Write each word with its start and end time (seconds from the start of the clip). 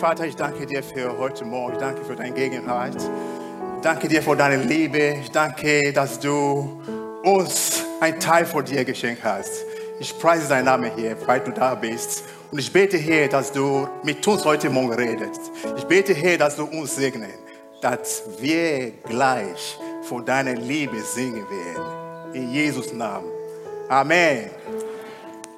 Vater, 0.00 0.24
ich 0.24 0.34
danke 0.34 0.64
dir 0.64 0.82
für 0.82 1.18
heute 1.18 1.44
Morgen. 1.44 1.74
Ich 1.74 1.78
danke 1.78 2.02
für 2.06 2.16
deine 2.16 2.32
Gegenwart. 2.32 2.96
Ich 2.96 3.82
danke 3.82 4.08
dir 4.08 4.22
für 4.22 4.34
deine 4.34 4.56
Liebe. 4.56 5.18
Ich 5.20 5.30
danke, 5.30 5.92
dass 5.92 6.18
du 6.18 6.80
uns 7.22 7.84
ein 8.00 8.18
Teil 8.18 8.46
von 8.46 8.64
dir 8.64 8.82
geschenkt 8.86 9.22
hast. 9.22 9.50
Ich 9.98 10.18
preise 10.18 10.48
deinen 10.48 10.64
Namen 10.64 10.90
hier, 10.96 11.18
weil 11.26 11.40
du 11.40 11.50
da 11.50 11.74
bist. 11.74 12.24
Und 12.50 12.58
ich 12.58 12.72
bete 12.72 12.96
hier, 12.96 13.28
dass 13.28 13.52
du 13.52 13.86
mit 14.02 14.26
uns 14.26 14.42
heute 14.46 14.70
Morgen 14.70 14.94
redest. 14.94 15.50
Ich 15.76 15.84
bete 15.84 16.14
hier, 16.14 16.38
dass 16.38 16.56
du 16.56 16.64
uns 16.64 16.96
segnest, 16.96 17.38
dass 17.82 18.22
wir 18.38 18.92
gleich 19.06 19.78
von 20.04 20.24
deiner 20.24 20.54
Liebe 20.54 20.98
singen 21.02 21.44
werden. 21.50 22.34
In 22.34 22.50
Jesus 22.50 22.94
Namen. 22.94 23.28
Amen. 23.90 24.48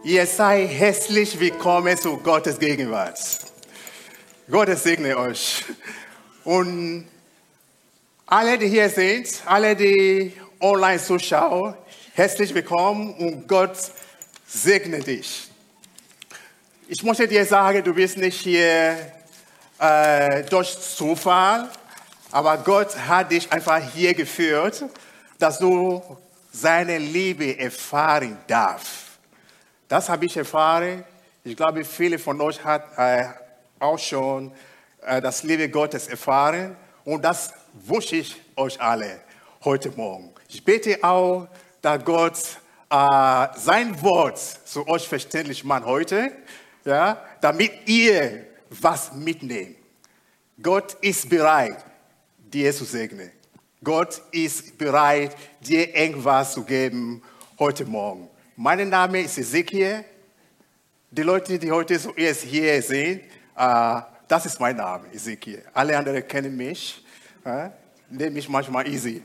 Ihr 0.03 0.27
seid 0.27 0.69
herzlich 0.69 1.39
willkommen 1.39 1.97
zu 1.97 2.17
Gottes 2.17 2.59
Gegenwart. 2.59 3.52
Gott 4.51 4.77
segne 4.77 5.17
euch. 5.17 5.65
Und 6.43 7.09
alle, 8.27 8.59
die 8.59 8.67
hier 8.67 8.91
sind, 8.91 9.29
alle, 9.47 9.77
die 9.77 10.33
online 10.59 11.01
zuschauen, 11.01 11.75
herzlich 12.15 12.53
willkommen 12.53 13.15
und 13.15 13.47
Gott 13.47 13.77
segne 14.45 14.98
dich. 14.98 15.48
Ich 16.89 17.05
möchte 17.05 17.29
dir 17.29 17.47
sagen, 17.47 17.85
du 17.85 17.95
bist 17.95 18.17
nicht 18.17 18.41
hier 18.41 19.13
äh, 19.79 20.43
durch 20.43 20.77
Zufall, 20.77 21.70
aber 22.33 22.59
Gott 22.59 22.97
hat 22.97 23.31
dich 23.31 23.51
einfach 23.53 23.81
hier 23.95 24.13
geführt, 24.13 24.85
dass 25.39 25.61
du 25.61 26.03
seine 26.51 26.98
Liebe 26.98 27.57
erfahren 27.61 28.37
darfst. 28.48 28.91
Das 29.87 30.09
habe 30.09 30.27
ich 30.27 30.37
erfahren. 30.37 31.05
Ich 31.45 31.57
glaube, 31.57 31.85
viele 31.85 32.19
von 32.19 32.41
euch 32.41 32.63
haben 32.65 32.85
äh, 32.97 33.29
auch 33.83 33.99
schon 33.99 34.53
äh, 35.03 35.21
das 35.21 35.43
Liebe 35.43 35.69
Gottes 35.69 36.07
erfahren. 36.07 36.77
Und 37.05 37.25
das 37.25 37.53
wünsche 37.73 38.17
ich 38.17 38.41
euch 38.57 38.81
alle 38.81 39.21
heute 39.65 39.91
Morgen. 39.91 40.33
Ich 40.49 40.65
bete 40.65 41.03
auch, 41.03 41.49
dass 41.81 42.05
Gott 42.05 42.39
äh, 42.91 43.49
sein 43.59 44.01
Wort 44.03 44.39
zu 44.39 44.87
euch 44.87 45.09
verständlich 45.09 45.65
macht 45.65 45.85
heute, 45.85 46.33
ja, 46.85 47.23
damit 47.41 47.73
ihr 47.87 48.47
was 48.71 49.13
mitnehmt. 49.13 49.77
Gott 50.63 50.95
ist 51.01 51.29
bereit, 51.29 51.85
dir 52.39 52.73
zu 52.73 52.85
segnen. 52.85 53.31
Gott 53.83 54.23
ist 54.31 54.79
bereit, 54.79 55.35
dir 55.61 55.95
irgendwas 55.95 56.53
zu 56.53 56.63
geben 56.63 57.21
heute 57.59 57.85
Morgen. 57.85 58.29
Mein 58.55 58.89
Name 58.89 59.23
ist 59.23 59.39
Ezekiel. 59.39 60.05
Die 61.11 61.23
Leute, 61.23 61.59
die 61.59 61.71
heute 61.71 61.98
zuerst 61.98 62.42
hier 62.42 62.81
sehen, 62.81 63.21
äh, 63.21 63.42
das 63.55 64.46
ist 64.46 64.61
mein 64.61 64.77
Name, 64.77 65.13
Ezekiel. 65.13 65.64
Alle 65.74 65.96
anderen 65.96 66.27
kennen 66.27 66.57
mich. 66.57 67.05
Äh, 67.45 67.70
mich 68.30 68.48
manchmal 68.48 68.86
easy. 68.89 69.23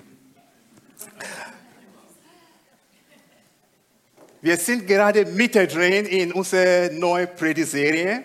Wir 4.42 4.58
sind 4.58 4.88
gerade 4.88 5.26
mittendrin 5.26 6.06
in 6.06 6.32
unserer 6.32 6.92
neuen 6.94 7.28
Predigtserie 7.36 8.24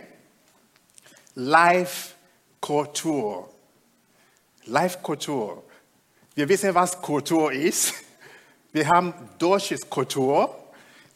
Live 1.34 2.14
Kultur. 2.60 3.48
Live 4.66 5.02
Kultur. 5.02 5.64
Wir 6.34 6.48
wissen, 6.48 6.74
was 6.74 7.00
Kultur 7.00 7.52
ist. 7.52 7.94
Wir 8.72 8.88
haben 8.88 9.12
deutsches 9.38 9.88
Kultur. 9.88 10.54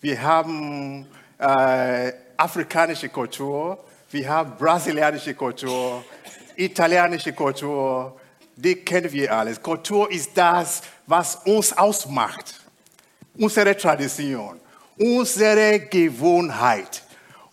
Wir 0.01 0.21
haben 0.21 1.07
äh, 1.39 2.13
afrikanische 2.37 3.09
Kultur, 3.09 3.83
wir 4.17 4.31
haben 4.31 4.57
brasilianische 4.57 5.35
Kultur, 5.35 6.03
italienische 6.57 7.35
Kultur, 7.35 8.19
die 8.57 8.77
kennen 8.77 9.13
wir 9.13 9.31
alles. 9.31 9.61
Kultur 9.61 10.11
ist 10.11 10.31
das, 10.35 10.81
was 11.07 11.37
uns 11.45 11.77
ausmacht. 11.77 12.59
Unsere 13.37 13.77
Tradition, 13.77 14.59
unsere 14.97 15.81
Gewohnheit, 15.81 17.03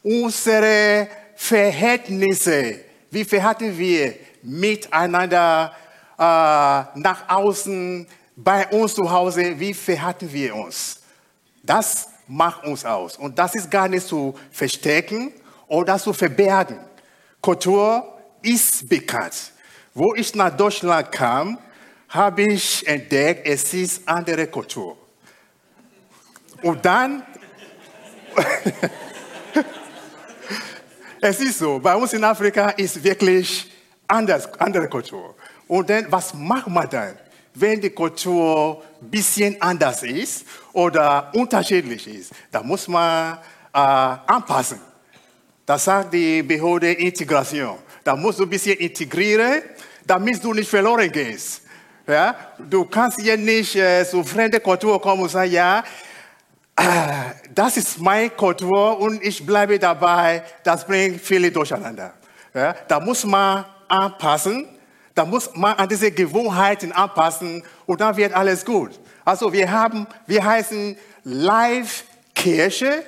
unsere 0.02 1.10
Verhältnisse. 1.36 2.80
Wie 3.12 3.26
verhalten 3.26 3.78
wir 3.78 4.16
miteinander 4.42 5.74
äh, 6.18 6.22
nach 6.22 7.28
außen, 7.28 8.08
bei 8.38 8.68
uns 8.68 8.96
zu 8.96 9.12
Hause? 9.12 9.60
Wie 9.60 9.74
verhalten 9.74 10.32
wir 10.32 10.56
uns? 10.56 11.02
Das 11.62 12.08
macht 12.26 12.64
uns 12.64 12.86
aus. 12.86 13.18
Und 13.18 13.38
das 13.38 13.54
ist 13.54 13.70
gar 13.70 13.90
nicht 13.90 14.08
zu 14.08 14.34
verstecken 14.50 15.34
oder 15.68 15.98
zu 15.98 16.14
verbergen. 16.14 16.80
Kultur 17.42 18.18
ist 18.42 18.88
bekannt. 18.88 19.52
Wo 19.94 20.16
ich 20.16 20.34
nach 20.36 20.56
Deutschland 20.56 21.12
kam, 21.12 21.58
habe 22.10 22.44
ich 22.44 22.86
entdeckt, 22.88 23.48
es 23.48 23.74
ist 23.74 24.08
andere 24.08 24.48
Kultur. 24.48 24.98
Und 26.62 26.84
dann, 26.86 27.24
es 31.22 31.40
ist 31.40 31.60
so, 31.60 31.80
bei 31.80 31.96
uns 31.96 32.14
in 32.14 32.24
Afrika 32.24 32.70
ist 32.70 33.04
wirklich 33.04 33.72
anders, 34.08 34.52
andere 34.60 34.88
Kultur. 34.88 35.36
Und 35.68 35.90
dann, 35.90 36.12
was 36.12 36.34
macht 36.34 36.68
man 36.68 36.90
dann? 36.90 37.18
wenn 37.56 37.80
die 37.80 37.90
Kultur 37.90 38.84
ein 39.02 39.10
bisschen 39.10 39.62
anders 39.62 40.04
ist 40.04 40.46
oder 40.72 41.32
unterschiedlich 41.34 42.08
ist, 42.08 42.32
dann 42.52 42.66
muss 42.66 42.88
man 42.88 43.38
äh, 43.74 43.78
anpassen. 43.78 44.80
Das 45.66 45.86
sagt 45.86 46.14
die 46.14 46.44
Behörde 46.44 46.92
Integration. 46.92 47.78
Da 48.04 48.16
musst 48.16 48.40
du 48.40 48.44
ein 48.44 48.50
bisschen 48.50 48.78
integrieren, 48.78 49.62
damit 50.06 50.44
du 50.44 50.54
nicht 50.54 50.70
verloren 50.70 51.12
gehst. 51.12 51.62
Ja? 52.06 52.36
Du 52.60 52.86
kannst 52.86 53.20
hier 53.20 53.38
nicht 53.38 53.76
äh, 53.76 54.06
zu 54.06 54.24
fremder 54.24 54.60
Kultur 54.60 55.02
kommen 55.02 55.24
und 55.24 55.30
sagen, 55.30 55.52
ja, 55.52 55.84
äh, 56.76 56.84
das 57.54 57.78
ist 57.78 58.00
meine 58.00 58.30
Kultur 58.32 59.00
und 59.00 59.24
ich 59.24 59.46
bleibe 59.46 59.80
dabei, 59.80 60.44
das 60.64 60.86
bringt 60.86 61.22
viele 61.22 61.52
durcheinander. 61.52 62.14
Ja? 62.54 62.76
Da 62.88 63.00
muss 63.00 63.24
man 63.24 63.66
anpassen 63.88 64.68
da 65.16 65.26
muss 65.26 65.56
man 65.56 65.76
an 65.76 65.88
diese 65.88 66.12
Gewohnheiten 66.12 66.92
anpassen 66.92 67.64
und 67.86 68.02
dann 68.02 68.18
wird 68.18 68.34
alles 68.34 68.66
gut. 68.66 69.00
Also 69.24 69.54
wir 69.54 69.72
haben, 69.72 70.08
wir 70.26 70.44
heißen 70.44 70.98
Live 71.24 72.04
Kirche 72.34 73.04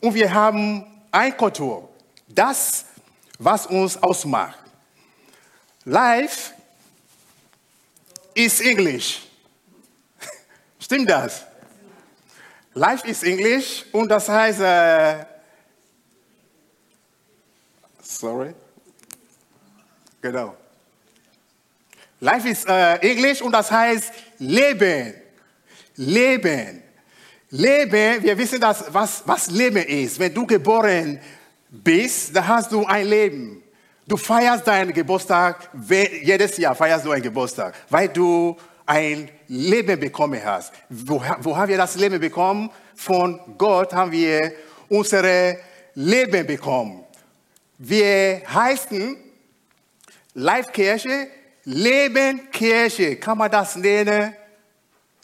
und 0.00 0.14
wir 0.14 0.34
haben 0.34 0.84
ein 1.10 1.36
Kultur. 1.36 1.88
Das, 2.28 2.84
was 3.38 3.66
uns 3.66 3.96
ausmacht. 4.02 4.58
Live 5.84 6.52
ist 8.34 8.60
Englisch. 8.60 9.22
Stimmt 10.78 11.10
das? 11.10 11.44
Live 12.74 13.04
ist 13.04 13.24
Englisch 13.24 13.84
und 13.92 14.08
das 14.08 14.28
heißt, 14.28 14.60
äh, 14.60 15.24
sorry, 18.00 18.54
genau. 20.20 20.56
Life 22.20 22.48
ist 22.48 22.68
äh, 22.68 22.96
Englisch 22.96 23.40
und 23.42 23.52
das 23.52 23.70
heißt 23.70 24.12
Leben. 24.38 25.14
Leben. 25.96 26.82
Leben, 27.50 28.22
wir 28.22 28.38
wissen, 28.38 28.60
dass, 28.60 28.92
was, 28.92 29.22
was 29.26 29.50
Leben 29.50 29.84
ist. 29.84 30.18
Wenn 30.18 30.32
du 30.32 30.46
geboren 30.46 31.20
bist, 31.68 32.34
dann 32.34 32.46
hast 32.46 32.70
du 32.70 32.84
ein 32.84 33.06
Leben. 33.06 33.62
Du 34.06 34.16
feierst 34.16 34.66
deinen 34.66 34.92
Geburtstag, 34.92 35.68
jedes 35.88 36.56
Jahr 36.56 36.74
feierst 36.74 37.04
du 37.04 37.10
einen 37.10 37.22
Geburtstag, 37.22 37.74
weil 37.88 38.08
du 38.08 38.56
ein 38.86 39.28
Leben 39.48 39.98
bekommen 39.98 40.40
hast. 40.44 40.72
Wo, 40.88 41.22
wo 41.40 41.56
haben 41.56 41.68
wir 41.68 41.76
das 41.76 41.96
Leben 41.96 42.20
bekommen? 42.20 42.70
Von 42.94 43.40
Gott 43.56 43.92
haben 43.92 44.12
wir 44.12 44.52
unsere 44.88 45.58
Leben 45.94 46.46
bekommen. 46.46 47.04
Wir 47.78 48.42
heißen 48.52 49.16
Live-Kirche, 50.34 51.28
Leben 51.64 52.50
Kirche, 52.50 53.16
kann 53.16 53.38
man 53.38 53.50
das 53.50 53.76
nennen? 53.76 54.34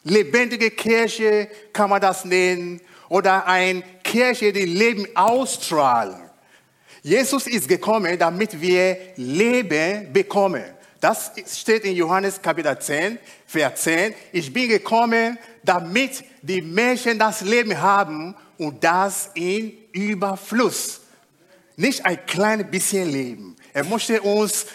Lebendige 0.09 0.71
Kirche, 0.71 1.49
kann 1.73 1.89
man 1.89 2.01
das 2.01 2.25
nennen? 2.25 2.81
Oder 3.09 3.45
eine 3.45 3.83
Kirche, 4.03 4.51
die 4.51 4.65
Leben 4.65 5.07
ausstrahlen. 5.15 6.21
Jesus 7.03 7.47
ist 7.47 7.69
gekommen, 7.69 8.17
damit 8.19 8.59
wir 8.59 8.97
Leben 9.15 10.11
bekommen. 10.11 10.63
Das 10.99 11.31
steht 11.45 11.85
in 11.85 11.95
Johannes 11.95 12.41
Kapitel 12.41 12.77
10, 12.77 13.19
Vers 13.45 13.83
10. 13.83 14.13
Ich 14.31 14.51
bin 14.51 14.67
gekommen, 14.67 15.37
damit 15.63 16.23
die 16.41 16.61
Menschen 16.61 17.19
das 17.19 17.41
Leben 17.41 17.79
haben 17.79 18.35
und 18.57 18.83
das 18.83 19.29
in 19.35 19.73
Überfluss. 19.91 21.01
Nicht 21.75 22.05
ein 22.05 22.25
kleines 22.25 22.69
bisschen 22.71 23.09
Leben. 23.11 23.55
Er 23.73 23.83
möchte 23.83 24.21
uns 24.21 24.65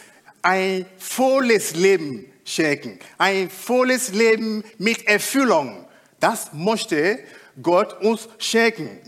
ein 0.43 0.87
volles 0.99 1.75
Leben 1.75 2.32
schenken. 2.53 2.99
Ein 3.19 3.51
volles 3.51 4.13
Leben 4.13 4.63
mit 4.79 5.07
Erfüllung. 5.07 5.87
Das 6.21 6.53
möchte 6.53 7.19
Gott 7.61 8.01
uns 8.03 8.29
schenken. 8.39 9.01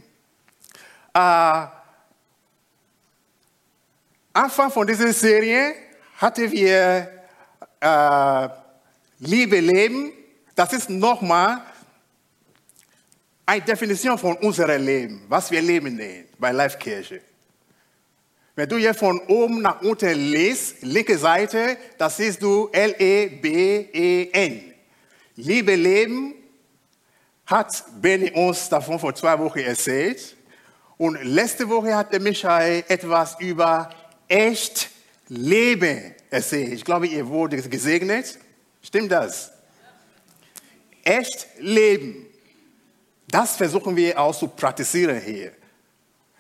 Äh, 1.12 1.67
Anfang 4.32 4.70
von 4.70 4.87
dieser 4.87 5.12
Serie 5.12 5.75
hatten 6.17 6.50
wir 6.50 7.08
äh, 7.81 8.49
Liebe 9.20 9.61
leben. 9.61 10.12
Das 10.55 10.73
ist 10.73 10.91
nochmal 10.91 11.62
eine 13.46 13.61
Definition 13.62 14.19
von 14.19 14.37
unserem 14.38 14.85
Leben, 14.85 15.25
was 15.29 15.50
wir 15.50 15.62
leben 15.62 15.94
nennen 15.96 16.29
bei 16.38 16.50
Live 16.50 16.79
Kirche. 16.79 17.20
Wenn 18.56 18.68
du 18.68 18.76
hier 18.76 18.94
von 18.94 19.18
oben 19.26 19.62
nach 19.62 19.82
unten 19.82 20.14
liest, 20.14 20.82
linke 20.82 21.18
Seite, 21.18 21.76
da 21.98 22.08
siehst 22.08 22.40
du 22.40 22.68
L-E-B-E-N. 22.70 24.74
Liebe 25.34 25.74
Leben 25.74 26.34
hat 27.46 27.84
Benny 28.00 28.30
uns 28.30 28.68
davon 28.68 29.00
vor 29.00 29.12
zwei 29.12 29.36
Wochen 29.40 29.58
erzählt. 29.58 30.36
Und 30.96 31.20
letzte 31.24 31.68
Woche 31.68 31.96
hat 31.96 32.12
der 32.12 32.20
Michael 32.20 32.84
etwas 32.86 33.40
über 33.40 33.90
echt 34.28 34.88
Leben 35.26 36.14
erzählt. 36.30 36.74
Ich 36.74 36.84
glaube, 36.84 37.08
ihr 37.08 37.26
wurde 37.26 37.60
gesegnet. 37.60 38.38
Stimmt 38.82 39.10
das? 39.10 39.50
Echt 41.02 41.48
Leben. 41.58 42.26
Das 43.26 43.56
versuchen 43.56 43.96
wir 43.96 44.16
auch 44.16 44.38
zu 44.38 44.46
praktizieren 44.46 45.20
hier. 45.20 45.50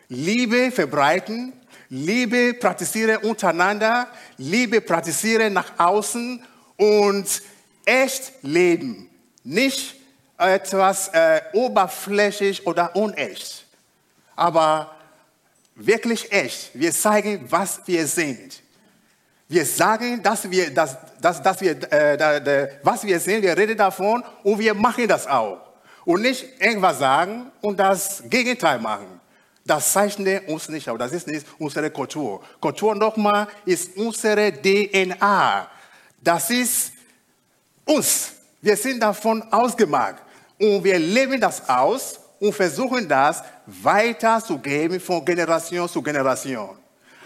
Liebe 0.08 0.70
verbreiten, 0.70 1.52
Liebe 1.94 2.54
praktizieren 2.54 3.18
untereinander, 3.18 4.08
Liebe 4.36 4.80
praktizieren 4.80 5.52
nach 5.52 5.78
außen 5.78 6.44
und 6.76 7.42
echt 7.84 8.32
leben. 8.42 9.08
Nicht 9.44 9.94
etwas 10.36 11.06
äh, 11.12 11.40
oberflächlich 11.52 12.66
oder 12.66 12.96
unecht, 12.96 13.64
aber 14.34 14.92
wirklich 15.76 16.32
echt. 16.32 16.70
Wir 16.74 16.90
zeigen, 16.90 17.46
was 17.48 17.80
wir 17.86 18.08
sind. 18.08 18.60
Wir 19.46 19.64
sagen, 19.64 20.20
dass 20.20 20.50
wir, 20.50 20.74
dass, 20.74 20.96
dass, 21.20 21.40
dass 21.40 21.60
wir 21.60 21.80
äh, 21.92 22.16
da, 22.16 22.40
da, 22.40 22.66
was 22.82 23.04
wir 23.04 23.20
sind, 23.20 23.42
wir 23.42 23.56
reden 23.56 23.76
davon 23.76 24.24
und 24.42 24.58
wir 24.58 24.74
machen 24.74 25.06
das 25.06 25.28
auch. 25.28 25.60
Und 26.04 26.22
nicht 26.22 26.60
irgendwas 26.60 26.98
sagen 26.98 27.52
und 27.60 27.78
das 27.78 28.24
Gegenteil 28.28 28.80
machen. 28.80 29.20
Das 29.66 29.92
zeichnet 29.92 30.46
uns 30.48 30.68
nicht 30.68 30.88
aus. 30.88 30.98
Das 30.98 31.12
ist 31.12 31.26
nicht 31.26 31.46
unsere 31.58 31.90
Kultur. 31.90 32.42
Kultur 32.60 32.94
nochmal 32.94 33.48
ist 33.64 33.96
unsere 33.96 34.52
DNA. 34.52 35.68
Das 36.20 36.50
ist 36.50 36.92
uns. 37.84 38.32
Wir 38.60 38.76
sind 38.76 39.02
davon 39.02 39.42
ausgemacht. 39.50 40.16
Und 40.58 40.84
wir 40.84 40.98
leben 40.98 41.40
das 41.40 41.66
aus 41.68 42.20
und 42.38 42.54
versuchen 42.54 43.08
das 43.08 43.42
weiterzugeben 43.66 45.00
von 45.00 45.24
Generation 45.24 45.88
zu 45.88 46.02
Generation. 46.02 46.76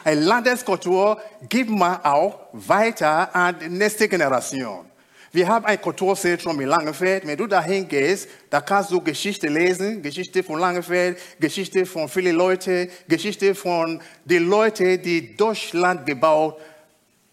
Eine 0.04 0.20
Landeskultur 0.20 1.20
gibt 1.48 1.70
man 1.70 2.02
auch 2.04 2.38
weiter 2.52 3.34
an 3.34 3.56
die 3.58 3.68
nächste 3.68 4.08
Generation. 4.08 4.87
Wir 5.30 5.46
haben 5.46 5.66
ein 5.66 5.80
Kulturzentrum 5.80 6.58
in 6.60 6.68
Langenfeld. 6.68 7.26
Wenn 7.26 7.36
du 7.36 7.46
dahin 7.46 7.86
gehst, 7.86 8.28
da 8.48 8.60
kannst 8.60 8.90
du 8.90 9.00
Geschichte 9.00 9.48
lesen, 9.48 10.02
Geschichte 10.02 10.42
von 10.42 10.58
Langenfeld, 10.58 11.18
Geschichte 11.38 11.84
von 11.84 12.08
vielen 12.08 12.36
Leuten, 12.36 12.90
Geschichte 13.06 13.54
von 13.54 14.00
den 14.24 14.48
Leuten, 14.48 15.02
die 15.02 15.36
Deutschland 15.36 16.06
gebaut 16.06 16.58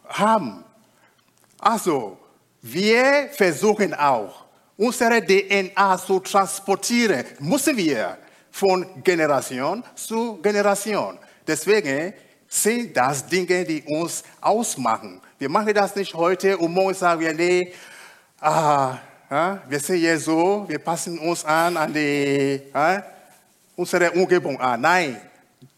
haben. 0.08 0.64
Also, 1.58 2.18
wir 2.62 3.30
versuchen 3.32 3.94
auch, 3.94 4.46
unsere 4.78 5.26
DNA 5.26 5.98
zu 5.98 6.20
transportieren, 6.20 7.24
müssen 7.40 7.78
wir 7.78 8.18
von 8.52 9.04
Generation 9.04 9.84
zu 9.96 10.42
Generation. 10.42 11.18
Deswegen 11.48 12.14
sind 12.48 12.96
das 12.96 13.26
Dinge, 13.26 13.64
die 13.64 13.84
uns 13.84 14.24
ausmachen. 14.42 15.22
Wir 15.38 15.50
machen 15.50 15.74
das 15.74 15.94
nicht 15.98 16.14
heute 16.14 16.58
und 16.58 16.72
morgen 16.72 16.94
sagen 16.94 17.20
wir, 17.20 17.34
nee, 17.34 17.74
ah, 18.40 18.98
ja, 19.30 19.62
wir 19.68 19.80
sind 19.82 19.98
hier 19.98 20.18
so, 20.18 20.64
wir 20.66 20.80
passen 20.80 21.20
uns 21.20 21.44
an 21.44 21.76
an 21.76 21.94
die, 21.94 22.62
ja, 22.74 23.04
unsere 23.76 24.12
Umgebung 24.12 24.58
an. 24.62 24.80
Nein, 24.80 25.20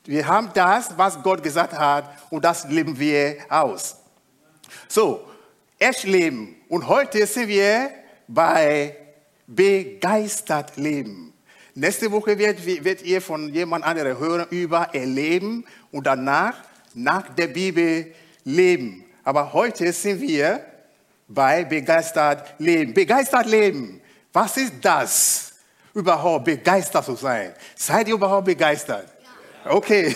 wir 0.05 0.27
haben 0.27 0.51
das, 0.53 0.95
was 0.95 1.19
Gott 1.23 1.41
gesagt 1.41 1.73
hat 1.73 2.07
und 2.29 2.45
das 2.45 2.67
leben 2.69 2.99
wir 2.99 3.37
aus. 3.49 3.95
So, 4.87 5.27
echt 5.79 6.03
leben. 6.03 6.57
Und 6.69 6.87
heute 6.87 7.25
sind 7.25 7.47
wir 7.47 7.89
bei 8.27 8.95
begeistert 9.47 10.77
leben. 10.77 11.33
Nächste 11.73 12.11
Woche 12.11 12.37
wird 12.37 13.01
ihr 13.01 13.21
von 13.23 13.51
jemand 13.51 13.85
anderem 13.85 14.19
hören 14.19 14.45
über 14.51 14.93
Erleben 14.93 15.65
und 15.91 16.05
danach 16.05 16.53
nach 16.93 17.33
der 17.33 17.47
Bibel 17.47 18.13
leben. 18.43 19.06
Aber 19.27 19.51
heute 19.51 19.91
sind 19.91 20.21
wir 20.21 20.65
bei 21.27 21.65
begeistert 21.65 22.53
leben. 22.59 22.93
Begeistert 22.93 23.45
leben. 23.45 23.99
Was 24.31 24.55
ist 24.55 24.75
das? 24.81 25.51
Überhaupt 25.93 26.45
begeistert 26.45 27.03
zu 27.03 27.13
sein. 27.17 27.53
Seid 27.75 28.07
ihr 28.07 28.13
überhaupt 28.13 28.45
begeistert? 28.45 29.09
Okay. 29.65 30.15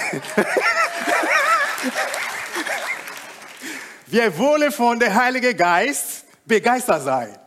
wir 4.07 4.37
wollen 4.37 4.71
von 4.71 4.97
der 4.97 5.13
Heilige 5.13 5.53
Geist 5.55 6.23
begeistert 6.45 7.03
sein. 7.03 7.37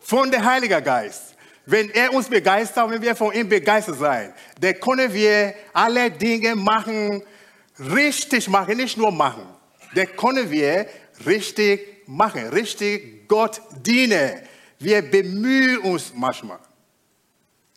Von 0.00 0.30
der 0.30 0.42
Heilige 0.42 0.80
Geist. 0.80 1.34
Wenn 1.66 1.90
er 1.90 2.14
uns 2.14 2.30
begeistert, 2.30 2.88
wenn 2.88 3.02
wir 3.02 3.14
von 3.14 3.30
ihm 3.34 3.46
begeistert 3.46 3.98
sein, 3.98 4.32
dann 4.58 4.80
können 4.80 5.12
wir 5.12 5.52
alle 5.74 6.10
Dinge 6.10 6.56
machen, 6.56 7.22
richtig 7.78 8.48
machen, 8.48 8.78
nicht 8.78 8.96
nur 8.96 9.12
machen 9.12 9.53
dann 9.94 10.16
können 10.16 10.50
wir 10.50 10.86
richtig 11.26 12.06
machen, 12.06 12.48
richtig 12.48 13.28
Gott 13.28 13.60
dienen. 13.84 14.40
Wir 14.78 15.02
bemühen 15.02 15.78
uns 15.78 16.12
manchmal, 16.14 16.58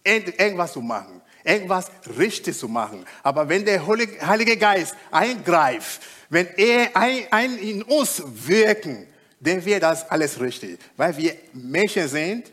irgendwas 0.03 0.73
zu 0.73 0.81
machen, 0.81 1.21
irgendwas 1.43 1.91
richtig 2.17 2.57
zu 2.57 2.67
machen. 2.67 3.05
Aber 3.23 3.47
wenn 3.47 3.63
der 3.63 3.85
Heilige 3.85 4.57
Geist 4.57 4.95
eingreift, 5.11 6.01
wenn 6.29 6.47
er 6.57 6.95
ein, 6.95 7.23
ein 7.31 7.57
in 7.57 7.83
uns 7.83 8.21
wirken, 8.25 9.07
dann 9.39 9.63
wird 9.63 9.83
das 9.83 10.09
alles 10.09 10.39
richtig. 10.39 10.79
Weil 10.97 11.15
wir 11.15 11.35
Menschen 11.53 12.07
sind, 12.07 12.51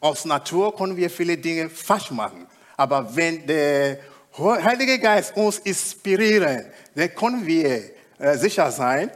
aus 0.00 0.24
Natur 0.24 0.74
können 0.74 0.96
wir 0.96 1.10
viele 1.10 1.36
Dinge 1.36 1.68
falsch 1.68 2.10
machen. 2.10 2.46
Aber 2.76 3.14
wenn 3.14 3.46
der 3.46 3.98
Heilige 4.38 4.98
Geist 4.98 5.36
uns 5.36 5.58
inspiriert, 5.58 6.66
dann 6.94 7.14
können 7.14 7.46
wir 7.46 7.90
äh, 8.20 8.36
sicher 8.36 8.70
sein, 8.70 9.10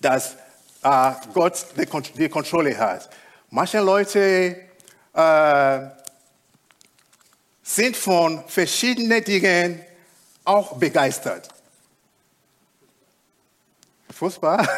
dass 0.00 0.34
äh, 0.82 1.12
Gott 1.34 1.66
die, 1.76 2.12
die, 2.14 2.28
Kontrolle 2.30 2.76
hat. 2.78 3.10
Manche 3.50 3.80
Leute 3.80 4.56
äh, 5.12 5.80
sind 7.62 7.94
von 7.94 8.44
verschiedenen 8.46 9.22
Dingen 9.22 9.84
auch 10.42 10.78
begeistert. 10.78 11.50
Fußball, 14.10 14.66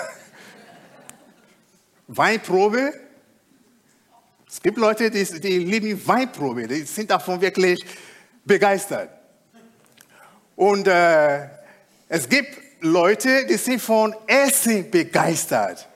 Weinprobe. 2.09 2.95
Es 4.49 4.61
gibt 4.61 4.77
Leute, 4.77 5.09
die, 5.09 5.41
die 5.41 5.59
lieben 5.59 6.05
Weinprobe, 6.05 6.67
die 6.67 6.83
sind 6.83 7.13
davon 7.13 7.41
wirklich 7.41 7.79
begeistert. 8.45 9.09
Und 10.57 10.89
äh, 10.89 11.49
es 12.09 12.29
gibt 12.29 12.70
Leute, 12.81 13.47
die 13.47 13.57
sind 13.57 13.81
von 13.81 14.15
Essen 14.27 14.91
begeistert. 14.91 15.87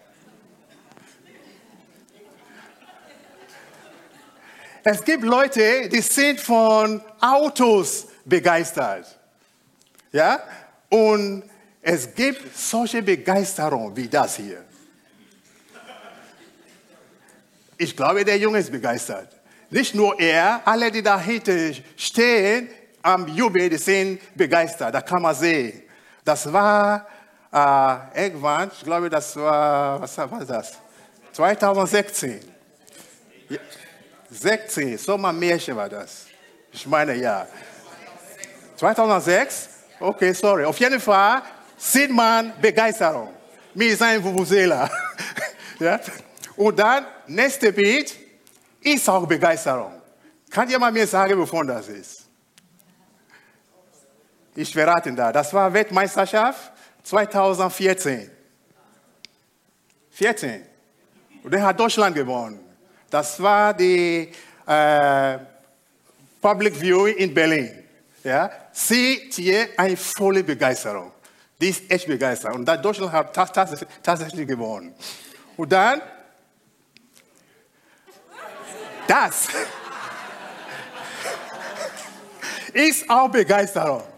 Es 4.86 5.02
gibt 5.02 5.24
Leute, 5.24 5.88
die 5.88 6.02
sind 6.02 6.38
von 6.38 7.00
Autos 7.18 8.06
begeistert. 8.24 9.18
Ja? 10.12 10.40
Und 10.90 11.42
es 11.80 12.14
gibt 12.14 12.56
solche 12.56 13.02
Begeisterung 13.02 13.96
wie 13.96 14.08
das 14.08 14.36
hier. 14.36 14.62
Ich 17.78 17.96
glaube, 17.96 18.24
der 18.24 18.36
Junge 18.36 18.58
ist 18.58 18.70
begeistert. 18.70 19.28
Nicht 19.70 19.94
nur 19.94 20.20
er, 20.20 20.60
alle, 20.66 20.90
die 20.90 21.02
dahinter 21.02 21.72
stehen 21.96 22.68
am 23.02 23.26
Jubel, 23.28 23.70
die 23.70 23.78
sind 23.78 24.20
begeistert. 24.36 24.94
Da 24.94 25.00
kann 25.00 25.22
man 25.22 25.34
sehen. 25.34 25.83
Das 26.24 26.50
war 26.50 27.06
äh, 27.52 28.24
irgendwann, 28.24 28.70
ich 28.72 28.82
glaube, 28.82 29.10
das 29.10 29.36
war, 29.36 30.00
was 30.00 30.16
war 30.16 30.44
das? 30.44 30.78
2016. 31.32 32.40
Ja, 33.48 33.58
16, 34.30 34.96
Sommermärchen 34.98 35.76
war 35.76 35.88
das. 35.88 36.26
Ich 36.72 36.86
meine, 36.86 37.14
ja. 37.14 37.46
2006? 38.76 39.68
Okay, 40.00 40.32
sorry. 40.32 40.64
Auf 40.64 40.78
jeden 40.78 40.98
Fall 40.98 41.42
sieht 41.76 42.10
man 42.10 42.52
Begeisterung 42.60 43.34
mit 43.74 43.98
seinem 43.98 44.24
Vuvuzela. 44.24 44.90
ja? 45.78 46.00
Und 46.56 46.78
dann, 46.78 47.06
nächste 47.26 47.72
Bild, 47.72 48.14
ist 48.80 49.08
auch 49.08 49.26
Begeisterung. 49.26 50.00
Kann 50.50 50.68
jemand 50.68 50.94
mir 50.94 51.06
sagen, 51.06 51.38
wovon 51.38 51.66
das 51.66 51.88
ist? 51.88 52.23
Ich 54.56 54.72
verrate 54.72 55.12
da. 55.12 55.32
Das 55.32 55.52
war 55.52 55.72
Weltmeisterschaft 55.72 56.72
2014. 57.02 58.30
14. 60.10 60.62
Und 61.42 61.52
der 61.52 61.62
hat 61.62 61.78
Deutschland 61.78 62.14
gewonnen. 62.14 62.60
Das 63.10 63.40
war 63.42 63.74
die 63.74 64.30
äh, 64.66 65.38
Public 66.40 66.80
View 66.80 67.06
in 67.06 67.34
Berlin. 67.34 67.84
Ja? 68.22 68.50
Seht 68.72 69.36
ihr 69.38 69.68
eine 69.76 69.96
volle 69.96 70.44
Begeisterung. 70.44 71.12
Die 71.60 71.68
ist 71.68 71.90
echt 71.90 72.06
begeistert. 72.06 72.54
Und 72.54 72.64
Deutschland 72.64 73.12
hat 73.12 73.34
tatsächlich 74.02 74.46
gewonnen. 74.46 74.94
Und 75.56 75.70
dann, 75.70 76.00
das 79.06 79.48
ist 82.72 83.10
auch 83.10 83.28
Begeisterung. 83.28 84.13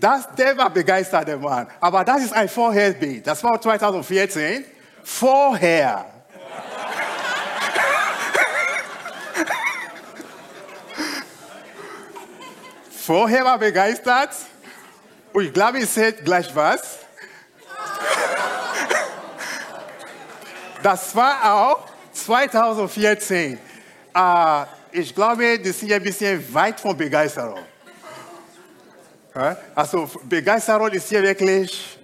Das, 0.00 0.28
der 0.36 0.56
war 0.56 0.70
begeistert, 0.70 1.26
der 1.26 1.38
Mann. 1.38 1.66
Aber 1.80 2.04
das 2.04 2.22
ist 2.22 2.32
ein 2.32 2.48
Vorherbild. 2.48 3.26
Das 3.26 3.42
war 3.42 3.60
2014. 3.60 4.64
Vorher. 5.02 6.04
Vorher 12.90 13.44
war 13.44 13.58
begeistert. 13.58 14.30
Und 15.32 15.44
ich 15.44 15.52
glaube, 15.52 15.80
ich 15.80 15.90
sehe 15.90 16.12
gleich 16.12 16.54
was. 16.54 16.98
Das 20.82 21.14
war 21.16 21.54
auch 21.54 21.88
2014. 22.12 23.58
Äh, 24.14 24.62
ich 24.92 25.14
glaube, 25.14 25.58
das 25.58 25.82
ist 25.82 25.92
ein 25.92 26.02
bisschen 26.02 26.54
weit 26.54 26.80
von 26.80 26.96
Begeisterung. 26.96 27.58
Also 29.74 30.10
Begeisterung 30.24 30.90
ist 30.90 31.08
hier 31.08 31.22
wirklich 31.22 31.98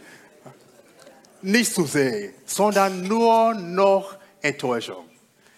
nicht 1.43 1.75
zu 1.75 1.85
sehen, 1.85 2.33
sondern 2.47 3.03
nur 3.03 3.55
noch 3.55 4.17
Enttäuschung. 4.41 5.09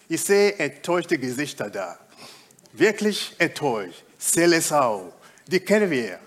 Ich 0.07 0.23
sehe 0.23 0.53
enttäuschte 0.53 1.17
Gesichter 1.17 1.69
da. 1.69 1.97
Wirklich 2.73 3.35
enttäuscht. 3.37 4.03
Selesau, 4.17 5.13
die 5.45 5.59
kennen 5.59 5.89
wir. 5.91 6.19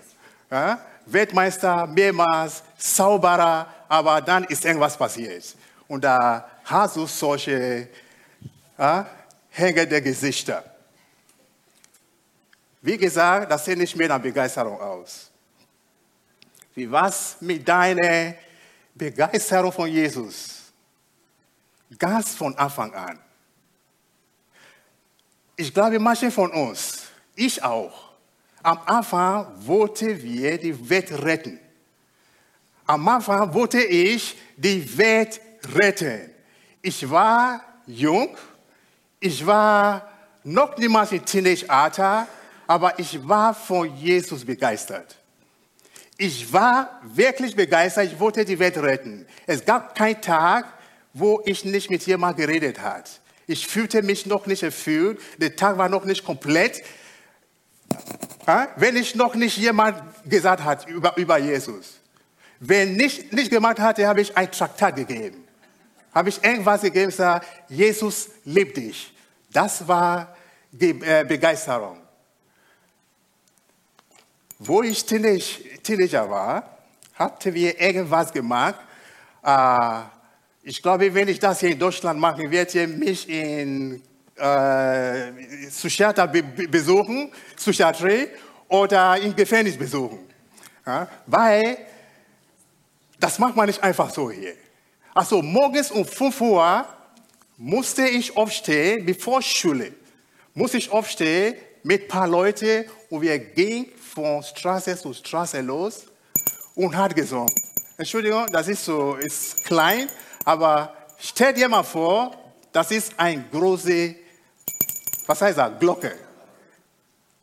Weltmeister, 1.05 1.85
mehrmals, 1.87 2.63
Zauberer, 2.77 3.67
aber 3.89 4.21
dann 4.21 4.45
ist 4.45 4.63
irgendwas 4.63 4.97
passiert. 4.97 5.55
Und 5.87 6.03
da 6.03 6.49
hast 6.63 6.95
du 6.95 7.05
solche 7.07 7.89
hängende 9.49 10.01
Gesichter. 10.01 10.63
Wie 12.81 12.97
gesagt, 12.97 13.51
das 13.51 13.65
sieht 13.65 13.77
nicht 13.77 13.95
mehr 13.95 14.07
nach 14.07 14.21
Begeisterung 14.21 14.79
aus. 14.79 15.30
Wie 16.73 16.89
was 16.89 17.37
mit 17.41 17.67
deiner 17.67 18.35
Begeisterung 18.93 19.71
von 19.71 19.89
Jesus? 19.89 20.71
Ganz 21.97 22.35
von 22.35 22.57
Anfang 22.57 22.93
an. 22.93 23.19
Ich 25.55 25.73
glaube, 25.73 25.99
manche 25.99 26.31
von 26.31 26.51
uns, 26.51 27.03
ich 27.35 27.61
auch, 27.61 28.11
am 28.63 28.79
Anfang 28.85 29.47
wollten 29.65 30.21
wir 30.21 30.57
die 30.57 30.89
Welt 30.89 31.11
retten. 31.23 31.59
Am 32.85 33.07
Anfang 33.07 33.53
wollte 33.53 33.81
ich 33.81 34.37
die 34.55 34.97
Welt 34.97 35.41
retten. 35.63 36.29
Ich 36.81 37.09
war 37.09 37.61
jung, 37.85 38.35
ich 39.19 39.45
war 39.45 40.09
noch 40.43 40.77
niemals 40.77 41.11
im 41.11 41.23
Teenage-Alter, 41.23 42.27
aber 42.65 42.97
ich 42.97 43.27
war 43.27 43.53
von 43.53 43.95
Jesus 43.95 44.43
begeistert. 44.45 45.20
Ich 46.23 46.53
war 46.53 47.01
wirklich 47.01 47.55
begeistert, 47.55 48.05
ich 48.05 48.19
wollte 48.19 48.45
die 48.45 48.59
Welt 48.59 48.77
retten. 48.77 49.25
Es 49.47 49.65
gab 49.65 49.95
keinen 49.95 50.21
Tag, 50.21 50.71
wo 51.13 51.41
ich 51.45 51.65
nicht 51.65 51.89
mit 51.89 52.05
jemandem 52.05 52.45
geredet 52.45 52.79
habe. 52.79 53.05
Ich 53.47 53.65
fühlte 53.65 54.03
mich 54.03 54.27
noch 54.27 54.45
nicht 54.45 54.61
erfüllt, 54.61 55.19
der 55.39 55.55
Tag 55.55 55.79
war 55.79 55.89
noch 55.89 56.05
nicht 56.05 56.23
komplett, 56.23 56.83
wenn 58.75 58.97
ich 58.97 59.15
noch 59.15 59.33
nicht 59.33 59.57
jemand 59.57 59.99
gesagt 60.29 60.63
hat 60.63 60.87
über, 60.87 61.17
über 61.17 61.39
Jesus. 61.39 61.99
Wenn 62.59 62.95
nicht, 62.97 63.33
nicht 63.33 63.49
gemacht 63.49 63.79
hatte, 63.79 64.07
habe 64.07 64.21
ich 64.21 64.37
ein 64.37 64.51
Traktat 64.51 64.97
gegeben. 64.97 65.43
Habe 66.13 66.29
ich 66.29 66.43
irgendwas 66.43 66.81
gegeben, 66.81 67.11
sage, 67.11 67.47
Jesus 67.67 68.29
liebt 68.45 68.77
dich. 68.77 69.11
Das 69.51 69.87
war 69.87 70.37
die 70.71 70.91
äh, 71.01 71.25
Begeisterung. 71.27 72.00
Wo 74.63 74.83
ich 74.83 75.03
Teenager 75.03 76.29
war, 76.29 76.77
hatten 77.15 77.51
wir 77.51 77.81
irgendwas 77.81 78.31
gemacht. 78.31 78.75
Äh, 79.43 80.01
ich 80.61 80.79
glaube, 80.83 81.11
wenn 81.11 81.27
ich 81.29 81.39
das 81.39 81.61
hier 81.61 81.71
in 81.71 81.79
Deutschland 81.79 82.19
mache, 82.19 82.43
werdet 82.51 82.75
ihr 82.75 82.87
mich 82.87 83.27
in 83.27 84.03
äh, 84.35 85.31
Psychiater 85.67 86.27
besuchen, 86.27 87.31
Psychiatrie 87.55 88.27
oder 88.67 89.17
in 89.17 89.35
Gefängnis 89.35 89.75
besuchen. 89.75 90.19
Ja, 90.85 91.07
weil 91.25 91.79
das 93.19 93.39
macht 93.39 93.55
man 93.55 93.65
nicht 93.65 93.81
einfach 93.81 94.11
so 94.11 94.29
hier. 94.29 94.53
Also 95.15 95.41
morgens 95.41 95.89
um 95.89 96.05
5 96.05 96.39
Uhr 96.39 96.85
musste 97.57 98.07
ich 98.07 98.37
aufstehen, 98.37 99.07
bevor 99.07 99.41
Schule, 99.41 99.91
musste 100.53 100.77
ich 100.77 100.91
aufstehen 100.91 101.55
mit 101.81 102.03
ein 102.03 102.07
paar 102.07 102.27
Leuten 102.27 102.85
und 103.09 103.21
wir 103.23 103.39
gingen 103.39 103.87
von 104.13 104.43
Straße 104.43 104.97
zu 104.97 105.13
Straße 105.13 105.61
los 105.61 106.03
und 106.75 106.95
hat 106.95 107.15
gesungen. 107.15 107.53
Entschuldigung, 107.97 108.45
das 108.51 108.67
ist 108.67 108.83
so, 108.83 109.15
ist 109.15 109.63
klein, 109.63 110.09
aber 110.43 110.93
stell 111.17 111.53
dir 111.53 111.69
mal 111.69 111.83
vor, 111.83 112.35
das 112.71 112.91
ist 112.91 113.13
ein 113.17 113.45
große, 113.51 114.15
was 115.27 115.41
heißt 115.41 115.57
das, 115.57 115.79
Glocke. 115.79 116.13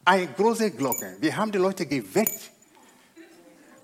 Eine 0.04 0.26
große 0.28 0.70
Glocke. 0.70 1.16
Wir 1.20 1.36
haben 1.36 1.52
die 1.52 1.58
Leute 1.58 1.86
geweckt. 1.86 2.50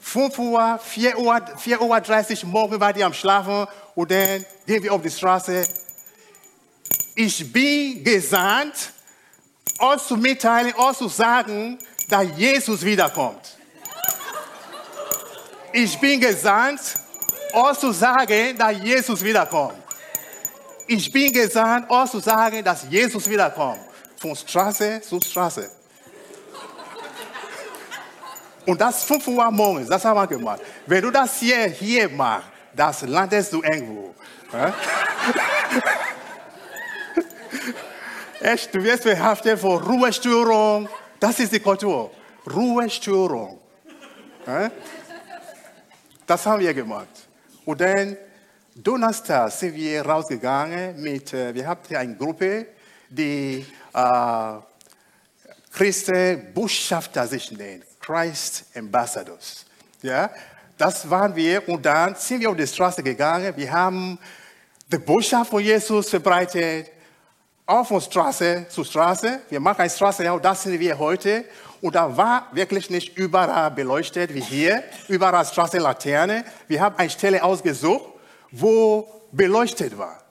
5 0.01 0.39
Uhr, 0.39 0.79
4 0.83 1.19
Uhr, 1.19 1.41
4 1.57 1.81
Uhr 1.81 2.01
30 2.01 2.45
morgen 2.45 2.79
war 2.79 2.93
die 2.93 3.03
am 3.03 3.15
Schlafen 3.15 3.67
und 3.95 4.11
dann 4.11 4.45
gehen 4.67 4.83
wir 4.83 4.93
auf 4.93 5.01
die 5.01 5.11
Straße. 5.11 5.67
Ich 7.15 7.53
bin 7.53 8.05
gesandt, 8.05 8.93
euch 9.79 10.03
zu 10.03 10.17
mitteilen, 10.17 10.75
euch 10.77 10.99
zu 10.99 11.09
sagen, 11.09 11.79
dass 12.09 12.27
Jesus 12.37 12.85
wiederkommt. 12.85 13.57
Ich 15.73 15.99
bin 15.99 16.21
gesandt, 16.21 16.81
euch 17.53 17.79
zu 17.79 17.93
sagen, 17.93 18.57
dass 18.57 18.79
Jesus 18.83 19.23
wiederkommt. 19.23 19.75
Ich 20.87 21.11
bin 21.11 21.33
gesandt, 21.33 21.91
euch 21.91 22.11
zu 22.11 22.21
sagen, 22.21 22.63
dass 22.63 22.85
Jesus 22.89 23.29
wiederkommt. 23.29 23.81
Von 24.19 24.37
Straße 24.37 25.01
zu 25.01 25.21
Straße. 25.21 25.71
Und 28.67 28.81
das 28.81 29.05
5 29.05 29.27
Uhr 29.29 29.51
morgens, 29.51 29.89
das 29.89 30.05
haben 30.05 30.17
wir 30.17 30.27
gemacht. 30.27 30.61
Wenn 30.87 31.03
du 31.03 31.11
das 31.11 31.39
hier, 31.39 31.65
hier 31.67 32.09
machst, 32.09 32.49
das 32.75 33.03
landest 33.03 33.53
du 33.53 33.63
irgendwo. 33.63 34.15
Echt, 38.41 38.75
du 38.75 38.83
wirst 38.83 39.03
verhaftet 39.03 39.59
vor 39.59 39.83
Ruhestörung, 39.83 40.89
das 41.25 41.41
ist 41.41 41.53
die 41.55 41.61
Kultur. 41.61 42.11
Ruhestörung. 42.47 43.59
Das 46.27 46.45
haben 46.45 46.61
wir 46.61 46.75
gemacht. 46.75 47.29
Und 47.65 47.81
dann 47.81 48.15
Donnerstag 48.75 49.51
sind 49.53 49.75
wir 49.75 50.05
rausgegangen 50.05 51.01
mit, 51.01 51.33
äh, 51.33 51.55
wir 51.55 51.67
hatten 51.67 51.97
eine 51.97 52.15
Gruppe, 52.15 52.67
die 53.09 53.65
äh, 53.95 54.53
Christen 55.73 56.53
Botschafter 56.53 57.27
sich 57.27 57.51
nennt. 57.53 57.85
Christ 58.01 58.67
Ambassadors. 58.75 59.65
Ja, 60.03 60.29
das 60.77 61.09
waren 61.09 61.35
wir 61.35 61.67
und 61.71 61.87
dann 61.87 62.17
sind 62.17 62.41
wir 62.41 62.51
auf 62.51 62.57
die 62.57 62.67
Straße 62.67 63.03
gegangen. 63.03 63.57
Wir 63.57 63.73
haben 63.73 64.19
die 64.93 64.99
Botschaft 64.99 65.51
von 65.51 65.63
Jesus 65.63 66.11
verbreitet 66.11 66.94
auch 67.67 67.87
von 67.87 68.01
Straße 68.01 68.67
zu 68.69 68.85
Straße. 68.85 69.41
Wir 69.49 69.61
machen 69.61 69.81
eine 69.81 69.91
Straße, 69.91 70.25
ja, 70.25 70.39
das 70.39 70.63
sind 70.63 70.79
wir 70.79 70.99
heute. 70.99 71.45
Und 71.81 71.95
da 71.95 72.15
war 72.17 72.49
wirklich 72.53 72.91
nicht 72.91 73.17
überall 73.17 73.71
beleuchtet 73.71 74.33
wie 74.35 74.41
hier, 74.41 74.83
überall 75.09 75.45
Straßenlaterne. 75.45 76.45
Wir 76.69 76.81
haben 76.81 76.97
eine 76.97 77.11
Stelle 77.11 77.43
ausgesucht, 77.43 78.05
wo 78.51 79.23
beleuchtet 79.33 79.97
war. 79.97 80.23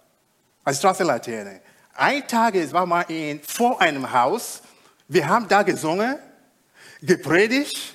Eine 0.64 0.76
Straßenlaterne. 0.76 1.62
Ein 1.96 2.28
Tag 2.28 2.56
war 2.72 2.86
mal 2.86 3.02
in, 3.04 3.42
vor 3.42 3.80
einem 3.80 4.12
Haus. 4.12 4.62
Wir 5.08 5.28
haben 5.28 5.48
da 5.48 5.62
gesungen, 5.62 6.18
gepredigt, 7.02 7.94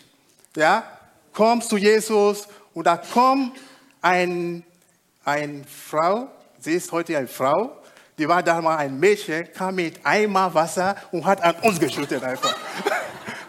ja, 0.54 0.84
komm 1.32 1.62
zu 1.62 1.76
Jesus. 1.76 2.46
Und 2.74 2.86
da 2.86 2.96
kommt 2.96 3.58
ein, 4.00 4.62
eine 5.24 5.64
Frau, 5.64 6.28
sie 6.60 6.74
ist 6.74 6.92
heute 6.92 7.16
eine 7.16 7.26
Frau, 7.26 7.78
die 8.18 8.28
war 8.28 8.42
damals 8.42 8.80
ein 8.80 8.98
Mädchen, 8.98 9.48
kam 9.52 9.76
mit 9.76 10.00
Eimer 10.04 10.52
Wasser 10.52 10.96
und 11.12 11.24
hat 11.24 11.42
an 11.42 11.54
uns 11.62 11.78
geschüttet 11.78 12.22
einfach. 12.22 12.56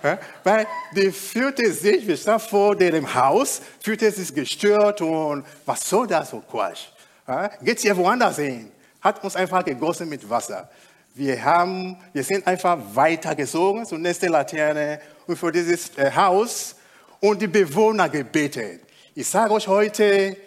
Weil 0.44 0.68
die 0.96 1.12
fühlte 1.12 1.72
sich, 1.74 2.08
wir 2.08 2.16
standen 2.16 2.48
vor 2.48 2.76
dem 2.76 3.14
Haus, 3.14 3.62
fühlte 3.82 4.10
sich 4.12 4.34
gestört 4.34 5.02
und 5.02 5.44
was 5.66 5.90
soll 5.90 6.08
das 6.08 6.30
so 6.30 6.40
Quatsch? 6.40 6.88
Geht 7.62 7.84
ihr 7.84 7.98
woanders 7.98 8.38
hin? 8.38 8.72
Hat 9.02 9.24
uns 9.24 9.36
einfach 9.36 9.64
gegossen 9.66 10.08
mit 10.08 10.28
Wasser. 10.30 10.70
Wir, 11.14 11.44
haben, 11.44 11.98
wir 12.14 12.24
sind 12.24 12.46
einfach 12.48 12.78
weitergezogen 12.94 13.86
zur 13.86 13.98
nächsten 13.98 14.32
Laterne 14.32 15.02
und 15.28 15.36
für 15.36 15.52
dieses 15.52 15.98
äh, 15.98 16.12
Haus 16.16 16.76
und 17.20 17.42
die 17.42 17.48
Bewohner 17.48 18.08
gebetet. 18.08 18.82
Ich 19.16 19.28
sage 19.28 19.54
euch 19.54 19.68
heute, 19.68 20.38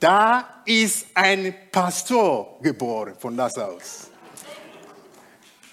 da 0.00 0.62
ist 0.64 1.06
ein 1.14 1.54
Pastor 1.70 2.58
geboren 2.62 3.14
von 3.18 3.36
das 3.36 3.56
aus. 3.58 4.10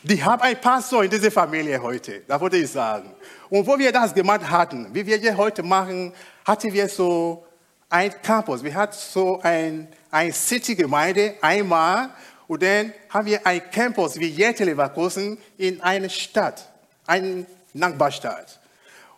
Die 0.03 0.24
haben 0.24 0.41
einen 0.41 0.60
Pastor 0.60 1.03
in 1.03 1.10
dieser 1.10 1.30
Familie 1.30 1.82
heute, 1.82 2.22
das 2.27 2.41
wollte 2.41 2.58
ich 2.58 2.72
sagen. 2.72 3.13
Und 3.50 3.68
wo 3.68 3.77
wir 3.77 3.91
das 3.91 4.13
gemacht 4.13 4.50
hatten, 4.50 4.88
wie 4.94 5.06
wir 5.06 5.18
hier 5.18 5.38
heute 5.38 5.62
machen, 5.62 6.13
hatten 6.46 6.74
wir 6.74 6.89
so 6.89 7.46
ein 7.89 8.12
Campus. 8.24 8.63
Wir 8.63 8.74
hatten 8.74 8.96
so 8.98 9.39
ein, 9.41 9.88
ein 10.10 10.32
City-Gemeinde 10.32 11.36
einmal 11.41 12.10
und 12.48 12.63
dann 12.63 12.94
haben 13.10 13.27
wir 13.27 13.46
ein 13.46 13.62
Campus 13.70 14.20
wie 14.20 14.30
jetzt 14.30 14.60
Leverkusen 14.60 15.38
in 15.58 15.82
einer 15.82 16.10
Stadt, 16.10 16.68
eine 17.06 17.46
Nachbarstadt. 17.74 18.60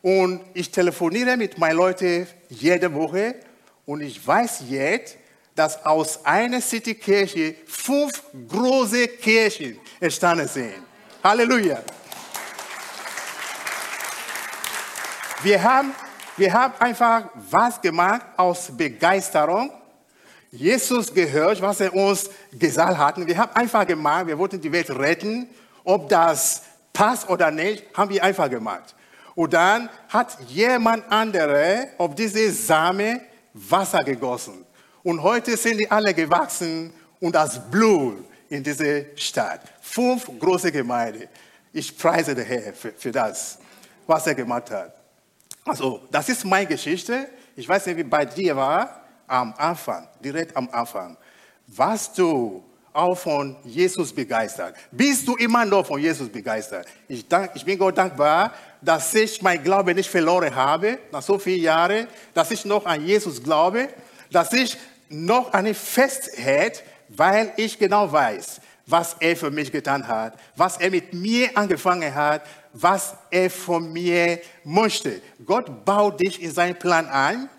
Und 0.02 0.42
ich 0.54 0.70
telefoniere 0.70 1.38
mit 1.38 1.58
meinen 1.58 1.78
Leuten 1.78 2.28
jede 2.50 2.94
Woche 2.94 3.36
und 3.86 4.02
ich 4.02 4.26
weiß 4.26 4.64
jetzt, 4.70 5.18
dass 5.56 5.86
aus 5.86 6.26
einer 6.26 6.62
Citykirche 6.62 7.56
fünf 7.68 8.24
große 8.48 9.08
Kirchen 9.10 9.80
entstanden 10.00 10.48
sind. 10.48 10.74
Halleluja. 11.24 11.80
Wir 15.44 15.62
haben, 15.62 15.94
wir 16.38 16.54
haben 16.54 16.74
einfach 16.80 17.30
was 17.36 17.80
gemacht 17.82 18.26
aus 18.38 18.76
Begeisterung. 18.76 19.72
Jesus 20.52 21.14
gehört, 21.14 21.62
was 21.62 21.82
er 21.82 21.94
uns 21.94 22.30
gesagt 22.52 22.98
hat. 22.98 23.28
Wir 23.28 23.38
haben 23.38 23.54
einfach 23.54 23.86
gemacht, 23.86 24.28
wir 24.28 24.38
wollten 24.38 24.62
die 24.62 24.72
Welt 24.72 24.90
retten. 24.90 25.50
Ob 25.84 26.08
das 26.08 26.64
passt 26.94 27.30
oder 27.30 27.52
nicht, 27.52 27.86
haben 27.96 28.10
wir 28.10 28.24
einfach 28.24 28.50
gemacht. 28.50 28.96
Und 29.36 29.54
dann 29.54 29.90
hat 30.10 30.38
jemand 30.48 31.12
andere 31.12 31.90
auf 31.98 32.16
diese 32.16 32.52
Same 32.52 33.22
Wasser 33.54 34.04
gegossen. 34.04 34.66
Und 35.04 35.22
heute 35.22 35.56
sind 35.58 35.80
die 35.80 35.90
alle 35.90 36.14
gewachsen 36.14 36.94
und 37.20 37.36
das 37.36 37.60
Blut 37.70 38.26
in 38.50 38.64
diese 38.64 39.08
Stadt. 39.16 39.62
Fünf 39.82 40.30
große 40.40 40.72
Gemeinden. 40.72 41.28
Ich 41.72 41.98
preise 41.98 42.36
den 42.36 42.46
Herrn 42.46 42.74
für, 42.74 42.92
für 42.92 43.12
das, 43.12 43.58
was 44.06 44.28
er 44.28 44.36
gemacht 44.36 44.70
hat. 44.72 44.94
Also, 45.66 46.02
das 46.12 46.30
ist 46.30 46.46
meine 46.46 46.68
Geschichte. 46.68 47.30
Ich 47.56 47.68
weiß 47.68 47.86
nicht, 47.88 47.98
wie 47.98 48.04
bei 48.04 48.26
dir 48.26 48.56
war, 48.56 49.02
am 49.28 49.54
Anfang, 49.58 50.08
direkt 50.24 50.56
am 50.56 50.70
Anfang. 50.72 51.18
Warst 51.68 52.18
du 52.18 52.64
auch 52.92 53.16
von 53.16 53.56
Jesus 53.64 54.14
begeistert? 54.14 54.76
Bist 54.92 55.28
du 55.28 55.36
immer 55.36 55.66
noch 55.66 55.86
von 55.86 56.00
Jesus 56.00 56.30
begeistert? 56.30 56.88
Ich, 57.08 57.28
dank, 57.28 57.52
ich 57.56 57.66
bin 57.66 57.78
Gott 57.78 57.98
dankbar, 57.98 58.54
dass 58.84 59.14
ich 59.16 59.42
mein 59.42 59.64
Glaube 59.64 59.96
nicht 59.96 60.10
verloren 60.10 60.54
habe, 60.56 61.00
nach 61.12 61.22
so 61.22 61.40
vielen 61.40 61.62
Jahren, 61.62 62.08
dass 62.34 62.52
ich 62.52 62.66
noch 62.66 62.86
an 62.86 63.06
Jesus 63.06 63.42
glaube, 63.42 63.90
dass 64.32 64.52
ich 64.54 64.78
noch 65.10 65.54
eine 65.54 65.74
Festheit, 65.74 66.84
weil 67.08 67.54
ich 67.56 67.80
genau 67.80 68.12
weiß, 68.12 68.60
was 68.86 69.16
er 69.20 69.38
für 69.38 69.52
mich 69.52 69.72
getan 69.72 70.08
hat, 70.08 70.38
was 70.56 70.78
er 70.78 70.92
mit 70.92 71.14
mir 71.14 71.58
angefangen 71.58 72.14
hat, 72.14 72.42
was 72.74 73.16
er 73.32 73.50
von 73.50 73.94
mir 73.94 74.40
möchte. 74.64 75.22
Gott 75.46 75.86
baut 75.86 76.20
dich 76.20 76.42
in 76.42 76.52
seinen 76.52 76.78
Plan 76.78 77.08
ein. 77.08 77.50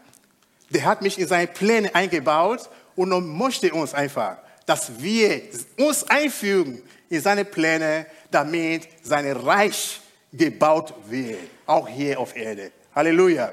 Der 0.70 0.84
hat 0.84 1.02
mich 1.02 1.18
in 1.18 1.26
seine 1.26 1.46
Pläne 1.46 1.94
eingebaut 1.94 2.68
und 2.96 3.12
er 3.12 3.20
möchte 3.20 3.72
uns 3.72 3.94
einfach, 3.94 4.38
dass 4.66 5.00
wir 5.00 5.42
uns 5.78 6.04
einfügen 6.10 6.82
in 7.08 7.20
seine 7.20 7.44
Pläne, 7.44 8.06
damit 8.30 8.88
sein 9.02 9.30
Reich 9.30 10.00
gebaut 10.36 10.94
wird, 11.06 11.50
auch 11.66 11.88
hier 11.88 12.18
auf 12.18 12.34
Erde. 12.36 12.72
Halleluja. 12.94 13.52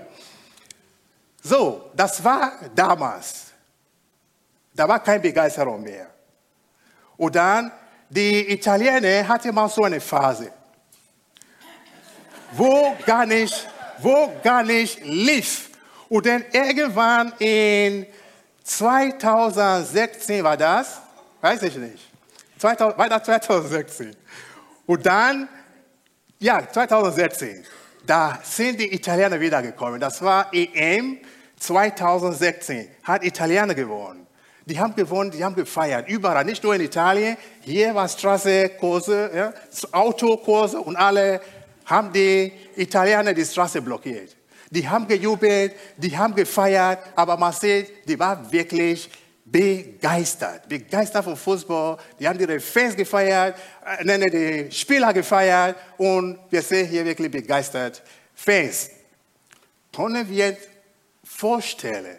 So, 1.44 1.92
das 1.96 2.24
war 2.24 2.54
damals. 2.76 3.48
Da 4.74 4.88
war 4.88 5.02
keine 5.02 5.20
Begeisterung 5.20 5.82
mehr. 5.82 6.08
Und 7.18 7.36
dann, 7.36 7.72
die 8.10 8.52
Italiener 8.52 9.28
hatten 9.28 9.54
mal 9.54 9.70
so 9.70 9.84
eine 9.84 10.00
Phase, 10.00 10.52
wo 12.54 12.96
gar 13.06 13.26
nicht, 13.26 13.68
wo 14.00 14.32
gar 14.44 14.64
nicht 14.64 15.04
lief. 15.04 15.70
Und 16.10 16.26
dann 16.26 16.44
irgendwann 16.52 17.34
in 17.40 18.06
2016 18.64 20.44
war 20.44 20.58
das, 20.58 21.02
weiß 21.42 21.64
ich 21.64 21.76
nicht, 21.76 22.12
2000, 22.58 22.98
war 22.98 23.10
das 23.10 23.24
2016. 23.24 24.16
Und 24.86 25.06
dann, 25.06 25.48
ja, 26.42 26.68
2016, 26.68 27.64
da 28.06 28.40
sind 28.44 28.80
die 28.80 28.94
Italiener 28.94 29.40
wiedergekommen. 29.40 30.00
Das 30.00 30.22
war 30.22 30.52
EM 30.52 31.20
2016, 31.58 32.88
hat 33.04 33.24
Italiener 33.24 33.76
gewonnen. 33.76 34.26
Die 34.66 34.80
haben 34.80 34.96
gewonnen, 34.96 35.32
die 35.32 35.44
haben 35.44 35.56
gefeiert, 35.56 36.10
überall, 36.10 36.44
nicht 36.44 36.64
nur 36.64 36.74
in 36.76 36.82
Italien. 36.82 37.38
Hier 37.62 37.94
war 37.94 38.08
Straßekurse, 38.08 39.32
ja, 39.36 39.54
Autokurse 39.92 40.80
und 40.80 40.96
alle 40.96 41.42
haben 41.86 42.12
die 42.12 42.52
Italiener 42.76 43.34
die 43.34 43.46
Straße 43.46 43.82
blockiert. 43.82 44.36
Die 44.72 44.88
haben 44.88 45.08
gejubelt, 45.08 45.74
die 45.98 46.18
haben 46.18 46.34
gefeiert, 46.34 47.00
aber 47.16 47.38
man 47.38 47.54
sieht, 47.54 48.08
die 48.08 48.18
waren 48.18 48.52
wirklich 48.52 49.10
begeistert. 49.46 50.68
Begeistert 50.68 51.24
vom 51.24 51.36
Fußball. 51.36 51.98
Die 52.20 52.28
haben 52.28 52.40
ihre 52.40 52.60
Fans 52.60 52.96
gefeiert, 52.96 53.58
äh, 53.86 54.30
die 54.30 54.72
Spieler 54.72 55.14
gefeiert 55.14 55.76
und 55.98 56.40
wir 56.50 56.62
sehen 56.62 56.88
hier 56.88 57.04
wirklich 57.06 57.32
begeistert 57.32 58.02
Fans. 58.34 58.90
Können 59.94 60.28
wir 60.30 60.58
vorstellen, 61.24 62.18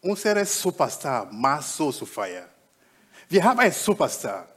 unsere 0.00 0.44
Superstar 0.44 1.30
mal 1.30 1.60
so 1.62 1.92
zu 1.92 2.06
feiern? 2.06 2.48
Wir 3.28 3.44
haben 3.44 3.60
einen 3.60 3.72
Superstar, 3.72 4.48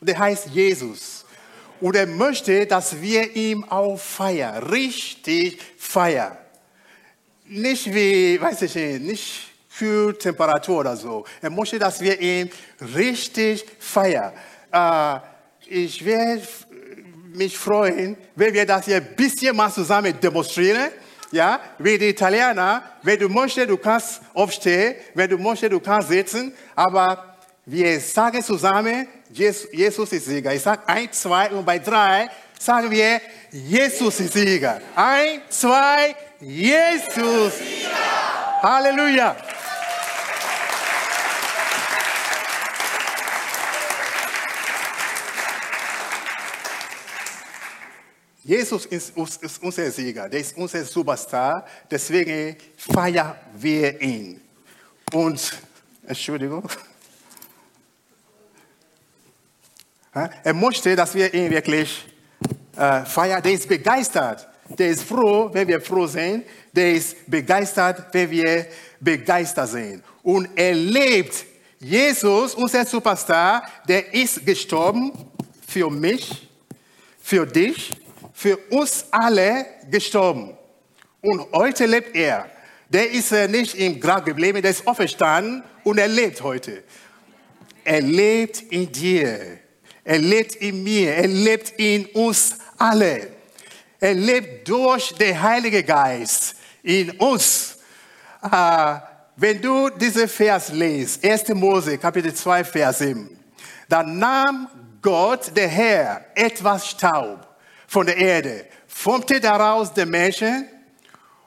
der 0.00 0.18
heißt 0.18 0.46
Jesus. 0.46 1.24
Und 1.80 1.94
er 1.94 2.06
möchte, 2.06 2.66
dass 2.66 2.98
wir 3.00 3.36
ihm 3.36 3.64
auch 3.64 3.98
feiern, 3.98 4.62
richtig 4.62 5.60
feiern. 5.76 6.38
Nicht 7.44 7.92
wie, 7.92 8.40
weiß 8.40 8.62
ich 8.62 8.74
nicht, 9.00 9.55
Kühltemperatur 9.78 10.80
oder 10.80 10.96
so. 10.96 11.24
Er 11.40 11.50
möchte, 11.50 11.78
dass 11.78 12.00
wir 12.00 12.18
ihn 12.20 12.50
richtig 12.94 13.64
feiern. 13.78 14.32
Äh, 14.72 15.18
ich 15.68 16.04
werde 16.04 16.42
mich 17.34 17.56
freuen, 17.56 18.16
wenn 18.34 18.54
wir 18.54 18.64
das 18.64 18.86
hier 18.86 18.96
ein 18.96 19.16
bisschen 19.16 19.54
mal 19.54 19.70
zusammen 19.70 20.18
demonstrieren. 20.20 20.90
Ja, 21.32 21.60
wie 21.78 21.98
die 21.98 22.10
Italiener, 22.10 22.82
wenn 23.02 23.18
du 23.18 23.28
möchtest, 23.28 23.68
du 23.68 23.76
kannst 23.76 24.20
aufstehen, 24.32 24.94
wenn 25.12 25.28
du 25.28 25.36
möchtest, 25.36 25.72
du 25.72 25.80
kannst 25.80 26.08
sitzen, 26.08 26.52
aber 26.74 27.36
wir 27.64 27.98
sagen 27.98 28.42
zusammen, 28.42 29.08
Jesus 29.28 30.12
ist 30.12 30.26
Sieger. 30.26 30.54
Ich 30.54 30.62
sage 30.62 30.82
eins, 30.86 31.20
zwei 31.20 31.50
und 31.50 31.66
bei 31.66 31.80
drei 31.80 32.28
sagen 32.58 32.88
wir, 32.90 33.20
Jesus 33.50 34.20
ist 34.20 34.34
Sieger. 34.34 34.80
Eins, 34.94 35.42
zwei, 35.50 36.14
Jesus. 36.40 37.54
Halleluja. 38.62 39.36
Jesus 48.46 48.86
ist, 48.86 49.12
ist, 49.16 49.60
unser 49.60 49.90
Sieger, 49.90 50.28
der 50.28 50.38
ist 50.38 50.56
unser 50.56 50.84
Superstar, 50.84 51.66
deswegen 51.90 52.56
feiern 52.76 53.34
wir 53.56 54.00
ihn. 54.00 54.40
Und, 55.12 55.52
Entschuldigung, 56.06 56.62
er 60.12 60.54
möchte, 60.54 60.94
dass 60.94 61.12
wir 61.12 61.34
ihn 61.34 61.50
wirklich 61.50 62.06
äh, 62.76 63.04
feiern. 63.04 63.42
Der 63.42 63.52
ist 63.52 63.68
begeistert. 63.68 64.48
Der 64.78 64.90
ist 64.90 65.02
froh, 65.02 65.50
wenn 65.52 65.66
wir 65.66 65.80
froh 65.80 66.06
sind. 66.06 66.44
Der 66.72 66.92
ist 66.92 67.28
begeistert, 67.28 68.14
wenn 68.14 68.30
wir 68.30 68.66
begeistert 69.00 69.70
sind. 69.70 70.04
Und 70.22 70.50
er 70.54 70.72
lebt. 70.72 71.44
Jesus, 71.80 72.54
unser 72.54 72.86
Superstar, 72.86 73.64
der 73.88 74.14
ist 74.14 74.46
gestorben 74.46 75.10
für 75.66 75.90
mich, 75.90 76.48
für 77.20 77.44
dich 77.44 78.05
für 78.36 78.58
uns 78.68 79.06
alle 79.10 79.64
gestorben. 79.90 80.54
Und 81.22 81.50
heute 81.52 81.86
lebt 81.86 82.14
er. 82.14 82.50
Der 82.90 83.10
ist 83.10 83.32
äh, 83.32 83.48
nicht 83.48 83.74
im 83.74 83.98
Grab 83.98 84.26
geblieben, 84.26 84.60
der 84.60 84.72
ist 84.72 84.86
auferstanden 84.86 85.64
und 85.84 85.96
er 85.96 86.06
lebt 86.06 86.42
heute. 86.42 86.84
Er 87.82 88.02
lebt 88.02 88.60
in 88.70 88.92
dir. 88.92 89.58
Er 90.04 90.18
lebt 90.18 90.54
in 90.56 90.84
mir. 90.84 91.14
Er 91.14 91.28
lebt 91.28 91.70
in 91.78 92.04
uns 92.06 92.58
alle. 92.76 93.28
Er 93.98 94.12
lebt 94.12 94.68
durch 94.68 95.14
den 95.14 95.40
Heiligen 95.40 95.86
Geist 95.86 96.56
in 96.82 97.12
uns. 97.12 97.78
Äh, 98.42 98.96
wenn 99.36 99.62
du 99.62 99.88
diese 99.88 100.28
Vers 100.28 100.70
liest, 100.72 101.24
1. 101.24 101.48
Mose, 101.54 101.96
Kapitel 101.96 102.34
2, 102.34 102.64
Vers 102.64 102.98
7, 102.98 103.30
dann 103.88 104.18
nahm 104.18 104.68
Gott, 105.00 105.56
der 105.56 105.68
Herr, 105.68 106.26
etwas 106.34 106.86
Staub 106.86 107.45
von 107.86 108.06
der 108.06 108.16
Erde, 108.16 108.66
formte 108.86 109.40
daraus 109.40 109.92
den 109.92 110.10
Menschen 110.10 110.68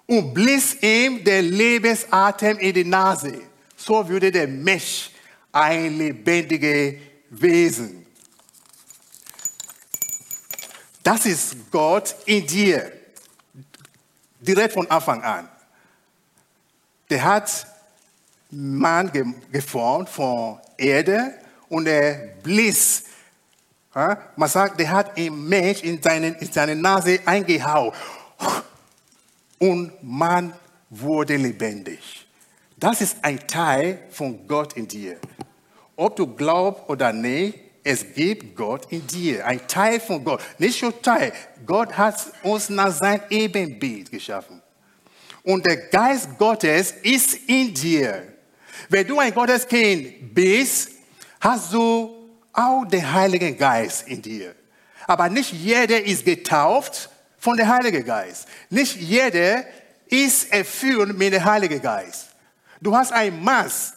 und 0.06 0.34
blies 0.34 0.82
ihm 0.82 1.24
den 1.24 1.46
Lebensatem 1.46 2.58
in 2.60 2.74
die 2.74 2.84
Nase. 2.84 3.42
So 3.76 4.08
würde 4.08 4.32
der 4.32 4.48
Mensch 4.48 5.12
ein 5.52 5.98
lebendiges 5.98 6.96
Wesen. 7.30 8.06
Das 11.04 11.26
ist 11.26 11.56
Gott 11.72 12.16
in 12.26 12.46
dir, 12.46 12.92
direkt 14.40 14.74
von 14.74 14.90
Anfang 14.92 15.24
an. 15.24 15.50
Der 17.10 17.24
hat 17.24 17.66
Mann 18.52 19.12
geformt 19.52 20.10
von 20.10 20.60
Erde 20.78 21.34
und 21.70 21.88
er 21.88 22.36
blies. 22.44 23.04
Man 23.94 24.50
sagt, 24.50 24.80
der 24.80 24.92
hat 24.92 25.18
ein 25.18 25.48
Mensch 25.48 25.84
in 25.84 26.02
seine, 26.02 26.28
in 26.28 26.52
seine 26.52 26.76
Nase 26.76 27.20
eingehauen 27.26 27.92
und 29.58 29.92
man 30.02 30.54
wurde 30.90 31.36
lebendig. 31.36 32.28
Das 32.78 33.02
ist 33.02 33.18
ein 33.24 33.46
Teil 33.48 34.00
von 34.12 34.48
Gott 34.48 34.74
in 34.74 34.88
dir. 34.88 35.18
Ob 35.96 36.16
du 36.16 36.28
glaubst 36.28 36.88
oder 36.88 37.12
nicht, 37.12 37.60
es 37.84 38.06
gibt 38.14 38.56
Gott 38.56 38.92
in 38.92 39.06
dir, 39.06 39.46
ein 39.46 39.68
Teil 39.68 40.00
von 40.00 40.24
Gott. 40.24 40.42
Nicht 40.60 40.82
nur 40.82 41.02
Teil, 41.02 41.34
Gott 41.66 41.98
hat 41.98 42.16
uns 42.44 42.70
nach 42.70 42.92
seinem 42.92 43.22
Ebenbild 43.30 44.12
geschaffen. 44.12 44.62
Und 45.44 45.66
der 45.66 45.78
Geist 45.88 46.38
Gottes 46.38 46.92
ist 47.02 47.34
in 47.48 47.74
dir. 47.74 48.34
Wenn 48.88 49.08
du 49.08 49.20
ein 49.20 49.34
Gotteskind 49.34 50.34
bist, 50.34 50.92
hast 51.40 51.74
du 51.74 52.19
auch 52.60 52.86
den 52.86 53.12
Heiligen 53.12 53.58
Geist 53.58 54.08
in 54.08 54.22
dir. 54.22 54.56
Aber 55.08 55.30
nicht 55.30 55.54
jeder 55.54 56.04
ist 56.04 56.26
getauft 56.26 57.10
von 57.38 57.58
dem 57.58 57.68
Heiligen 57.68 58.06
Geist. 58.06 58.48
Nicht 58.70 58.96
jeder 58.98 59.64
ist 60.08 60.52
erfüllt 60.52 61.18
mit 61.18 61.34
dem 61.34 61.44
Heiligen 61.44 61.82
Geist. 61.82 62.28
Du 62.82 62.96
hast 62.96 63.12
ein 63.12 63.44
Maß 63.44 63.94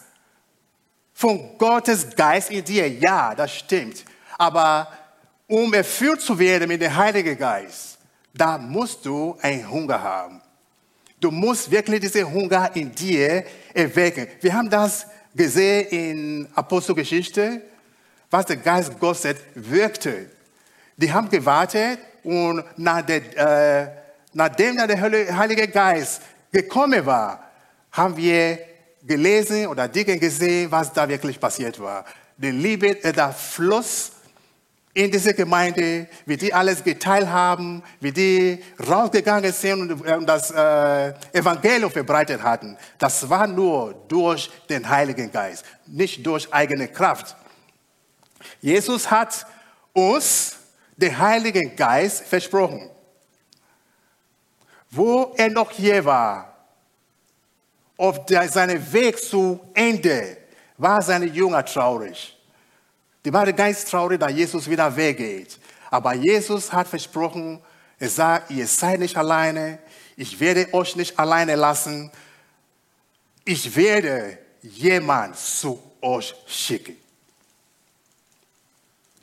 von 1.13 1.57
Gottes 1.57 2.15
Geist 2.15 2.51
in 2.51 2.63
dir. 2.63 2.87
Ja, 2.87 3.35
das 3.35 3.53
stimmt. 3.53 4.03
Aber 4.37 4.87
um 5.47 5.73
erfüllt 5.73 6.21
zu 6.21 6.37
werden 6.37 6.67
mit 6.67 6.81
dem 6.81 6.95
Heiligen 6.95 7.37
Geist, 7.37 7.97
da 8.33 8.57
musst 8.57 9.05
du 9.05 9.37
einen 9.41 9.69
Hunger 9.69 10.01
haben. 10.01 10.41
Du 11.19 11.31
musst 11.31 11.69
wirklich 11.69 12.01
diesen 12.01 12.31
Hunger 12.31 12.75
in 12.75 12.91
dir 12.91 13.45
erwecken. 13.73 14.27
Wir 14.41 14.53
haben 14.53 14.69
das 14.69 15.05
gesehen 15.35 15.87
in 15.87 16.47
Apostelgeschichte, 16.53 17.61
was 18.33 18.47
der 18.47 18.57
Geist 18.57 18.99
Gottes 18.99 19.35
wirkte. 19.53 20.25
Die 20.97 21.13
haben 21.13 21.29
gewartet 21.29 21.99
und 22.23 22.63
nach 22.77 23.03
der, 23.03 23.21
äh, 23.37 23.87
nachdem 24.33 24.75
der 24.75 24.99
Heilige 25.37 25.67
Geist 25.67 26.21
gekommen 26.51 27.05
war, 27.05 27.51
haben 27.91 28.17
wir 28.17 28.57
gelesen 29.03 29.67
oder 29.67 29.87
Dinge 29.87 30.17
gesehen, 30.17 30.71
was 30.71 30.91
da 30.91 31.07
wirklich 31.07 31.39
passiert 31.39 31.79
war. 31.79 32.05
Die 32.37 32.49
Liebe, 32.49 33.03
äh, 33.03 33.13
der 33.13 33.31
Fluss 33.31 34.13
in 34.95 35.11
diese 35.11 35.35
Gemeinde, 35.35 36.07
wie 36.25 36.37
die 36.37 36.51
alles 36.51 36.83
geteilt 36.83 37.27
haben, 37.27 37.83
wie 37.99 38.11
die 38.11 38.63
rausgegangen 38.87 39.53
sind 39.53 39.91
und 39.91 40.05
äh, 40.07 40.25
das 40.25 40.49
äh, 40.49 41.13
Evangelium 41.37 41.91
verbreitet 41.91 42.41
hatten. 42.41 42.77
Das 42.97 43.29
war 43.29 43.45
nur 43.45 43.93
durch 44.07 44.49
den 44.69 44.89
Heiligen 44.89 45.31
Geist, 45.31 45.65
nicht 45.85 46.25
durch 46.25 46.51
eigene 46.51 46.87
Kraft. 46.87 47.35
Jesus 48.61 49.09
hat 49.09 49.45
uns 49.93 50.57
den 50.95 51.17
Heiligen 51.17 51.75
Geist 51.75 52.23
versprochen. 52.23 52.89
Wo 54.89 55.33
er 55.37 55.49
noch 55.49 55.71
hier 55.71 56.03
war, 56.05 56.53
auf 57.97 58.21
seinem 58.27 58.93
Weg 58.93 59.17
zu 59.19 59.59
Ende, 59.73 60.37
war 60.77 61.01
seine 61.01 61.25
Jünger 61.25 61.63
traurig. 61.65 62.37
Die 63.23 63.31
waren 63.31 63.55
ganz 63.55 63.85
traurig, 63.85 64.19
dass 64.19 64.31
Jesus 64.31 64.69
wieder 64.69 64.93
weggeht. 64.95 65.59
Aber 65.89 66.13
Jesus 66.13 66.71
hat 66.71 66.87
versprochen, 66.87 67.61
er 67.99 68.09
sagt, 68.09 68.51
ihr 68.51 68.67
seid 68.67 68.99
nicht 68.99 69.15
alleine, 69.15 69.79
ich 70.17 70.39
werde 70.39 70.73
euch 70.73 70.95
nicht 70.95 71.17
alleine 71.17 71.55
lassen, 71.55 72.11
ich 73.45 73.75
werde 73.75 74.37
jemand 74.61 75.37
zu 75.37 75.81
euch 76.01 76.35
schicken. 76.47 76.97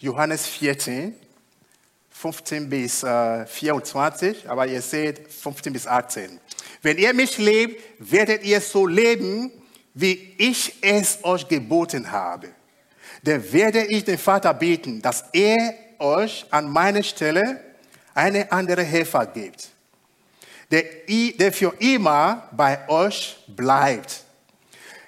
Johannes 0.01 0.47
14, 0.47 1.15
15 2.11 2.69
bis 2.69 3.01
24, 3.01 4.45
äh, 4.45 4.49
aber 4.49 4.67
ihr 4.67 4.83
seht 4.83 5.33
15 5.33 5.73
bis 5.73 5.87
18. 5.87 6.41
Wenn 6.83 6.99
ihr 6.99 7.15
mich 7.15 7.39
lebt, 7.39 7.81
werdet 7.99 8.43
ihr 8.43 8.61
so 8.61 8.87
leben, 8.87 9.53
wie 9.95 10.35
ich 10.39 10.75
es 10.83 11.23
euch 11.23 11.47
geboten 11.47 12.11
habe 12.11 12.49
dann 13.23 13.53
werde 13.53 13.85
ich 13.85 14.05
den 14.05 14.19
Vater 14.19 14.55
beten, 14.55 15.03
dass 15.03 15.25
er 15.33 15.75
euch 15.99 16.47
an 16.51 16.71
meiner 16.71 17.03
Stelle 17.03 17.61
eine 18.15 18.51
andere 18.51 18.83
Helfer 18.83 19.27
gibt, 19.27 19.69
der 20.71 21.53
für 21.53 21.75
immer 21.79 22.49
bei 22.53 22.89
euch 22.89 23.37
bleibt. 23.49 24.25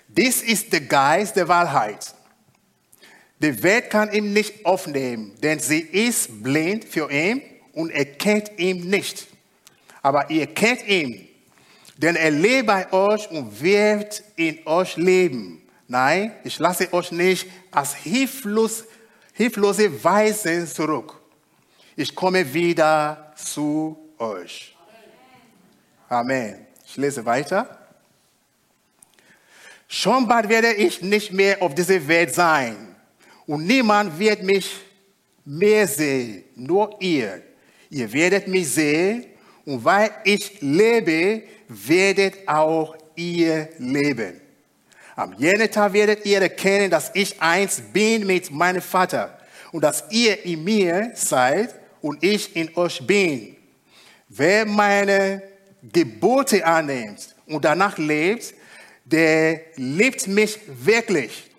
Dies 0.08 0.42
ist 0.42 0.72
der 0.72 0.82
Geist 0.82 1.36
der 1.36 1.48
Wahrheit. 1.48 2.14
Die 3.42 3.60
Welt 3.64 3.90
kann 3.90 4.12
ihn 4.12 4.32
nicht 4.32 4.64
aufnehmen, 4.64 5.34
denn 5.42 5.58
sie 5.58 5.80
ist 5.80 6.44
blind 6.44 6.84
für 6.84 7.10
ihn 7.10 7.42
und 7.72 7.90
erkennt 7.90 8.56
ihn 8.56 8.88
nicht. 8.88 9.26
Aber 10.00 10.30
ihr 10.30 10.46
kennt 10.46 10.86
ihn, 10.86 11.28
denn 11.96 12.14
er 12.14 12.30
lebt 12.30 12.68
bei 12.68 12.92
euch 12.92 13.28
und 13.32 13.60
wird 13.60 14.22
in 14.36 14.64
euch 14.64 14.96
leben. 14.96 15.60
Nein, 15.88 16.32
ich 16.44 16.60
lasse 16.60 16.92
euch 16.92 17.10
nicht 17.10 17.48
als 17.72 17.96
hilflos, 17.96 18.84
hilflose 19.32 20.04
Weisen 20.04 20.68
zurück. 20.68 21.20
Ich 21.96 22.14
komme 22.14 22.54
wieder 22.54 23.32
zu 23.34 23.98
euch. 24.18 24.76
Amen. 26.08 26.64
Ich 26.86 26.96
lese 26.96 27.24
weiter. 27.24 27.76
Schon 29.88 30.28
bald 30.28 30.48
werde 30.48 30.74
ich 30.74 31.02
nicht 31.02 31.32
mehr 31.32 31.60
auf 31.60 31.74
dieser 31.74 32.06
Welt 32.06 32.32
sein 32.32 32.91
und 33.46 33.66
niemand 33.66 34.18
wird 34.18 34.42
mich 34.42 34.70
mehr 35.44 35.86
sehen, 35.86 36.44
nur 36.54 36.96
ihr. 37.00 37.42
Ihr 37.90 38.12
werdet 38.12 38.48
mich 38.48 38.68
sehen 38.68 39.26
und 39.64 39.84
weil 39.84 40.10
ich 40.24 40.60
lebe, 40.60 41.42
werdet 41.68 42.48
auch 42.48 42.96
ihr 43.16 43.68
leben. 43.78 44.40
Am 45.14 45.34
jenen 45.34 45.70
Tag 45.70 45.92
werdet 45.92 46.24
ihr 46.24 46.40
erkennen, 46.40 46.90
dass 46.90 47.10
ich 47.14 47.40
eins 47.40 47.82
bin 47.92 48.26
mit 48.26 48.50
meinem 48.50 48.80
Vater 48.80 49.38
und 49.70 49.82
dass 49.82 50.04
ihr 50.10 50.44
in 50.44 50.64
mir 50.64 51.12
seid 51.14 51.74
und 52.00 52.22
ich 52.24 52.56
in 52.56 52.74
euch 52.76 53.06
bin. 53.06 53.56
Wer 54.28 54.64
meine 54.64 55.42
Gebote 55.82 56.64
annimmt 56.64 57.34
und 57.46 57.64
danach 57.64 57.98
lebt, 57.98 58.54
der 59.04 59.60
liebt 59.76 60.26
mich 60.26 60.58
wirklich. 60.66 61.51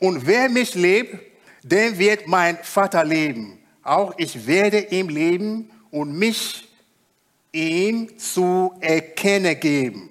Und 0.00 0.26
wer 0.26 0.48
mich 0.48 0.74
liebt, 0.74 1.16
den 1.62 1.96
wird 1.98 2.26
mein 2.26 2.58
Vater 2.58 3.04
leben. 3.04 3.58
Auch 3.82 4.14
ich 4.16 4.46
werde 4.46 4.78
ihm 4.78 5.08
leben 5.08 5.70
und 5.90 6.12
mich 6.18 6.68
ihm 7.52 8.18
zu 8.18 8.74
erkennen 8.80 9.58
geben. 9.60 10.10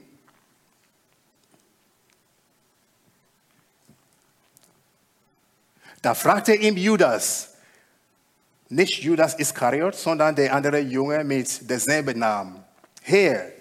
Da 6.01 6.13
fragte 6.13 6.53
ihm 6.53 6.77
Judas, 6.77 7.49
nicht 8.69 9.03
Judas 9.03 9.33
Iskariot, 9.33 9.95
sondern 9.95 10.35
der 10.35 10.53
andere 10.53 10.79
Junge 10.79 11.23
mit 11.23 11.69
derselben 11.69 12.19
Namen. 12.19 12.63
Herr, 13.01 13.51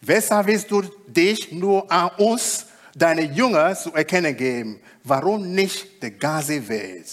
weshalb 0.00 0.46
willst 0.46 0.70
du 0.70 0.82
dich 1.06 1.52
nur 1.52 1.90
an 1.90 2.10
uns, 2.16 2.66
deine 2.94 3.22
Jünger, 3.22 3.74
zu 3.74 3.92
erkennen 3.92 4.36
geben? 4.36 4.80
Warum 5.04 5.54
nicht 5.54 6.02
der 6.02 6.12
ganze 6.12 6.66
Welt? 6.68 7.08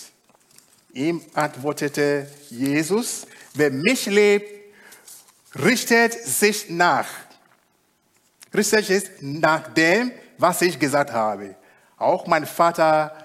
Ihm 0.94 1.22
antwortete 1.34 2.28
Jesus, 2.50 3.28
wer 3.54 3.72
mich 3.72 4.06
lebt, 4.08 4.50
richtet 5.56 6.14
sich 6.14 6.70
nach. 6.70 7.08
Richtet 8.54 8.86
sich 8.86 9.04
nach 9.22 9.74
dem, 9.74 10.12
was 10.38 10.62
ich 10.62 10.80
gesagt 10.80 11.12
habe. 11.12 11.56
Auch 11.98 12.26
mein 12.28 12.46
Vater 12.46 13.16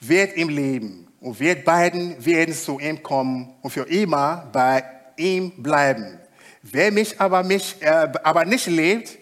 wird 0.00 0.36
im 0.36 0.48
Leben 0.48 1.08
und 1.20 1.38
wir 1.38 1.64
beiden 1.64 2.22
werden 2.24 2.54
zu 2.54 2.78
ihm 2.80 3.02
kommen 3.02 3.54
und 3.62 3.70
für 3.70 3.88
immer 3.88 4.48
bei 4.52 4.84
ihm 5.16 5.62
bleiben. 5.62 6.18
Wer 6.62 6.92
mich 6.92 7.20
aber, 7.20 7.42
mich, 7.42 7.76
äh, 7.80 8.08
aber 8.22 8.44
nicht 8.44 8.66
lebt, 8.66 9.18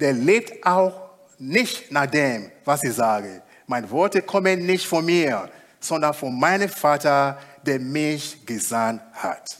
der 0.00 0.12
lebt 0.12 0.66
auch 0.66 1.01
nicht 1.42 1.90
nach 1.90 2.06
dem, 2.06 2.52
was 2.64 2.84
ich 2.84 2.94
sage. 2.94 3.42
Meine 3.66 3.90
Worte 3.90 4.22
kommen 4.22 4.64
nicht 4.64 4.86
von 4.86 5.04
mir, 5.04 5.50
sondern 5.80 6.14
von 6.14 6.38
meinem 6.38 6.68
Vater, 6.68 7.36
der 7.66 7.80
mich 7.80 8.46
gesandt 8.46 9.02
hat. 9.12 9.58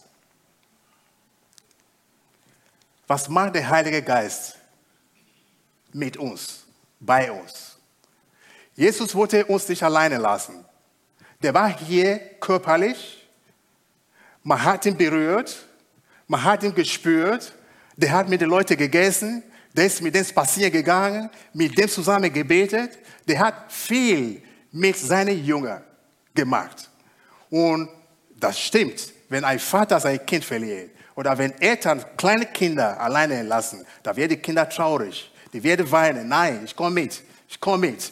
Was 3.09 3.29
macht 3.29 3.57
der 3.57 3.69
Heilige 3.69 4.01
Geist 4.01 4.57
mit 5.93 6.17
uns, 6.17 6.65
bei 7.01 7.33
uns? 7.33 7.77
Jesus 8.75 9.13
wollte 9.15 9.45
uns 9.47 9.69
nicht 9.69 9.83
alleine 9.83 10.19
lassen. 10.19 10.65
Der 11.43 11.53
war 11.53 11.77
hier 11.77 12.19
körperlich, 12.39 13.29
man 14.45 14.63
hat 14.63 14.87
ihn 14.87 14.97
berührt, 14.97 15.67
man 16.29 16.45
hat 16.45 16.63
ihn 16.63 16.75
gespürt, 16.75 17.53
der 17.97 18.13
hat 18.13 18.29
mit 18.29 18.41
den 18.41 18.49
Leuten 18.49 18.77
gegessen, 18.77 19.43
der 19.75 19.87
ist 19.87 20.03
mit 20.03 20.15
dem 20.15 20.25
spazieren 20.25 20.73
gegangen, 20.73 21.31
mit 21.53 21.77
dem 21.77 21.89
zusammen 21.89 22.33
gebetet, 22.33 22.99
der 23.27 23.39
hat 23.39 23.73
viel 23.73 24.43
mit 24.71 24.97
seinen 24.97 25.45
Jüngern 25.45 25.83
gemacht. 26.35 26.91
Und 27.51 27.89
das 28.37 28.59
stimmt, 28.59 29.13
wenn 29.29 29.45
ein 29.45 29.59
Vater 29.59 30.01
sein 30.01 30.25
Kind 30.27 30.45
verliert 30.45 30.91
oder 31.15 31.37
wenn 31.37 31.53
Eltern 31.61 32.05
kleine 32.17 32.47
Kinder 32.47 32.99
alleine 33.01 33.43
lassen, 33.43 33.85
da 34.03 34.15
werden 34.17 34.31
die 34.31 34.37
Kinder 34.37 34.69
traurig, 34.69 35.31
die 35.53 35.63
werden 35.63 35.91
weinen. 35.91 36.29
Nein, 36.29 36.63
ich 36.65 36.75
komme 36.75 37.03
mit, 37.03 37.23
ich 37.49 37.61
komme 37.61 37.89
mit. 37.89 38.11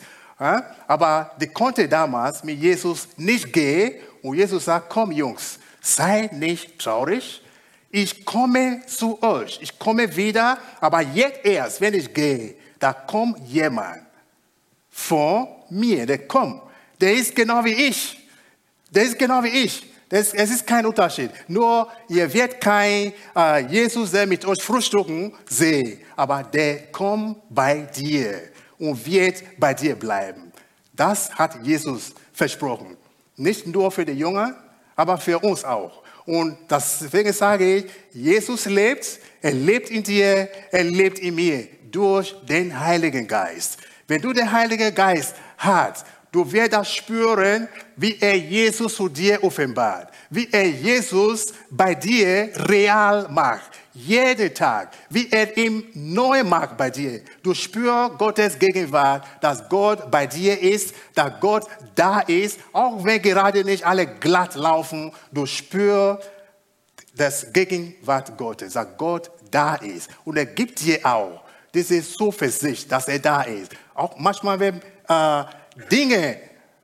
Aber 0.87 1.33
die 1.39 1.49
konnte 1.49 1.87
damals 1.89 2.43
mit 2.45 2.59
Jesus 2.59 3.09
nicht 3.17 3.53
gehen 3.53 3.95
und 4.23 4.37
Jesus 4.37 4.65
sagt, 4.65 4.89
komm 4.89 5.13
Jungs, 5.13 5.59
sei 5.81 6.31
nicht 6.33 6.79
traurig, 6.79 7.43
ich 7.91 8.25
komme 8.25 8.83
zu 8.87 9.21
euch, 9.23 9.59
ich 9.61 9.79
komme 9.79 10.15
wieder, 10.17 10.59
aber 10.81 11.01
jetzt 11.01 11.45
erst, 11.45 11.81
wenn 11.81 11.95
ich 11.95 12.13
gehe, 12.13 12.55
da 12.79 12.93
kommt 12.93 13.39
jemand 13.49 14.03
vor 14.91 15.65
mir, 15.71 16.07
der 16.07 16.27
kommt, 16.27 16.63
der 17.01 17.15
ist 17.15 17.35
genau 17.35 17.65
wie 17.65 17.89
ich, 17.89 18.29
der 18.91 19.05
ist 19.05 19.19
genau 19.19 19.43
wie 19.43 19.49
ich. 19.49 19.87
Das, 20.09 20.35
es 20.35 20.51
ist 20.51 20.67
kein 20.67 20.85
Unterschied. 20.87 21.31
Nur 21.47 21.87
ihr 22.09 22.33
werdet 22.35 22.61
kein 22.61 23.13
äh, 23.37 23.65
Jesus, 23.67 24.11
der 24.11 24.27
mit 24.27 24.45
euch 24.45 24.61
frühstücken, 24.61 25.33
sehen. 25.49 26.01
Aber 26.17 26.43
der 26.43 26.89
kommt 26.91 27.37
bei 27.49 27.83
dir 27.83 28.41
und 28.77 29.07
wird 29.07 29.45
bei 29.57 29.73
dir 29.73 29.95
bleiben. 29.95 30.51
Das 30.93 31.33
hat 31.33 31.65
Jesus 31.65 32.13
versprochen. 32.33 32.97
Nicht 33.37 33.69
nur 33.69 33.93
für 33.93 34.05
die 34.05 34.15
Jünger, 34.15 34.57
aber 34.97 35.17
für 35.17 35.39
uns 35.39 35.65
auch. 35.65 36.00
Und 36.31 36.57
deswegen 36.71 37.33
sage 37.33 37.79
ich, 37.79 37.85
Jesus 38.13 38.67
lebt, 38.67 39.19
er 39.43 39.51
lebt 39.51 39.91
in 39.91 40.05
dir, 40.05 40.49
er 40.71 40.85
lebt 40.85 41.19
in 41.19 41.35
mir 41.35 41.67
durch 41.91 42.37
den 42.49 42.79
Heiligen 42.79 43.27
Geist. 43.27 43.79
Wenn 44.07 44.23
du 44.23 44.33
den 44.33 44.53
Heiligen 44.53 44.95
Geist 44.95 45.35
hast, 45.59 46.07
du 46.33 46.51
wirst 46.51 46.73
das 46.73 46.93
spüren, 46.93 47.69
wie 47.97 48.19
er 48.21 48.37
Jesus 48.37 48.95
zu 48.95 49.09
dir 49.09 49.43
offenbart, 49.43 50.13
wie 50.31 50.49
er 50.51 50.69
Jesus 50.69 51.53
bei 51.71 51.95
dir 51.95 52.51
real 52.69 53.29
macht. 53.31 53.71
Jeden 53.93 54.55
Tag, 54.55 54.93
wie 55.11 55.29
er 55.31 55.57
ihm 55.57 55.85
neu 55.95 56.45
macht 56.45 56.77
bei 56.77 56.91
dir. 56.91 57.21
Du 57.43 57.53
spürst 57.53 58.19
Gottes 58.19 58.59
Gegenwart, 58.59 59.27
dass 59.41 59.69
Gott 59.69 60.11
bei 60.11 60.27
dir 60.27 60.59
ist, 60.61 60.95
dass 61.15 61.33
Gott 61.41 61.67
da 61.97 62.21
ist, 62.21 62.61
auch 62.73 63.05
wenn 63.05 63.21
gerade 63.21 63.65
nicht 63.65 63.85
alle 63.85 64.07
glatt 64.07 64.55
laufen. 64.55 65.13
Du 65.33 65.45
spürst 65.45 66.31
das 67.17 67.53
Gegenwart 67.53 68.39
Gottes, 68.39 68.75
dass 68.75 68.87
Gott 68.97 69.31
da 69.51 69.75
ist. 69.75 70.09
Und 70.25 70.37
er 70.37 70.47
gibt 70.47 70.81
dir 70.81 71.05
auch 71.05 71.43
diese 71.75 72.03
Zuversicht, 72.03 72.91
dass 72.91 73.09
er 73.09 73.19
da 73.19 73.43
ist. 73.43 73.73
Auch 73.95 74.17
manchmal, 74.19 74.59
wenn 74.61 74.81
äh, 75.09 75.45
Dinge 75.89 76.39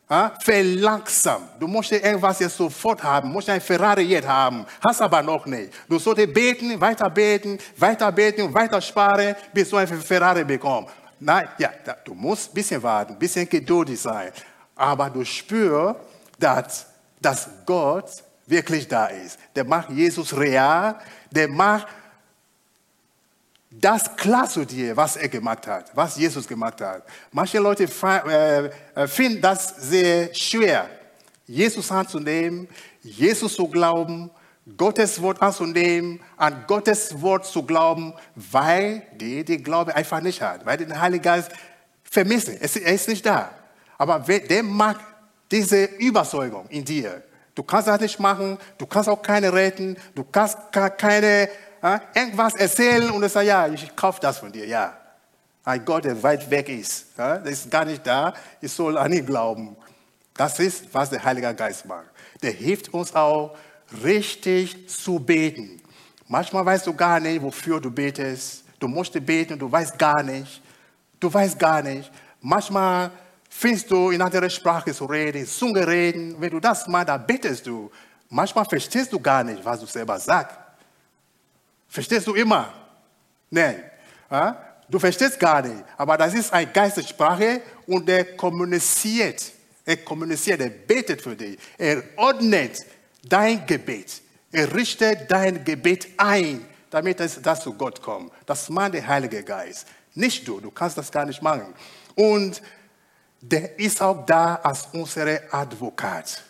äh, 0.08 0.28
verlangsamt. 0.40 1.60
Du 1.60 1.66
musst 1.66 1.92
irgendwas 1.92 2.38
jetzt 2.38 2.56
sofort 2.56 3.02
haben, 3.02 3.30
musst 3.30 3.48
ein 3.48 3.60
Ferrari 3.60 4.02
jetzt 4.02 4.28
haben, 4.28 4.64
hast 4.84 5.00
aber 5.02 5.22
noch 5.22 5.46
nicht. 5.46 5.72
Du 5.88 5.98
solltest 5.98 6.32
beten, 6.32 6.80
weiter 6.80 7.10
beten, 7.10 7.58
weiter 7.76 8.12
beten, 8.12 8.52
weiter 8.54 8.80
sparen, 8.80 9.34
bis 9.52 9.70
du 9.70 9.76
ein 9.76 9.88
Ferrari 9.88 10.44
bekommst. 10.44 10.92
Nein, 11.18 11.48
ja, 11.58 11.70
du 12.04 12.14
musst 12.14 12.50
ein 12.50 12.54
bisschen 12.54 12.82
warten, 12.82 13.14
ein 13.14 13.18
bisschen 13.18 13.48
geduldig 13.48 14.00
sein. 14.00 14.30
Aber 14.74 15.08
du 15.08 15.24
spürst, 15.24 15.96
dass, 16.38 16.86
dass 17.20 17.48
Gott 17.64 18.10
wirklich 18.46 18.86
da 18.86 19.06
ist. 19.06 19.38
Der 19.54 19.64
macht 19.64 19.90
Jesus 19.90 20.36
real, 20.36 20.96
der 21.30 21.48
macht 21.48 21.88
das 23.80 24.16
klar 24.16 24.48
zu 24.48 24.64
dir, 24.64 24.96
was 24.96 25.16
er 25.16 25.28
gemacht 25.28 25.66
hat, 25.66 25.90
was 25.94 26.16
Jesus 26.16 26.46
gemacht 26.46 26.80
hat. 26.80 27.04
Manche 27.32 27.58
Leute 27.58 27.84
äh, 27.84 28.70
äh, 28.94 29.06
finden 29.06 29.40
das 29.40 29.68
sehr 29.76 30.34
schwer, 30.34 30.88
Jesus 31.46 31.90
anzunehmen, 31.90 32.68
Jesus 33.02 33.54
zu 33.54 33.68
glauben, 33.68 34.30
Gottes 34.76 35.20
Wort 35.22 35.40
anzunehmen, 35.40 36.20
an 36.36 36.64
Gottes 36.66 37.20
Wort 37.20 37.46
zu 37.46 37.62
glauben, 37.62 38.14
weil 38.34 39.02
die 39.14 39.44
die 39.44 39.62
Glaube 39.62 39.94
einfach 39.94 40.20
nicht 40.20 40.42
hat, 40.42 40.66
weil 40.66 40.76
den 40.76 40.98
Heiligen 40.98 41.22
Geist 41.22 41.50
vermissen. 42.02 42.56
Er 42.60 42.94
ist 42.94 43.08
nicht 43.08 43.24
da. 43.24 43.50
Aber 43.96 44.18
der 44.18 44.62
mag 44.62 44.98
diese 45.50 45.84
Überzeugung 45.84 46.66
in 46.68 46.84
dir. 46.84 47.22
Du 47.54 47.62
kannst 47.62 47.88
das 47.88 48.00
nicht 48.00 48.18
machen, 48.18 48.58
du 48.76 48.86
kannst 48.86 49.08
auch 49.08 49.22
keine 49.22 49.52
retten, 49.52 49.96
du 50.14 50.24
kannst 50.24 50.58
keine 50.72 51.48
irgendwas 52.14 52.54
erzählen 52.54 53.10
und 53.10 53.22
er 53.22 53.28
sagt, 53.28 53.46
ja, 53.46 53.66
ich 53.68 53.94
kaufe 53.94 54.20
das 54.20 54.38
von 54.38 54.50
dir, 54.52 54.66
ja. 54.66 54.96
Ein 55.64 55.84
Gott, 55.84 56.04
der 56.04 56.22
weit 56.22 56.48
weg 56.48 56.68
ist, 56.68 57.06
ja, 57.18 57.38
der 57.38 57.52
ist 57.52 57.70
gar 57.70 57.84
nicht 57.84 58.06
da, 58.06 58.32
ich 58.60 58.72
soll 58.72 58.96
an 58.96 59.12
ihn 59.12 59.26
glauben. 59.26 59.76
Das 60.34 60.58
ist, 60.60 60.92
was 60.92 61.10
der 61.10 61.24
Heilige 61.24 61.52
Geist 61.54 61.86
macht. 61.86 62.06
Der 62.42 62.52
hilft 62.52 62.92
uns 62.92 63.14
auch, 63.14 63.56
richtig 64.04 64.88
zu 64.88 65.18
beten. 65.18 65.80
Manchmal 66.28 66.64
weißt 66.64 66.86
du 66.86 66.94
gar 66.94 67.20
nicht, 67.20 67.42
wofür 67.42 67.80
du 67.80 67.90
betest. 67.90 68.64
Du 68.78 68.88
musst 68.88 69.12
beten, 69.24 69.58
du 69.58 69.70
weißt 69.70 69.98
gar 69.98 70.22
nicht. 70.22 70.62
Du 71.18 71.32
weißt 71.32 71.58
gar 71.58 71.82
nicht. 71.82 72.10
Manchmal 72.40 73.10
findest 73.48 73.90
du 73.90 74.10
in 74.10 74.20
anderer 74.20 74.50
Sprache 74.50 74.92
zu 74.92 75.06
reden, 75.06 75.46
Zunge 75.46 75.86
reden. 75.86 76.36
Wenn 76.38 76.50
du 76.50 76.60
das 76.60 76.86
machst, 76.86 77.08
dann 77.08 77.26
betest 77.26 77.66
du. 77.66 77.90
Manchmal 78.28 78.64
verstehst 78.64 79.12
du 79.12 79.20
gar 79.20 79.42
nicht, 79.44 79.64
was 79.64 79.80
du 79.80 79.86
selber 79.86 80.18
sagst. 80.18 80.65
Verstehst 81.96 82.26
du 82.26 82.34
immer? 82.34 82.74
Nein. 83.48 83.82
Du 84.86 84.98
verstehst 84.98 85.40
gar 85.40 85.62
nicht. 85.62 85.82
Aber 85.96 86.18
das 86.18 86.34
ist 86.34 86.52
eine 86.52 86.70
Geistessprache 86.70 87.62
und 87.86 88.06
er 88.06 88.36
kommuniziert. 88.36 89.50
Er 89.82 89.96
kommuniziert, 89.96 90.60
er 90.60 90.68
betet 90.68 91.22
für 91.22 91.34
dich. 91.34 91.58
Er 91.78 92.02
ordnet 92.16 92.84
dein 93.26 93.64
Gebet. 93.66 94.20
Er 94.52 94.74
richtet 94.74 95.30
dein 95.30 95.64
Gebet 95.64 96.08
ein, 96.18 96.66
damit 96.90 97.18
es 97.20 97.40
das 97.40 97.62
zu 97.62 97.72
Gott 97.72 98.02
kommt. 98.02 98.30
Das 98.44 98.68
macht 98.68 98.92
der 98.92 99.06
Heilige 99.06 99.42
Geist. 99.42 99.86
Nicht 100.14 100.46
du, 100.46 100.60
du 100.60 100.70
kannst 100.70 100.98
das 100.98 101.10
gar 101.10 101.24
nicht 101.24 101.40
machen. 101.40 101.72
Und 102.14 102.60
der 103.40 103.78
ist 103.78 104.02
auch 104.02 104.26
da 104.26 104.56
als 104.56 104.86
unser 104.92 105.40
Advokat. 105.50 106.42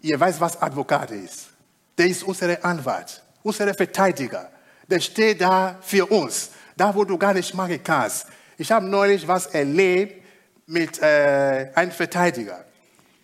Ihr 0.00 0.18
weißt, 0.18 0.40
was 0.40 0.60
Advokat 0.60 1.12
ist. 1.12 1.50
Der 1.96 2.08
ist 2.08 2.24
unser 2.24 2.64
Anwalt 2.64 3.22
unser 3.44 3.72
Verteidiger. 3.74 4.50
Der 4.88 4.98
steht 4.98 5.40
da 5.40 5.78
für 5.80 6.06
uns, 6.06 6.50
da 6.76 6.92
wo 6.92 7.04
du 7.04 7.16
gar 7.16 7.32
nicht 7.32 7.54
machen 7.54 7.80
kannst. 7.82 8.26
Ich 8.58 8.72
habe 8.72 8.86
neulich 8.86 9.26
was 9.28 9.46
erlebt 9.46 10.24
mit 10.66 11.00
äh, 11.00 11.70
einem 11.74 11.92
Verteidiger, 11.92 12.64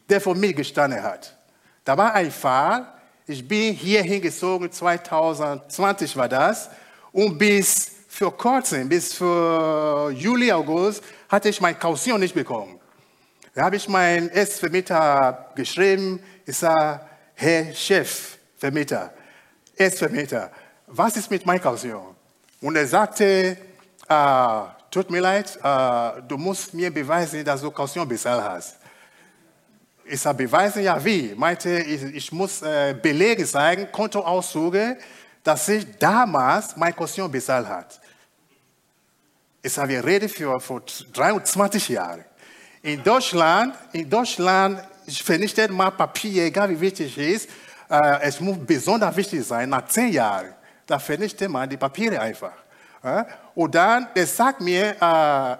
der 0.08 0.20
vor 0.20 0.34
mir 0.34 0.52
gestanden 0.52 1.02
hat. 1.02 1.36
Da 1.84 1.96
war 1.96 2.14
ein 2.14 2.30
Fall, 2.30 2.86
ich 3.26 3.46
bin 3.46 3.74
hier 3.74 4.02
hingezogen, 4.02 4.70
2020 4.70 6.16
war 6.16 6.28
das, 6.28 6.70
und 7.12 7.38
bis 7.38 7.90
für 8.08 8.30
kurzem, 8.30 8.88
bis 8.88 9.14
für 9.14 10.10
Juli, 10.10 10.52
August, 10.52 11.02
hatte 11.28 11.48
ich 11.48 11.60
meine 11.60 11.78
Kaution 11.78 12.20
nicht 12.20 12.34
bekommen. 12.34 12.78
Da 13.54 13.64
habe 13.64 13.76
ich 13.76 13.88
meinen 13.88 14.28
Erstvermieter 14.28 15.52
geschrieben, 15.54 16.22
ich 16.44 16.56
sage, 16.56 17.00
Herr 17.34 17.74
Chef, 17.74 18.38
Vermieter, 19.76 19.84
Erstvermieter, 19.84 20.50
was 20.86 21.16
ist 21.16 21.30
mit 21.30 21.46
meiner 21.46 21.60
Kaution? 21.60 22.14
Und 22.60 22.76
er 22.76 22.86
sagte, 22.86 23.56
äh, 24.08 24.60
tut 24.90 25.10
mir 25.10 25.20
leid, 25.20 25.58
äh, 25.62 26.22
du 26.26 26.36
musst 26.36 26.74
mir 26.74 26.92
beweisen, 26.92 27.44
dass 27.44 27.60
du 27.60 27.70
Kaution 27.70 28.06
bezahlt 28.06 28.42
hast. 28.42 28.76
Ich 30.04 30.20
sage, 30.20 30.38
beweisen, 30.38 30.82
ja 30.82 31.02
wie? 31.04 31.34
Meinte, 31.36 31.70
ich, 31.80 32.02
ich 32.02 32.32
muss 32.32 32.62
äh, 32.62 32.94
Belege 33.00 33.46
zeigen, 33.46 33.90
Kontoauszüge, 33.92 34.98
dass 35.42 35.68
ich 35.68 35.86
damals 35.98 36.76
meine 36.76 36.92
Kaution 36.92 37.30
bezahlt 37.30 37.68
habe. 37.68 37.86
Ich 39.62 39.72
sage, 39.72 39.90
wir 39.90 40.04
reden 40.04 40.28
für, 40.28 40.58
für 40.60 40.82
23 41.12 41.88
Jahre. 41.90 42.24
In 42.82 43.02
Deutschland, 43.02 43.74
in 43.92 44.08
Deutschland 44.08 44.82
vernichtet 45.06 45.70
man 45.70 45.96
Papier, 45.96 46.44
egal 46.44 46.70
wie 46.70 46.80
wichtig 46.80 47.16
es 47.16 47.44
ist, 47.44 47.50
es 47.90 48.40
muss 48.40 48.56
besonders 48.64 49.16
wichtig 49.16 49.44
sein, 49.44 49.68
nach 49.68 49.84
zehn 49.86 50.12
Jahren, 50.12 50.54
da 50.86 50.98
vernichtet 50.98 51.50
man 51.50 51.68
die 51.68 51.76
Papiere 51.76 52.20
einfach. 52.20 52.52
Und 53.54 53.74
dann, 53.74 54.08
der 54.14 54.26
sagt 54.26 54.60
mir, 54.60 54.94
äh, 55.00 55.56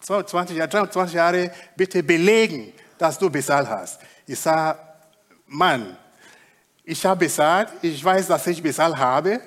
20 0.00 0.56
Jahre, 0.56 0.68
23 0.68 1.14
Jahre, 1.14 1.50
bitte 1.76 2.02
belegen, 2.02 2.72
dass 2.98 3.18
du 3.18 3.30
bezahlt 3.30 3.68
hast. 3.68 4.00
Ich 4.26 4.38
sage, 4.38 4.78
Mann, 5.46 5.96
ich 6.84 7.04
habe 7.06 7.20
bezahlt, 7.20 7.68
ich 7.80 8.04
weiß, 8.04 8.26
dass 8.26 8.46
ich 8.46 8.62
bezahlt 8.62 8.96
habe. 8.96 9.40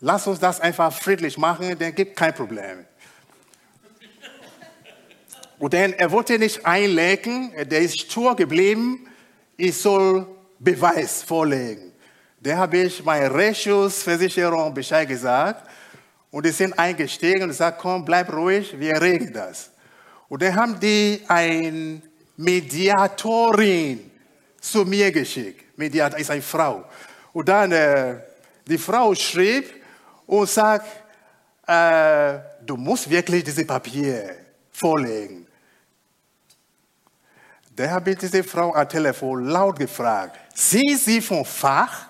Lass 0.00 0.26
uns 0.26 0.40
das 0.40 0.60
einfach 0.60 0.92
friedlich 0.92 1.38
machen, 1.38 1.78
dann 1.78 1.94
gibt 1.94 2.16
kein 2.16 2.34
Problem. 2.34 2.84
Und 5.58 5.72
dann, 5.72 5.92
er 5.92 6.10
wollte 6.10 6.38
nicht 6.38 6.66
einlegen, 6.66 7.52
der 7.68 7.80
ist 7.80 8.00
stur 8.00 8.34
geblieben, 8.34 9.06
ich 9.56 9.76
soll 9.76 10.26
Beweis 10.58 11.22
vorlegen. 11.22 11.92
Da 12.40 12.56
habe 12.56 12.78
ich 12.78 13.02
meine 13.02 13.32
Rechtsschutzversicherung 13.32 14.74
Bescheid 14.74 15.08
gesagt 15.08 15.68
und 16.30 16.44
die 16.44 16.50
sind 16.50 16.78
eingestiegen 16.78 17.42
und 17.42 17.48
gesagt, 17.48 17.78
komm, 17.80 18.04
bleib 18.04 18.32
ruhig, 18.32 18.78
wir 18.78 19.00
regeln 19.00 19.32
das. 19.32 19.70
Und 20.28 20.42
dann 20.42 20.54
haben 20.54 20.80
die 20.80 21.22
eine 21.28 22.02
Mediatorin 22.36 24.10
zu 24.60 24.84
mir 24.84 25.12
geschickt. 25.12 25.78
Mediator 25.78 26.18
ist 26.18 26.30
eine 26.30 26.42
Frau. 26.42 26.84
Und 27.32 27.48
dann, 27.48 27.72
äh, 27.72 28.16
die 28.66 28.78
Frau 28.78 29.14
schrieb 29.14 29.82
und 30.26 30.48
sagt, 30.48 30.86
äh, 31.66 32.38
du 32.64 32.76
musst 32.76 33.08
wirklich 33.08 33.44
diese 33.44 33.64
Papier 33.64 34.36
vorlegen. 34.70 35.43
Da 37.76 37.90
habe 37.90 38.12
ich 38.12 38.18
diese 38.18 38.44
Frau 38.44 38.72
am 38.72 38.88
Telefon 38.88 39.46
laut 39.46 39.78
gefragt, 39.78 40.38
sind 40.54 40.96
Sie 40.96 41.20
vom 41.20 41.44
Fach? 41.44 42.06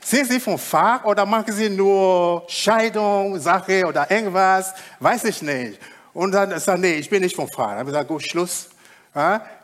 Sind 0.00 0.30
Sie 0.30 0.38
vom 0.38 0.58
Fach 0.58 1.04
oder 1.04 1.26
machen 1.26 1.52
Sie 1.52 1.68
nur 1.68 2.44
Scheidung, 2.48 3.38
Sache 3.40 3.84
oder 3.84 4.08
irgendwas? 4.08 4.72
Weiß 5.00 5.24
ich 5.24 5.42
nicht. 5.42 5.80
Und 6.14 6.32
dann 6.32 6.56
sagt 6.60 6.78
nee, 6.80 6.94
ich 6.94 7.10
bin 7.10 7.22
nicht 7.22 7.34
vom 7.34 7.48
Fach. 7.48 7.70
Dann 7.70 7.78
habe 7.78 7.90
ich 7.90 7.94
gesagt, 7.94 8.08
gut, 8.08 8.22
Schluss. 8.22 8.68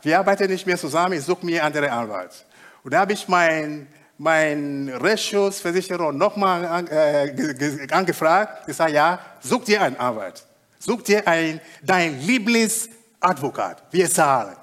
Wir 0.03 0.19
arbeiten 0.19 0.51
nicht 0.51 0.67
mehr 0.67 0.77
zusammen, 0.77 1.15
ich 1.15 1.25
suche 1.25 1.47
mir 1.47 1.65
andere 1.65 1.91
Anwalt. 1.91 2.45
Und 2.83 2.93
da 2.93 3.01
habe 3.01 3.13
ich 3.13 3.27
mein, 3.29 3.87
mein 4.19 4.89
Rechtsschutzversicherer 4.89 6.13
nochmal 6.13 6.67
an, 6.67 6.87
äh, 6.89 7.87
angefragt. 7.93 8.69
Ich 8.69 8.77
sage, 8.77 8.93
ja, 8.93 9.19
such 9.41 9.65
dir 9.65 9.83
einen 9.83 9.97
Anwalt. 9.97 10.45
Such 10.79 11.03
dir 11.03 11.27
einen, 11.27 11.61
dein 11.83 12.21
Lieblingsadvokat. 12.21 13.85
Wir 13.91 14.11
zahlen. 14.11 14.57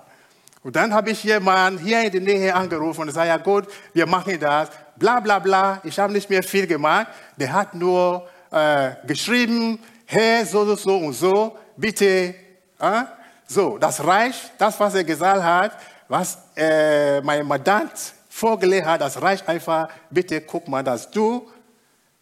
Und 0.66 0.76
dann 0.76 0.92
habe 0.96 1.12
ich 1.12 1.24
jemanden 1.24 1.78
hier 1.78 2.02
in 2.02 2.12
der 2.12 2.22
Nähe 2.22 2.56
angerufen 2.56 3.02
und 3.02 3.08
gesagt, 3.08 3.28
ja 3.28 3.38
gut, 3.38 3.68
wir 3.94 4.08
machen 4.08 4.40
das, 4.40 4.70
bla 4.96 5.20
bla 5.20 5.38
bla. 5.38 5.80
Ich 5.84 6.00
habe 6.00 6.12
nicht 6.12 6.28
mehr 6.28 6.42
viel 6.42 6.66
gemacht. 6.66 7.06
Der 7.38 7.54
hat 7.54 7.76
nur 7.76 8.28
äh, 8.50 8.94
geschrieben, 9.06 9.78
Herr, 10.08 10.44
so, 10.44 10.66
so, 10.66 10.76
so 10.76 10.98
und 10.98 11.14
so, 11.14 11.56
bitte. 11.78 12.34
Äh? 12.80 13.04
So, 13.46 13.78
das 13.78 14.04
reicht, 14.04 14.54
das, 14.58 14.80
was 14.80 14.96
er 14.96 15.04
gesagt 15.04 15.44
hat, 15.44 15.78
was 16.08 16.40
äh, 16.56 17.22
mein 17.22 17.46
Mandant 17.46 17.92
vorgelegt 18.28 18.88
hat, 18.88 19.02
das 19.02 19.22
reicht 19.22 19.48
einfach. 19.48 19.88
Bitte 20.10 20.42
guck 20.42 20.68
mal, 20.68 20.82
dass 20.82 21.12
du 21.12 21.48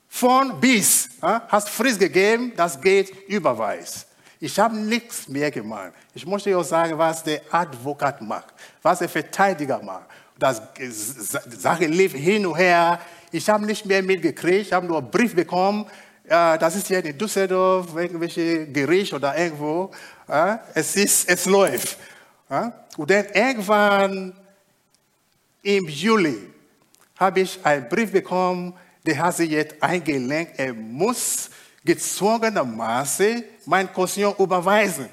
von 0.09 0.59
bis 0.59 1.05
äh, 1.21 1.39
hast 1.47 1.69
Frist 1.69 1.97
gegeben, 1.97 2.51
das 2.57 2.81
geht 2.81 3.09
überweis. 3.29 4.05
Ich 4.43 4.59
habe 4.59 4.75
nichts 4.75 5.29
mehr 5.29 5.49
gemacht. 5.49 5.93
Ich 6.13 6.25
möchte 6.25 6.57
auch 6.57 6.65
sagen, 6.65 6.97
was 6.97 7.23
der 7.23 7.41
Advokat 7.49 8.21
macht, 8.21 8.53
was 8.81 8.99
der 8.99 9.07
Verteidiger 9.07 9.81
macht. 9.81 10.07
Das 10.37 10.61
Sache 11.47 11.85
lief 11.85 12.11
hin 12.11 12.45
und 12.45 12.57
her. 12.57 12.99
Ich 13.31 13.49
habe 13.49 13.65
nicht 13.65 13.85
mehr 13.85 14.03
mitgekriegt. 14.03 14.67
Ich 14.67 14.73
habe 14.73 14.85
nur 14.85 14.97
einen 14.97 15.09
Brief 15.09 15.33
bekommen. 15.33 15.85
das 16.27 16.75
ist 16.75 16.87
hier 16.87 17.05
in 17.05 17.17
Düsseldorf, 17.17 17.95
irgendwelche 17.95 18.67
Gericht 18.67 19.13
oder 19.13 19.33
irgendwo. 19.37 19.91
es, 20.73 20.97
ist, 20.97 21.29
es 21.29 21.45
läuft. 21.45 21.97
Und 22.97 23.09
dann 23.09 23.27
irgendwann 23.33 24.33
im 25.61 25.87
Juli 25.87 26.49
habe 27.17 27.39
ich 27.39 27.65
einen 27.65 27.87
Brief 27.87 28.11
bekommen, 28.11 28.73
der 29.05 29.19
hat 29.19 29.37
sich 29.37 29.51
jetzt 29.51 29.81
eingelenkt. 29.81 30.59
Er 30.59 30.73
muss 30.73 31.49
gezwungenermaßen 31.83 33.43
mein 33.65 33.91
Konto 33.91 34.35
überweisen. 34.37 35.09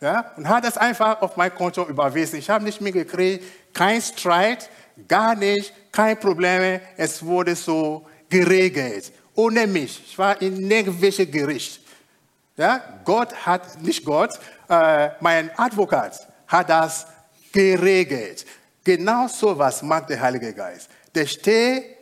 Ja, 0.00 0.32
und 0.36 0.48
hat 0.48 0.64
es 0.64 0.76
einfach 0.76 1.22
auf 1.22 1.36
mein 1.36 1.54
Konto 1.54 1.86
überwiesen. 1.86 2.38
Ich 2.38 2.50
habe 2.50 2.64
nicht 2.64 2.80
mehr 2.80 2.90
gekriegt, 2.90 3.44
kein 3.72 4.02
Streit, 4.02 4.68
gar 5.06 5.36
nicht, 5.36 5.72
kein 5.92 6.18
Problem. 6.18 6.80
Es 6.96 7.24
wurde 7.24 7.54
so 7.54 8.04
geregelt. 8.28 9.12
Ohne 9.34 9.66
mich. 9.66 10.02
Ich 10.04 10.18
war 10.18 10.40
in 10.42 10.68
irgendwelche 10.68 11.26
Gericht. 11.26 11.80
Ja, 12.56 12.82
Gott 13.04 13.34
hat, 13.46 13.80
nicht 13.80 14.04
Gott, 14.04 14.38
äh, 14.68 15.10
mein 15.20 15.50
Advokat 15.56 16.28
hat 16.48 16.68
das 16.68 17.06
geregelt. 17.52 18.44
Genau 18.84 19.28
so 19.28 19.56
was 19.56 19.82
macht 19.82 20.10
der 20.10 20.20
Heilige 20.20 20.52
Geist. 20.52 20.90
Der 21.14 21.26
steht 21.26 21.96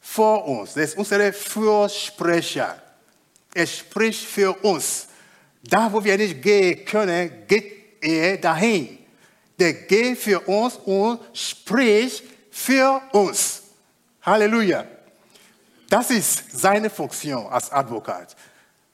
vor 0.00 0.46
uns. 0.46 0.74
Der 0.74 0.84
ist 0.84 0.96
unser 0.96 1.32
Fürsprecher. 1.32 2.76
Er 3.54 3.66
spricht 3.66 4.24
für 4.26 4.52
uns. 4.64 5.06
Da, 5.62 5.90
wo 5.90 6.02
wir 6.04 6.18
nicht 6.18 6.42
gehen 6.42 6.84
können, 6.84 7.46
geht 7.46 8.02
er 8.02 8.36
dahin. 8.36 8.98
Der 9.58 9.72
geht 9.72 10.18
für 10.18 10.40
uns 10.40 10.74
und 10.84 11.20
spricht 11.32 12.24
für 12.50 13.00
uns. 13.12 13.62
Halleluja. 14.22 14.84
Das 15.88 16.10
ist 16.10 16.44
seine 16.52 16.90
Funktion 16.90 17.46
als 17.46 17.70
Advokat. 17.70 18.34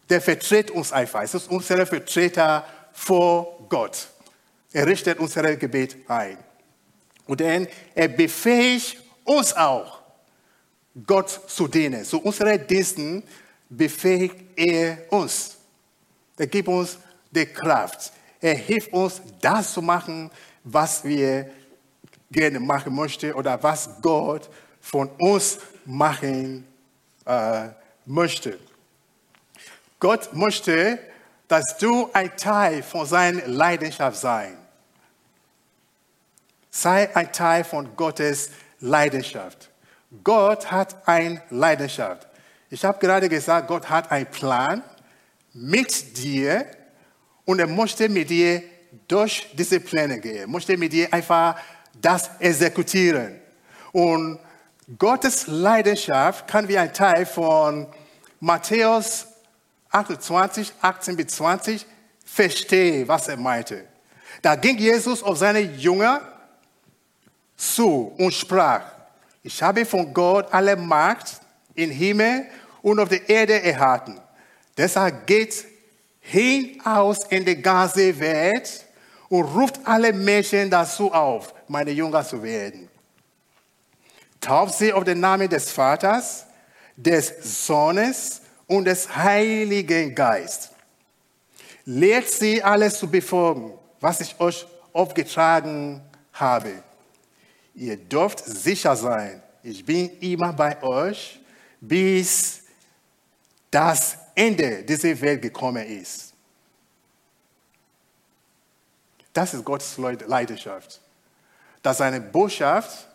Der 0.08 0.20
vertritt 0.20 0.70
uns 0.70 0.92
einfach. 0.92 1.22
Es 1.22 1.34
ist 1.34 1.50
unser 1.50 1.86
Vertreter 1.86 2.64
vor 2.92 3.66
Gott. 3.68 4.08
Er 4.72 4.86
richtet 4.86 5.18
unser 5.18 5.56
Gebet 5.56 5.96
ein. 6.08 6.36
Und 7.26 7.40
dann, 7.40 7.66
er 7.94 8.08
befähigt 8.08 8.98
uns 9.24 9.54
auch, 9.54 10.00
Gott 11.06 11.40
zu 11.46 11.68
dienen. 11.68 12.04
Zu 12.04 12.20
unseren 12.20 12.66
Diensten 12.66 13.22
befähigt 13.68 14.49
er 14.60 14.98
uns. 15.10 15.56
Er 16.36 16.46
gibt 16.46 16.68
uns 16.68 16.98
die 17.30 17.46
Kraft. 17.46 18.12
Er 18.40 18.54
hilft 18.54 18.92
uns, 18.92 19.20
das 19.40 19.72
zu 19.72 19.82
machen, 19.82 20.30
was 20.64 21.02
wir 21.04 21.50
gerne 22.30 22.60
machen 22.60 22.94
möchten 22.94 23.32
oder 23.32 23.62
was 23.62 23.88
Gott 24.00 24.48
von 24.80 25.08
uns 25.18 25.58
machen 25.84 26.66
äh, 27.24 27.68
möchte. 28.06 28.58
Gott 29.98 30.32
möchte, 30.32 30.98
dass 31.48 31.76
du 31.78 32.08
ein 32.12 32.34
Teil 32.36 32.82
von 32.82 33.06
seiner 33.06 33.46
Leidenschaft 33.46 34.18
sein. 34.18 34.56
Sei 36.70 37.14
ein 37.14 37.32
Teil 37.32 37.64
von 37.64 37.96
Gottes 37.96 38.50
Leidenschaft. 38.78 39.70
Gott 40.22 40.70
hat 40.70 41.06
eine 41.06 41.42
Leidenschaft. 41.50 42.30
Ich 42.72 42.84
habe 42.84 43.00
gerade 43.00 43.28
gesagt, 43.28 43.66
Gott 43.66 43.90
hat 43.90 44.12
einen 44.12 44.26
Plan 44.26 44.84
mit 45.52 46.16
dir 46.16 46.64
und 47.44 47.58
er 47.58 47.66
möchte 47.66 48.08
mit 48.08 48.30
dir 48.30 48.62
durch 49.08 49.48
diese 49.54 49.80
Pläne 49.80 50.20
gehen, 50.20 50.48
möchte 50.48 50.76
mit 50.76 50.92
dir 50.92 51.12
einfach 51.12 51.56
das 52.00 52.30
exekutieren. 52.38 53.40
Und 53.90 54.38
Gottes 54.96 55.48
Leidenschaft 55.48 56.46
kann 56.46 56.68
wie 56.68 56.78
ein 56.78 56.94
Teil 56.94 57.26
von 57.26 57.88
Matthäus 58.38 59.26
28, 59.90 60.72
18 60.80 61.16
bis 61.16 61.26
20 61.26 61.86
verstehen, 62.24 63.08
was 63.08 63.26
er 63.26 63.36
meinte. 63.36 63.84
Da 64.42 64.54
ging 64.54 64.78
Jesus 64.78 65.24
auf 65.24 65.38
seine 65.38 65.58
Jünger 65.58 66.20
zu 67.56 68.14
und 68.16 68.32
sprach, 68.32 68.82
ich 69.42 69.60
habe 69.60 69.84
von 69.84 70.14
Gott 70.14 70.46
alle 70.52 70.76
Macht 70.76 71.40
im 71.74 71.90
Himmel 71.90 72.46
und 72.83 72.99
auf 73.01 73.09
der 73.09 73.28
Erde 73.28 73.62
erhalten. 73.62 74.20
Deshalb 74.76 75.26
geht 75.26 75.64
hinaus 76.20 77.24
in 77.28 77.45
die 77.45 77.61
ganze 77.61 78.18
Welt 78.18 78.85
und 79.28 79.45
ruft 79.45 79.81
alle 79.85 80.12
Menschen 80.12 80.70
dazu 80.70 81.12
auf, 81.12 81.55
meine 81.68 81.91
Jünger 81.91 82.24
zu 82.24 82.43
werden. 82.43 82.89
Tauft 84.41 84.78
sie 84.78 84.93
auf 84.93 85.05
den 85.05 85.20
Namen 85.20 85.49
des 85.49 85.70
Vaters, 85.70 86.47
des 86.97 87.66
Sohnes 87.66 88.41
und 88.66 88.85
des 88.85 89.14
Heiligen 89.14 90.14
Geistes. 90.14 90.70
Lehrt 91.85 92.28
sie 92.28 92.62
alles 92.62 92.99
zu 92.99 93.09
befolgen, 93.09 93.72
was 94.01 94.20
ich 94.20 94.39
euch 94.39 94.66
aufgetragen 94.93 96.01
habe. 96.33 96.83
Ihr 97.74 97.97
dürft 97.97 98.45
sicher 98.45 98.97
sein, 98.97 99.43
ich 99.62 99.85
bin 99.85 100.11
immer 100.20 100.53
bei 100.53 100.83
euch 100.83 101.41
bis 101.81 102.59
das 103.70 104.16
Ende 104.34 104.82
dieser 104.82 105.20
Welt 105.20 105.42
gekommen 105.42 105.86
ist. 105.86 106.32
Das 109.32 109.54
ist 109.54 109.64
Gottes 109.64 109.96
Leidenschaft. 109.98 111.00
Dass 111.82 111.98
seine 111.98 112.20
Botschaft 112.20 113.06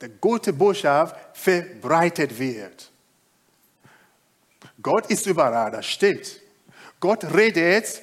die 0.00 0.08
gute 0.20 0.52
Botschaft 0.52 1.16
verbreitet 1.32 2.38
wird. 2.38 2.90
Gott 4.80 5.06
ist 5.06 5.26
überall, 5.26 5.70
das 5.70 5.86
stimmt. 5.86 6.40
Gott 7.00 7.24
redet, 7.24 8.02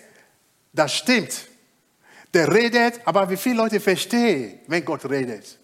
das 0.73 0.93
stimmt. 0.93 1.47
Der 2.33 2.53
redet, 2.53 2.99
aber 3.05 3.29
wie 3.29 3.37
viele 3.37 3.55
Leute 3.55 3.79
verstehen, 3.79 4.59
wenn 4.67 4.83
Gott 4.83 5.05
redet? 5.09 5.57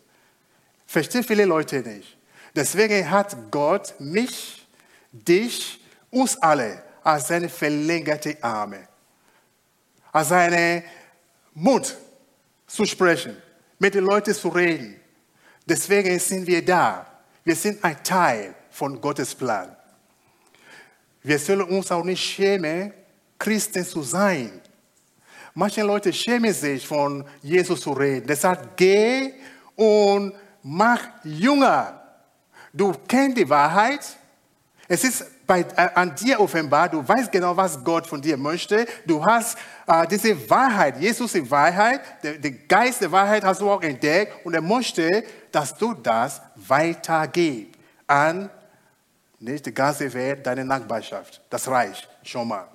Verstehen 0.88 1.24
viele 1.24 1.46
Leute 1.46 1.82
nicht. 1.82 2.18
Deswegen 2.56 3.10
hat 3.10 3.36
Gott 3.52 3.94
mich, 4.00 4.61
dich, 5.12 5.80
uns 6.10 6.38
alle 6.38 6.84
als 7.04 7.28
seine 7.28 7.50
verlängerte 7.50 8.38
Arme, 8.42 8.88
als 10.12 10.30
seine 10.30 10.84
Mund 11.54 11.98
zu 12.68 12.86
sprechen, 12.86 13.36
mit 13.80 13.94
den 13.94 14.04
Leuten 14.04 14.34
zu 14.34 14.50
reden. 14.50 15.00
Deswegen 15.66 16.18
sind 16.20 16.48
wir 16.48 16.64
da. 16.64 17.06
Wir 17.44 17.56
sind 17.56 17.84
ein 17.84 18.04
Teil 18.04 18.54
von 18.70 19.00
Gottes 19.00 19.34
Plan. 19.36 19.76
Wir 21.24 21.38
sollen 21.38 21.64
uns 21.64 21.92
auch 21.92 22.04
nicht 22.04 22.24
schämen, 22.24 22.94
Christen 23.38 23.86
zu 23.86 24.04
sein. 24.04 24.62
Manche 25.54 25.82
Leute 25.82 26.14
schämen 26.14 26.54
sich, 26.54 26.88
von 26.88 27.26
Jesus 27.42 27.82
zu 27.82 27.92
reden. 27.92 28.26
Deshalb 28.28 28.78
geh 28.78 29.34
und 29.76 30.34
mach 30.64 31.02
Jünger. 31.24 32.02
Du 32.72 32.94
kennst 33.08 33.38
die 33.38 33.50
Wahrheit. 33.50 34.18
Es 34.94 35.06
ist 35.06 35.48
bei, 35.48 35.62
äh, 35.62 35.90
an 35.96 36.14
dir 36.16 36.38
offenbar. 36.38 36.90
Du 36.90 37.08
weißt 37.08 37.32
genau, 37.32 37.56
was 37.56 37.82
Gott 37.82 38.06
von 38.06 38.22
dir 38.22 38.36
möchte. 38.36 38.86
Du 39.06 39.24
hast 39.24 39.58
äh, 39.88 40.06
diese 40.06 40.50
Wahrheit, 40.50 41.00
Jesus 41.00 41.32
die 41.32 41.50
Wahrheit, 41.50 42.02
der, 42.22 42.34
der 42.34 42.52
Geist 42.52 43.00
der 43.00 43.10
Wahrheit 43.10 43.42
hast 43.46 43.62
du 43.62 43.72
auch 43.72 43.82
entdeckt 43.82 44.46
und 44.46 44.54
er 44.54 44.60
möchte, 44.60 45.10
dass 45.50 45.78
du 45.78 45.94
das 45.94 46.42
weitergibst 46.58 47.80
an 48.06 48.50
nicht 49.40 49.66
die 49.66 49.74
ganze 49.74 50.14
Welt, 50.14 50.46
deine 50.46 50.66
Nachbarschaft, 50.66 51.40
das 51.50 51.66
Reich, 51.70 52.06
schon 52.22 52.50
mal. 52.50 52.68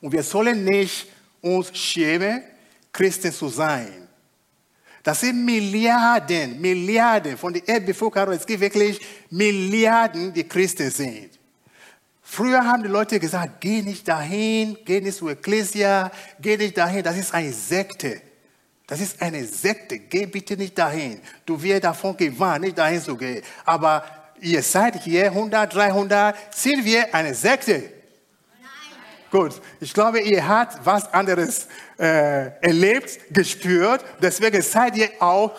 Und 0.00 0.10
wir 0.10 0.24
sollen 0.24 0.64
nicht 0.64 1.06
uns 1.40 1.70
schämen, 1.78 2.42
Christen 2.92 3.30
zu 3.32 3.46
sein. 3.46 4.01
Das 5.02 5.20
sind 5.20 5.44
Milliarden, 5.44 6.60
Milliarden 6.60 7.36
von 7.36 7.52
der 7.52 7.66
Erdbevölkerung. 7.66 8.34
Es 8.34 8.46
gibt 8.46 8.60
wirklich 8.60 9.00
Milliarden, 9.30 10.32
die 10.32 10.44
Christen 10.44 10.90
sind. 10.90 11.38
Früher 12.22 12.64
haben 12.64 12.82
die 12.82 12.88
Leute 12.88 13.18
gesagt, 13.18 13.60
geh 13.60 13.82
nicht 13.82 14.08
dahin, 14.08 14.78
geh 14.84 15.00
nicht 15.00 15.18
zur 15.18 15.32
Ecclesia, 15.32 16.10
geh 16.40 16.56
nicht 16.56 16.78
dahin, 16.78 17.02
das 17.02 17.18
ist 17.18 17.34
eine 17.34 17.52
Sekte. 17.52 18.22
Das 18.86 19.00
ist 19.00 19.20
eine 19.20 19.44
Sekte, 19.44 19.98
geh 19.98 20.26
bitte 20.26 20.56
nicht 20.56 20.78
dahin. 20.78 21.20
Du 21.44 21.60
wirst 21.62 21.84
davon 21.84 22.16
gewarnt, 22.16 22.64
nicht 22.64 22.78
dahin 22.78 23.00
zu 23.00 23.16
gehen. 23.16 23.42
Aber 23.64 24.04
ihr 24.40 24.62
seid 24.62 25.02
hier 25.02 25.26
100, 25.26 25.74
300, 25.74 26.36
sind 26.54 26.84
wir 26.84 27.14
eine 27.14 27.34
Sekte? 27.34 27.80
Nein. 27.80 27.90
Gut, 29.30 29.60
ich 29.80 29.92
glaube, 29.92 30.20
ihr 30.20 30.46
habt 30.46 30.84
was 30.86 31.12
anderes 31.12 31.68
äh, 32.02 32.50
erlebt, 32.60 33.32
gespürt, 33.32 34.04
deswegen 34.20 34.60
seid 34.60 34.96
ihr 34.96 35.10
auch 35.20 35.52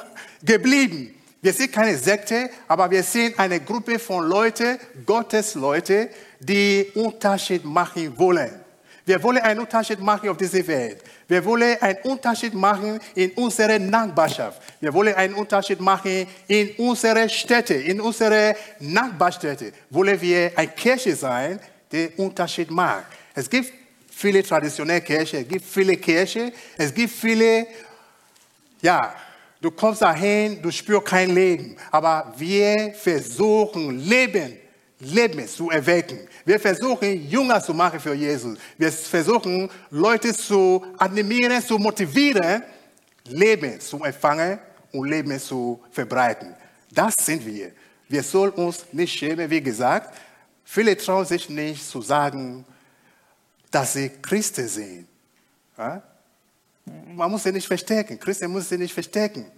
geblieben. 0.43 1.15
Wir 1.41 1.53
sind 1.53 1.71
keine 1.71 1.97
Sekte, 1.97 2.49
aber 2.67 2.91
wir 2.91 3.01
sind 3.01 3.39
eine 3.39 3.61
Gruppe 3.61 3.97
von 3.97 4.27
Leuten, 4.27 4.77
Gottes 5.05 5.55
Leute, 5.55 6.09
die 6.39 6.91
Unterschied 6.95 7.63
machen 7.63 8.17
wollen. 8.17 8.59
Wir 9.05 9.21
wollen 9.23 9.41
einen 9.41 9.61
Unterschied 9.61 9.99
machen 9.99 10.29
auf 10.29 10.37
dieser 10.37 10.65
Welt. 10.67 11.01
Wir 11.27 11.43
wollen 11.43 11.81
einen 11.81 11.99
Unterschied 12.03 12.53
machen 12.53 12.99
in 13.15 13.31
unserer 13.31 13.79
Nachbarschaft. 13.79 14.61
Wir 14.79 14.93
wollen 14.93 15.13
einen 15.15 15.33
Unterschied 15.33 15.79
machen 15.79 16.27
in 16.47 16.71
unserer 16.77 17.27
Städte, 17.27 17.73
in 17.73 17.99
unserer 17.99 18.53
Nachbarstädte. 18.79 19.71
Wollen 19.89 20.19
wir 20.21 20.51
eine 20.55 20.69
Kirche 20.69 21.15
sein, 21.15 21.59
die 21.91 22.09
Unterschied 22.17 22.69
macht. 22.69 23.05
Es 23.33 23.49
gibt 23.49 23.82
viele 24.15 24.43
traditionelle 24.43 25.01
Kirchen, 25.01 25.41
es 25.41 25.47
gibt 25.47 25.65
viele 25.65 25.97
Kirchen, 25.97 26.51
es 26.77 26.93
gibt 26.93 27.11
viele, 27.11 27.67
ja, 28.81 29.13
du 29.59 29.71
kommst 29.71 30.01
dahin, 30.01 30.61
du 30.61 30.71
spürst 30.71 31.05
kein 31.05 31.33
Leben. 31.33 31.75
Aber 31.91 32.33
wir 32.37 32.93
versuchen 32.93 33.99
Leben 33.99 34.59
Leben 35.03 35.47
zu 35.47 35.69
erwecken. 35.69 36.19
Wir 36.45 36.59
versuchen, 36.59 37.27
Jünger 37.27 37.61
zu 37.61 37.73
machen 37.73 37.99
für 37.99 38.13
Jesus. 38.13 38.57
Wir 38.77 38.91
versuchen, 38.91 39.69
Leute 39.89 40.33
zu 40.33 40.83
animieren, 40.97 41.61
zu 41.61 41.77
motivieren, 41.77 42.63
Leben 43.25 43.79
zu 43.79 44.01
empfangen 44.03 44.59
und 44.91 45.09
Leben 45.09 45.39
zu 45.39 45.81
verbreiten. 45.91 46.55
Das 46.91 47.15
sind 47.19 47.45
wir. 47.45 47.71
Wir 48.07 48.23
sollen 48.23 48.51
uns 48.51 48.85
nicht 48.91 49.17
schämen, 49.17 49.49
wie 49.49 49.61
gesagt. 49.61 50.15
Viele 50.63 50.95
trauen 50.95 51.25
sich 51.25 51.49
nicht 51.49 51.85
zu 51.87 52.01
sagen, 52.01 52.65
dass 53.73 53.93
sie 53.93 54.09
Christen 54.09 54.67
sind. 54.67 55.07
Man 57.15 57.31
muss 57.31 57.43
sie 57.43 57.51
nicht 57.51 57.67
verstecken. 57.67 58.19
Christen 58.19 58.51
muss 58.51 58.69
sie 58.69 58.77
nicht 58.77 58.93
verstecken. 58.93 59.51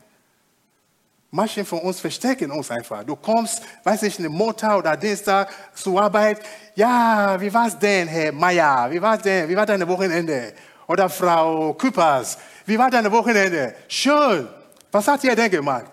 Manche 1.32 1.66
von 1.66 1.80
uns 1.80 2.00
verstecken 2.00 2.50
uns 2.50 2.72
einfach. 2.72 3.04
Du 3.04 3.18
kommst, 3.18 3.62
weiß 3.84 4.04
ich, 4.04 4.18
eine 4.20 4.30
Montag 4.30 4.78
oder 4.78 4.96
Dienstag 4.96 5.52
zur 5.74 6.02
Arbeit. 6.02 6.40
Ja, 6.76 7.36
wie 7.42 7.54
war's 7.54 7.78
denn, 7.78 8.08
Herr 8.08 8.32
Meier? 8.32 8.90
Wie 8.90 9.02
war's 9.02 9.22
denn? 9.22 9.50
Wie 9.50 9.56
war 9.56 9.66
dein 9.66 9.86
Wochenende? 9.86 10.54
Oder 10.88 11.10
Frau 11.10 11.74
Küppers? 11.74 12.38
Wie 12.66 12.78
war 12.78 12.90
dein 12.90 13.12
Wochenende? 13.12 13.76
Schön. 13.90 14.48
Was 14.92 15.08
hat 15.10 15.26
ihr 15.26 15.36
denn 15.36 15.52
gemacht? 15.52 15.88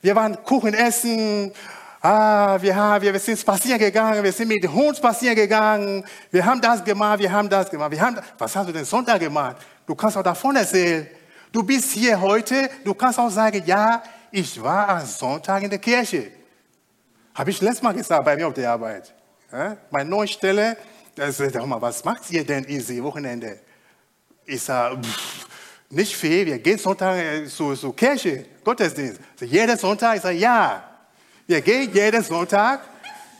Wir 0.00 0.16
waren 0.16 0.42
Kuchen 0.42 0.74
essen. 0.74 1.52
Ah, 2.04 2.60
wir, 2.60 2.74
haben, 2.74 3.00
wir 3.04 3.18
sind 3.20 3.38
spazieren 3.38 3.78
gegangen. 3.78 4.24
Wir 4.24 4.32
sind 4.32 4.48
mit 4.48 4.64
dem 4.64 4.74
Hund 4.74 4.96
spazieren 4.96 5.36
gegangen. 5.36 6.04
Wir 6.32 6.44
haben 6.44 6.60
das 6.60 6.82
gemacht. 6.82 7.20
Wir 7.20 7.30
haben 7.30 7.48
das 7.48 7.70
gemacht. 7.70 7.92
Wir 7.92 8.00
haben, 8.00 8.18
was 8.36 8.56
hast 8.56 8.68
du 8.68 8.72
denn 8.72 8.84
Sonntag 8.84 9.20
gemacht? 9.20 9.58
Du 9.86 9.94
kannst 9.94 10.16
auch 10.16 10.22
davon 10.22 10.56
erzählen. 10.56 11.06
Du 11.52 11.62
bist 11.62 11.92
hier 11.92 12.20
heute. 12.20 12.68
Du 12.82 12.92
kannst 12.92 13.20
auch 13.20 13.30
sagen, 13.30 13.62
ja, 13.64 14.02
ich 14.32 14.60
war 14.60 14.88
am 14.88 15.06
Sonntag 15.06 15.62
in 15.62 15.70
der 15.70 15.78
Kirche. 15.78 16.32
Habe 17.36 17.50
ich 17.50 17.60
letztes 17.60 17.82
Mal 17.82 17.94
gesagt 17.94 18.24
bei 18.24 18.34
mir 18.34 18.48
auf 18.48 18.54
der 18.54 18.72
Arbeit. 18.72 19.14
Ja? 19.52 19.76
Meine 19.88 20.10
neue 20.10 20.26
Stelle, 20.26 20.76
da 21.14 21.30
sagt 21.30 21.54
mal, 21.64 21.80
was 21.80 22.04
macht 22.04 22.28
ihr 22.32 22.44
denn 22.44 22.64
diese 22.64 23.00
Wochenende? 23.00 23.60
Ich 24.44 24.60
sage, 24.60 24.98
nicht 25.88 26.16
viel, 26.16 26.46
wir 26.46 26.58
gehen 26.58 26.78
Sonntag 26.78 27.16
äh, 27.16 27.46
zur, 27.46 27.76
zur 27.76 27.94
Kirche, 27.94 28.44
Gottesdienst. 28.64 29.20
Jeden 29.38 29.78
Sonntag, 29.78 30.16
ich 30.16 30.22
sage, 30.22 30.36
ja. 30.36 30.91
Wir 31.52 31.60
gehen 31.60 31.92
jeden 31.92 32.24
Sonntag, 32.24 32.80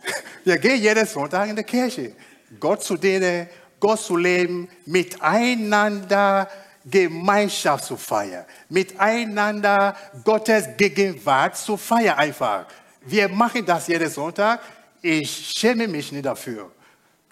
wir 0.44 0.58
gehen 0.58 0.82
jeden 0.82 1.06
Sonntag 1.06 1.48
in 1.48 1.56
der 1.56 1.64
Kirche. 1.64 2.12
Gott 2.60 2.82
zu 2.84 2.98
dienen, 2.98 3.48
Gott 3.80 4.00
zu 4.00 4.18
leben, 4.18 4.68
miteinander 4.84 6.46
Gemeinschaft 6.84 7.86
zu 7.86 7.96
feiern, 7.96 8.44
miteinander 8.68 9.96
Gottes 10.22 10.68
Gegenwart 10.76 11.56
zu 11.56 11.78
feiern 11.78 12.18
einfach. 12.18 12.66
Wir 13.00 13.30
machen 13.30 13.64
das 13.64 13.86
jeden 13.86 14.10
Sonntag. 14.10 14.60
Ich 15.00 15.54
schäme 15.56 15.88
mich 15.88 16.12
nicht 16.12 16.26
dafür. 16.26 16.70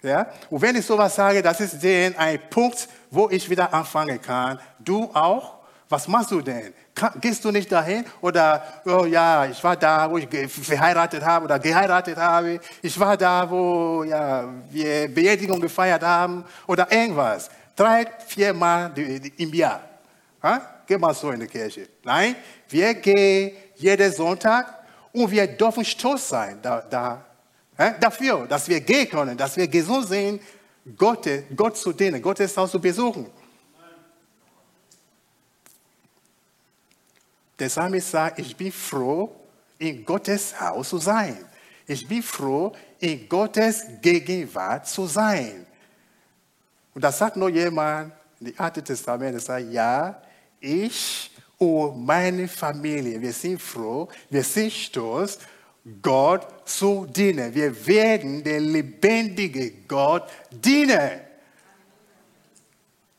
Ja? 0.01 0.31
Und 0.49 0.63
wenn 0.63 0.75
ich 0.75 0.85
sowas 0.87 1.13
sage, 1.13 1.43
das 1.43 1.59
ist 1.61 1.83
dann 1.83 2.15
ein 2.15 2.39
Punkt, 2.49 2.89
wo 3.11 3.29
ich 3.29 3.47
wieder 3.47 3.71
anfangen 3.71 4.19
kann. 4.19 4.59
Du 4.79 5.11
auch? 5.13 5.59
Was 5.87 6.07
machst 6.07 6.31
du 6.31 6.41
denn? 6.41 6.73
Gehst 7.19 7.43
du 7.43 7.51
nicht 7.51 7.71
dahin? 7.71 8.05
Oder, 8.21 8.63
oh 8.85 9.05
ja, 9.05 9.45
ich 9.45 9.63
war 9.63 9.75
da, 9.75 10.09
wo 10.11 10.17
ich 10.17 10.27
verheiratet 10.49 11.23
habe 11.23 11.45
oder 11.45 11.57
geheiratet 11.57 12.17
habe. 12.17 12.59
Ich 12.81 12.99
war 12.99 13.17
da, 13.17 13.49
wo 13.49 14.03
ja, 14.03 14.47
wir 14.69 15.07
Beerdigung 15.07 15.59
gefeiert 15.59 16.03
haben 16.03 16.43
oder 16.67 16.91
irgendwas 16.91 17.49
drei, 17.75 18.05
vier 18.27 18.53
Mal 18.53 18.91
im 19.37 19.53
Jahr. 19.53 19.81
Ha? 20.43 20.61
Geh 20.85 20.97
mal 20.97 21.13
so 21.13 21.31
in 21.31 21.39
die 21.39 21.47
Kirche. 21.47 21.87
Nein, 22.03 22.35
wir 22.69 22.93
gehen 22.95 23.51
jeden 23.75 24.11
Sonntag 24.11 24.83
und 25.13 25.31
wir 25.31 25.47
dürfen 25.47 25.85
stolz 25.85 26.29
sein 26.29 26.59
da, 26.61 26.81
da, 26.81 27.25
äh, 27.77 27.93
dafür, 27.99 28.45
dass 28.47 28.67
wir 28.67 28.81
gehen 28.81 29.09
können, 29.09 29.37
dass 29.37 29.55
wir 29.57 29.67
gesund 29.67 30.07
sind, 30.07 30.41
Gott, 30.97 31.27
Gott 31.55 31.77
zu 31.77 31.93
dienen, 31.93 32.21
Gottes 32.21 32.55
Haus 32.57 32.71
zu 32.71 32.79
besuchen. 32.79 33.27
Der 37.61 37.67
Psalmist 37.67 38.09
sagt, 38.09 38.39
ich 38.39 38.55
bin 38.57 38.71
froh, 38.71 39.29
in 39.77 40.03
Gottes 40.03 40.59
Haus 40.59 40.89
zu 40.89 40.97
sein. 40.97 41.45
Ich 41.85 42.07
bin 42.07 42.23
froh, 42.23 42.71
in 42.99 43.29
Gottes 43.29 43.85
Gegenwart 44.01 44.87
zu 44.87 45.05
sein. 45.05 45.67
Und 46.95 47.03
da 47.03 47.11
sagt 47.11 47.37
nur 47.37 47.49
jemand, 47.49 48.13
im 48.39 48.53
Alten 48.57 48.83
Testament, 48.83 49.35
der 49.35 49.41
sagt, 49.41 49.71
ja, 49.71 50.19
ich 50.59 51.29
und 51.59 52.03
meine 52.03 52.47
Familie, 52.47 53.21
wir 53.21 53.31
sind 53.31 53.61
froh, 53.61 54.07
wir 54.31 54.43
sind 54.43 54.73
stolz, 54.73 55.37
Gott 56.01 56.67
zu 56.67 57.05
dienen. 57.05 57.53
Wir 57.53 57.85
werden 57.85 58.43
den 58.43 58.71
lebendigen 58.71 59.85
Gott 59.87 60.27
dienen. 60.49 61.21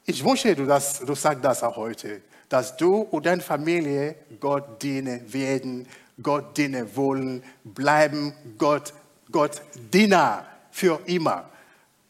Ich 0.05 0.25
wünsche, 0.25 0.57
du, 0.57 0.67
das, 0.67 0.99
du 0.99 1.15
sagst 1.15 1.45
das 1.45 1.63
auch 1.63 1.77
heute, 1.77 2.23
dass 2.53 2.77
du 2.77 2.97
und 2.97 3.25
deine 3.25 3.41
Familie 3.41 4.15
Gott 4.39 4.83
dienen 4.83 5.33
werden, 5.33 5.89
Gott 6.23 6.55
dienen 6.59 6.95
wollen, 6.95 7.43
bleiben 7.65 8.35
Gott, 8.59 8.93
Gott 9.31 9.63
Diener 9.75 10.47
für 10.71 11.01
immer, 11.07 11.49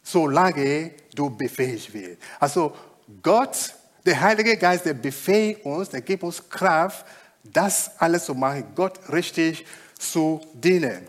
solange 0.02 0.90
du 1.14 1.30
befähigt 1.30 1.94
wirst. 1.94 2.18
Also 2.40 2.74
Gott, 3.22 3.72
der 4.04 4.20
Heilige 4.20 4.56
Geist, 4.56 4.84
der 4.84 4.94
befähigt 4.94 5.64
uns, 5.64 5.90
der 5.90 6.00
gibt 6.00 6.24
uns 6.24 6.48
Kraft, 6.48 7.06
das 7.44 7.92
alles 7.98 8.24
zu 8.24 8.34
machen, 8.34 8.64
Gott 8.74 8.98
richtig 9.12 9.64
zu 9.96 10.40
dienen. 10.54 11.06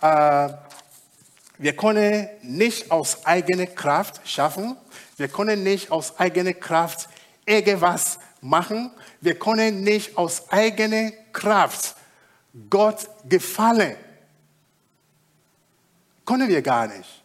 Äh, 0.00 0.48
wir 1.58 1.76
können 1.76 2.28
nicht 2.42 2.88
aus 2.92 3.26
eigener 3.26 3.66
Kraft 3.66 4.20
schaffen. 4.24 4.76
Wir 5.16 5.26
können 5.26 5.64
nicht 5.64 5.90
aus 5.90 6.18
eigener 6.20 6.54
Kraft 6.54 7.08
irgendwas 7.44 8.20
machen. 8.40 8.90
Wir 9.20 9.38
können 9.38 9.82
nicht 9.82 10.16
aus 10.16 10.50
eigener 10.50 11.10
Kraft 11.32 11.96
Gott 12.68 13.08
gefallen. 13.28 13.96
Können 16.24 16.48
wir 16.48 16.62
gar 16.62 16.86
nicht. 16.86 17.20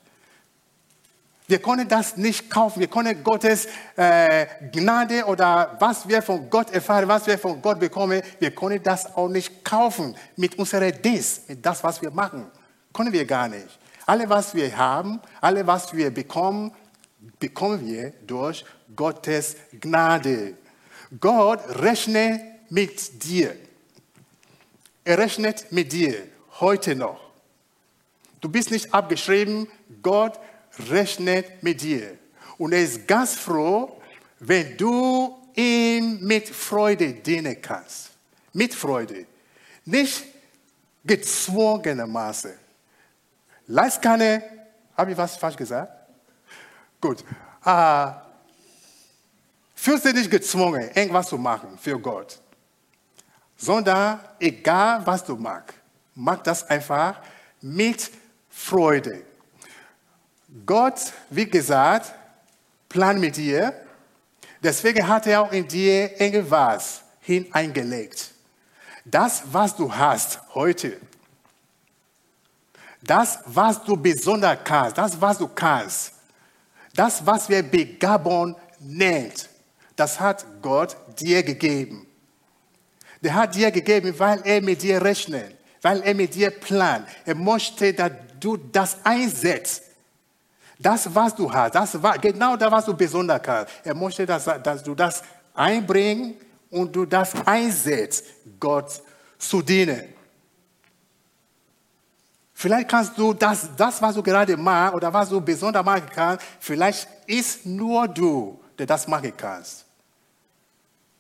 Wir 1.48 1.62
können 1.62 1.88
das 1.88 2.18
nicht 2.18 2.50
kaufen. 2.50 2.80
Wir 2.80 2.88
können 2.88 3.24
Gottes 3.24 3.68
äh, 3.96 4.48
Gnade 4.72 5.26
oder 5.26 5.76
was 5.80 6.08
wir 6.08 6.22
von 6.24 6.50
Gott 6.50 6.72
erfahren, 6.72 7.08
was 7.08 7.28
wir 7.28 7.38
von 7.38 7.62
Gott 7.62 7.80
bekommen, 7.80 8.22
wir 8.40 8.52
können 8.52 8.82
das 8.82 9.16
auch 9.16 9.30
nicht 9.30 9.64
kaufen 9.64 10.16
mit 10.36 10.58
unserer 10.58 10.92
Dienst, 10.92 11.48
mit 11.48 11.64
das, 11.64 11.84
was 11.84 12.02
wir 12.02 12.10
machen. 12.10 12.48
Können 12.92 13.14
wir 13.14 13.26
gar 13.26 13.48
nicht. 13.48 13.78
Alles, 14.08 14.30
was 14.30 14.56
wir 14.56 14.76
haben, 14.76 15.20
alles, 15.40 15.68
was 15.68 15.94
wir 15.94 16.10
bekommen, 16.10 16.72
bekommen 17.40 17.86
wir 17.86 18.12
durch 18.26 18.66
Gottes 18.96 19.56
Gnade. 19.80 20.56
Gott 21.20 21.60
rechnet 21.82 22.42
mit 22.72 23.24
dir. 23.24 23.56
Er 25.04 25.18
rechnet 25.18 25.72
mit 25.72 25.92
dir 25.92 26.28
heute 26.60 26.96
noch. 26.96 27.20
Du 28.42 28.50
bist 28.50 28.72
nicht 28.72 28.94
abgeschrieben, 28.94 29.68
Gott 30.02 30.40
rechnet 30.90 31.64
mit 31.64 31.82
dir. 31.82 32.18
Und 32.58 32.74
er 32.74 32.84
ist 32.84 33.08
ganz 33.08 33.36
froh, 33.36 34.02
wenn 34.40 34.78
du 34.78 35.36
ihm 35.56 36.20
mit 36.22 36.50
Freude 36.50 37.14
dienen 37.14 37.62
kannst. 37.62 38.12
Mit 38.54 38.74
Freude. 38.74 39.26
Nicht 39.86 40.26
gezwungenermaßen. 41.04 42.54
Leist 43.68 44.02
keine, 44.02 44.44
habe 44.96 45.12
ich 45.12 45.18
was 45.18 45.38
falsch 45.38 45.58
gesagt? 45.58 45.92
Gut. 47.02 47.24
Äh, 47.64 48.25
fühlst 49.86 50.04
du 50.04 50.14
dich 50.14 50.28
gezwungen, 50.28 50.90
irgendwas 50.96 51.28
zu 51.28 51.38
machen 51.38 51.78
für 51.78 52.00
Gott. 52.00 52.40
Sondern 53.56 54.20
egal, 54.40 55.06
was 55.06 55.24
du 55.24 55.36
magst, 55.36 55.78
mach 56.16 56.42
das 56.42 56.68
einfach 56.68 57.22
mit 57.62 58.10
Freude. 58.50 59.24
Gott, 60.66 61.14
wie 61.30 61.48
gesagt, 61.48 62.16
plant 62.90 63.20
mit 63.20 63.38
dir. 63.38 63.80
Deswegen 64.64 65.08
hat 65.08 65.28
er 65.28 65.42
auch 65.42 65.52
in 65.52 65.68
dir 65.68 66.20
irgendwas 66.20 67.04
hineingelegt. 67.20 68.32
Das, 69.06 69.44
was 69.52 69.76
du 69.76 69.94
hast 69.94 70.40
heute, 70.56 71.00
das, 73.04 73.38
was 73.46 73.84
du 73.84 73.96
besonders 73.96 74.58
kannst, 74.64 74.98
das, 74.98 75.22
was 75.22 75.38
du 75.38 75.48
kannst, 75.48 76.12
das, 76.96 77.24
was 77.24 77.48
wir 77.48 77.62
Begabung 77.62 78.56
nennt, 78.80 79.50
das 79.96 80.20
hat 80.20 80.46
Gott 80.62 80.96
dir 81.20 81.44
gegeben. 81.44 82.06
Der 83.22 83.34
hat 83.34 83.56
dir 83.56 83.72
gegeben, 83.72 84.14
weil 84.18 84.42
er 84.44 84.62
mit 84.62 84.82
dir 84.82 85.02
rechnet, 85.02 85.56
weil 85.82 86.02
er 86.02 86.14
mit 86.14 86.36
dir 86.36 86.52
plant. 86.52 87.08
Er 87.26 87.36
möchte, 87.36 87.94
dass 87.94 88.12
du 88.40 88.58
das 88.58 88.98
einsetzt. 89.04 89.84
Das, 90.78 91.14
was 91.16 91.34
du 91.34 91.52
hast, 91.52 91.74
das, 91.74 91.98
genau 92.22 92.58
das, 92.58 92.72
was 92.72 92.86
du 92.86 92.94
besonders 92.94 93.42
kannst. 93.42 93.74
Er 93.84 93.96
möchte, 93.96 94.26
dass, 94.26 94.44
dass 94.44 94.84
du 94.84 94.94
das 94.94 95.24
einbringst 95.54 96.36
und 96.70 96.94
du 96.94 97.06
das 97.06 97.34
einsetzt, 97.46 98.26
Gott 98.60 99.02
zu 99.38 99.62
dienen. 99.62 100.04
Vielleicht 102.54 102.90
kannst 102.90 103.18
du 103.18 103.34
das, 103.34 103.70
das, 103.76 104.02
was 104.02 104.16
du 104.16 104.24
gerade 104.24 104.56
machst 104.58 104.96
oder 104.96 105.14
was 105.14 105.30
du 105.30 105.42
besonders 105.42 105.84
machen 105.84 106.10
kannst, 106.14 106.46
vielleicht 106.60 107.08
ist 107.28 107.66
nur 107.66 108.08
du, 108.08 108.60
der 108.78 108.86
das 108.86 109.08
machen 109.08 109.34
kannst. 109.36 109.85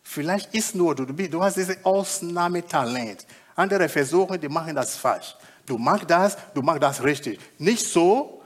Vielleicht 0.08 0.54
ist 0.54 0.76
nur 0.76 0.94
du, 0.94 1.04
du 1.06 1.44
hast 1.44 1.58
dieses 1.58 1.84
Ausnahmetalent. 1.84 3.26
Andere 3.56 3.90
versuchen, 3.90 4.40
die 4.40 4.48
machen 4.48 4.76
das 4.76 4.96
falsch. 4.96 5.36
Du 5.66 5.80
machst 5.80 6.10
das, 6.10 6.38
du 6.54 6.62
machst 6.62 6.84
das 6.84 7.04
richtig. 7.04 7.40
Nicht 7.58 7.84
so, 7.84 8.44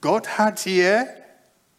Gott 0.00 0.38
hat 0.38 0.64
dir 0.64 1.08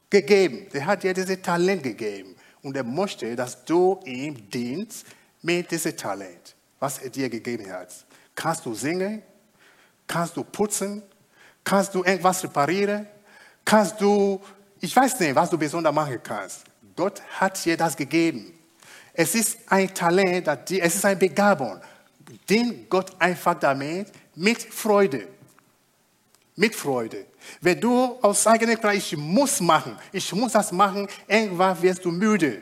gegeben, 0.10 0.68
der 0.74 0.86
hat 0.86 1.04
dir 1.04 1.14
dieses 1.14 1.42
Talent 1.42 1.82
gegeben. 1.82 2.36
Und 2.62 2.76
er 2.76 2.84
möchte, 2.84 3.34
dass 3.36 3.64
du 3.64 4.02
ihm 4.04 4.50
dienst 4.50 5.06
mit 5.42 5.72
diesem 5.72 5.96
Talent, 5.96 6.56
was 6.78 7.00
er 7.00 7.10
dir 7.10 7.30
gegeben 7.30 7.72
hat. 7.72 7.88
Kannst 8.36 8.66
du 8.66 8.74
singen? 8.74 9.24
Kannst 10.06 10.36
du 10.36 10.44
putzen? 10.44 11.02
Kannst 11.64 11.96
du 11.96 12.04
irgendwas 12.04 12.44
reparieren? 12.44 13.08
Kannst 13.64 14.00
du, 14.02 14.42
ich 14.82 14.94
weiß 14.94 15.22
nicht, 15.22 15.34
was 15.34 15.50
du 15.50 15.58
besonders 15.58 15.96
machen 15.96 16.20
kannst. 16.22 16.66
Gott 16.98 17.22
hat 17.40 17.64
dir 17.64 17.78
das 17.78 17.96
gegeben. 17.96 18.58
Es 19.14 19.36
ist 19.36 19.60
ein 19.68 19.94
Talent, 19.94 20.48
es 20.70 20.96
ist 20.96 21.06
eine 21.06 21.16
Begabung, 21.16 21.80
den 22.50 22.88
Gott 22.90 23.12
einfach 23.20 23.56
damit 23.60 24.08
mit 24.36 24.62
Freude. 24.62 25.28
Mit 26.56 26.76
Freude. 26.76 27.26
Wenn 27.60 27.80
du 27.80 28.18
aus 28.22 28.46
eigener 28.48 28.76
Kraft, 28.76 28.98
ich 28.98 29.18
muss 29.18 29.60
machen, 29.62 29.98
ich 30.12 30.32
muss 30.34 30.54
das 30.54 30.72
machen, 30.72 31.08
irgendwann 31.28 31.82
wirst 31.82 32.06
du 32.06 32.12
müde. 32.12 32.62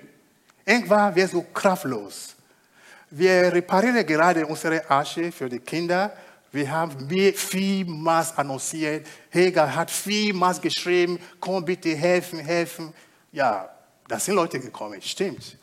Irgendwann 0.66 1.16
wirst 1.16 1.34
du 1.34 1.44
kraftlos. 1.54 2.36
Wir 3.10 3.52
reparieren 3.52 4.06
gerade 4.06 4.46
unsere 4.46 4.90
Asche 4.90 5.32
für 5.32 5.50
die 5.50 5.60
Kinder 5.60 6.14
wir 6.52 6.72
haben 6.72 7.08
vielmals 7.36 8.36
annonciert, 8.36 9.06
Heger 9.30 9.76
hat 9.76 9.92
vielmals 9.92 10.60
geschrieben, 10.60 11.20
komm 11.40 11.64
bitte 11.64 11.96
helfen, 11.96 12.40
helfen. 12.40 12.94
Ja, 13.32 13.70
da 14.08 14.20
sind 14.20 14.34
Leute 14.34 14.60
gekommen, 14.60 15.00
stimmt. 15.02 15.58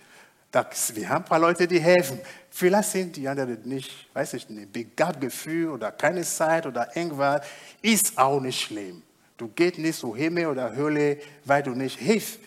Das, 0.56 0.96
wir 0.96 1.06
haben 1.06 1.22
ein 1.22 1.28
paar 1.28 1.38
Leute, 1.38 1.68
die 1.68 1.78
helfen. 1.78 2.18
Vielleicht 2.48 2.88
sind 2.88 3.14
die 3.14 3.28
anderen 3.28 3.60
nicht, 3.64 3.90
weiß 4.14 4.32
ich 4.32 4.48
nicht, 4.48 4.72
begabt 4.72 5.20
Gefühl 5.20 5.68
oder 5.68 5.92
keine 5.92 6.22
Zeit 6.22 6.64
oder 6.64 6.96
irgendwas. 6.96 7.42
Ist 7.82 8.16
auch 8.16 8.40
nicht 8.40 8.58
schlimm. 8.58 9.02
Du 9.36 9.48
gehst 9.48 9.76
nicht 9.76 9.98
zu 9.98 10.16
Himmel 10.16 10.46
oder 10.46 10.74
Hölle, 10.74 11.18
weil 11.44 11.62
du 11.62 11.72
nicht 11.72 11.98
hilfst. 11.98 12.38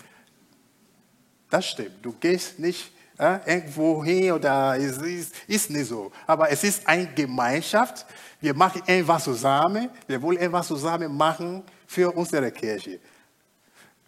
Das 1.51 1.67
stimmt. 1.67 2.03
Du 2.03 2.13
gehst 2.13 2.57
nicht 2.57 2.91
äh, 3.19 3.37
irgendwo 3.45 4.03
hin 4.03 4.31
oder 4.31 4.75
es 4.75 4.97
ist, 4.97 5.35
ist 5.45 5.69
nicht 5.69 5.89
so. 5.89 6.11
Aber 6.25 6.49
es 6.49 6.63
ist 6.63 6.87
eine 6.87 7.05
Gemeinschaft. 7.13 8.07
Wir 8.41 8.55
machen 8.55 8.81
etwas 8.87 9.25
zusammen. 9.25 9.87
Wir 10.07 10.19
wollen 10.19 10.39
etwas 10.39 10.65
zusammen 10.65 11.15
machen 11.15 11.61
für 11.85 12.11
unsere 12.11 12.51
Kirche. 12.51 12.99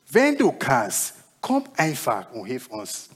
Wenn 0.09 0.35
du 0.35 0.51
kannst, 0.53 1.13
komm 1.39 1.65
einfach 1.77 2.31
und 2.31 2.47
hilf 2.47 2.65
uns. 2.65 3.10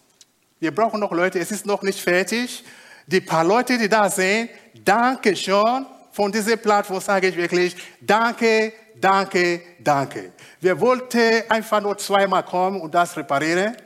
Wir 0.65 0.73
brauchen 0.73 0.99
noch 0.99 1.11
Leute, 1.11 1.37
es 1.37 1.51
ist 1.51 1.67
noch 1.67 1.83
nicht 1.83 2.01
fertig. 2.01 2.63
Die 3.05 3.21
paar 3.21 3.43
Leute, 3.43 3.77
die 3.77 3.87
da 3.87 4.09
sind, 4.09 4.49
danke 4.83 5.35
schon. 5.35 5.85
Von 6.11 6.31
dieser 6.31 6.57
Plattform 6.57 6.99
sage 6.99 7.27
ich 7.27 7.37
wirklich, 7.37 7.75
danke, 8.01 8.73
danke, 8.99 9.61
danke. 9.77 10.31
Wir 10.59 10.81
wollten 10.81 11.43
einfach 11.49 11.79
nur 11.81 11.95
zweimal 11.99 12.41
kommen 12.41 12.81
und 12.81 12.95
das 12.95 13.15
reparieren. 13.15 13.77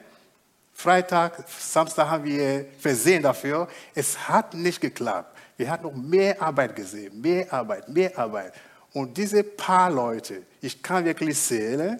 Freitag, 0.72 1.44
Samstag 1.50 2.10
haben 2.10 2.24
wir 2.24 2.68
versehen 2.80 3.24
dafür. 3.24 3.68
Es 3.94 4.18
hat 4.30 4.54
nicht 4.54 4.80
geklappt. 4.80 5.38
Wir 5.58 5.70
hatten 5.70 5.84
noch 5.84 5.94
mehr 5.94 6.42
Arbeit 6.42 6.78
gesehen, 6.78 7.20
mehr 7.20 7.52
Arbeit, 7.52 7.90
mehr 7.90 8.18
Arbeit. 8.18 8.54
Und 8.94 9.18
diese 9.18 9.44
paar 9.44 9.92
Leute, 9.92 10.44
ich 10.62 10.82
kann 10.82 11.04
wirklich 11.04 11.38
zählen, 11.38 12.00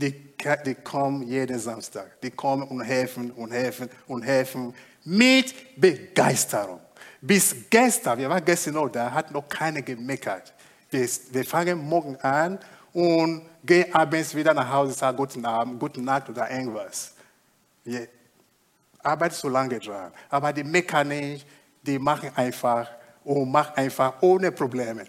die, 0.00 0.34
die 0.66 0.74
kommen 0.74 1.22
jeden 1.22 1.58
Samstag. 1.58 2.20
Die 2.20 2.30
kommen 2.30 2.62
und 2.64 2.80
helfen 2.80 3.30
und 3.32 3.52
helfen 3.52 3.88
und 4.06 4.22
helfen 4.22 4.74
mit 5.04 5.80
Begeisterung. 5.80 6.80
Bis 7.20 7.54
gestern, 7.68 8.18
wir 8.18 8.30
waren 8.30 8.44
gestern 8.44 8.74
noch 8.74 8.88
da, 8.88 9.12
hat 9.12 9.30
noch 9.30 9.48
keiner 9.48 9.82
gemeckert. 9.82 10.54
Wir, 10.90 11.08
wir 11.30 11.44
fangen 11.44 11.78
morgen 11.78 12.16
an 12.16 12.58
und 12.92 13.46
gehen 13.64 13.94
abends 13.94 14.34
wieder 14.34 14.54
nach 14.54 14.70
Hause 14.70 14.92
und 14.92 14.98
sagen 14.98 15.16
guten 15.16 15.44
Abend, 15.44 15.78
guten 15.78 16.04
Nacht 16.04 16.28
oder 16.28 16.50
irgendwas. 16.50 17.14
Wir 17.84 18.08
arbeiten 19.02 19.34
so 19.34 19.48
lange 19.48 19.78
dran. 19.78 20.12
Aber 20.28 20.52
die 20.52 20.64
Mechanik, 20.64 21.44
die 21.82 21.98
machen 21.98 22.30
einfach 22.34 22.90
und 23.24 23.50
machen 23.50 23.72
einfach 23.76 24.14
ohne 24.20 24.50
Probleme. 24.50 25.04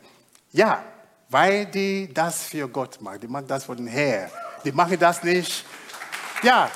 Ja, 0.51 0.83
weil 1.29 1.65
die 1.65 2.13
das 2.13 2.43
für 2.43 2.67
Gott 2.67 3.01
machen. 3.01 3.21
Die 3.21 3.27
machen 3.27 3.47
das 3.47 3.63
für 3.63 3.75
den 3.75 3.87
Herrn. 3.87 4.29
Die 4.63 4.71
machen 4.71 4.97
das 4.99 5.23
nicht. 5.23 5.65
Ja. 6.43 6.69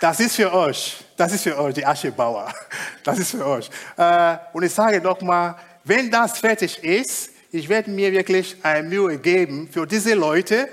Das 0.00 0.20
ist 0.20 0.36
für 0.36 0.52
euch. 0.52 1.04
Das 1.16 1.32
ist 1.32 1.42
für 1.42 1.58
euch, 1.58 1.74
die 1.74 1.84
Aschebauer. 1.84 2.52
Das 3.04 3.18
ist 3.18 3.30
für 3.30 3.46
euch. 3.46 3.70
Äh, 3.96 4.36
und 4.52 4.64
ich 4.64 4.74
sage 4.74 5.00
nochmal, 5.00 5.54
wenn 5.82 6.10
das 6.10 6.38
fertig 6.38 6.82
ist, 6.84 7.30
ich 7.50 7.66
werde 7.66 7.90
mir 7.90 8.12
wirklich 8.12 8.54
eine 8.62 8.86
Mühe 8.86 9.16
geben 9.16 9.66
für 9.72 9.86
diese 9.86 10.12
Leute, 10.12 10.68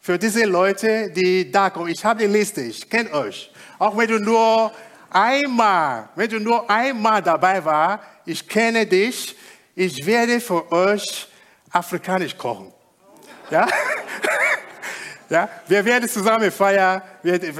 für 0.00 0.16
diese 0.16 0.44
Leute, 0.44 1.10
die 1.10 1.50
da 1.50 1.68
kommen. 1.68 1.88
Ich 1.88 2.02
habe 2.02 2.20
die 2.20 2.32
Liste, 2.32 2.62
ich 2.62 2.88
kenne 2.88 3.12
euch. 3.12 3.50
Auch 3.78 3.94
wenn 3.94 4.08
du 4.08 4.18
nur 4.18 4.72
einmal, 5.10 6.08
wenn 6.14 6.30
du 6.30 6.40
nur 6.40 6.70
einmal 6.70 7.20
dabei 7.20 7.62
warst, 7.62 8.04
ich 8.24 8.48
kenne 8.48 8.86
dich, 8.86 9.36
ich 9.74 10.06
werde 10.06 10.40
für 10.40 10.70
euch 10.72 11.28
afrikanisch 11.74 12.36
kochen. 12.36 12.72
Ja? 13.50 13.66
Ja, 15.30 15.48
wir 15.66 15.82
werden 15.82 16.06
zusammen 16.06 16.50
feiern, 16.50 17.00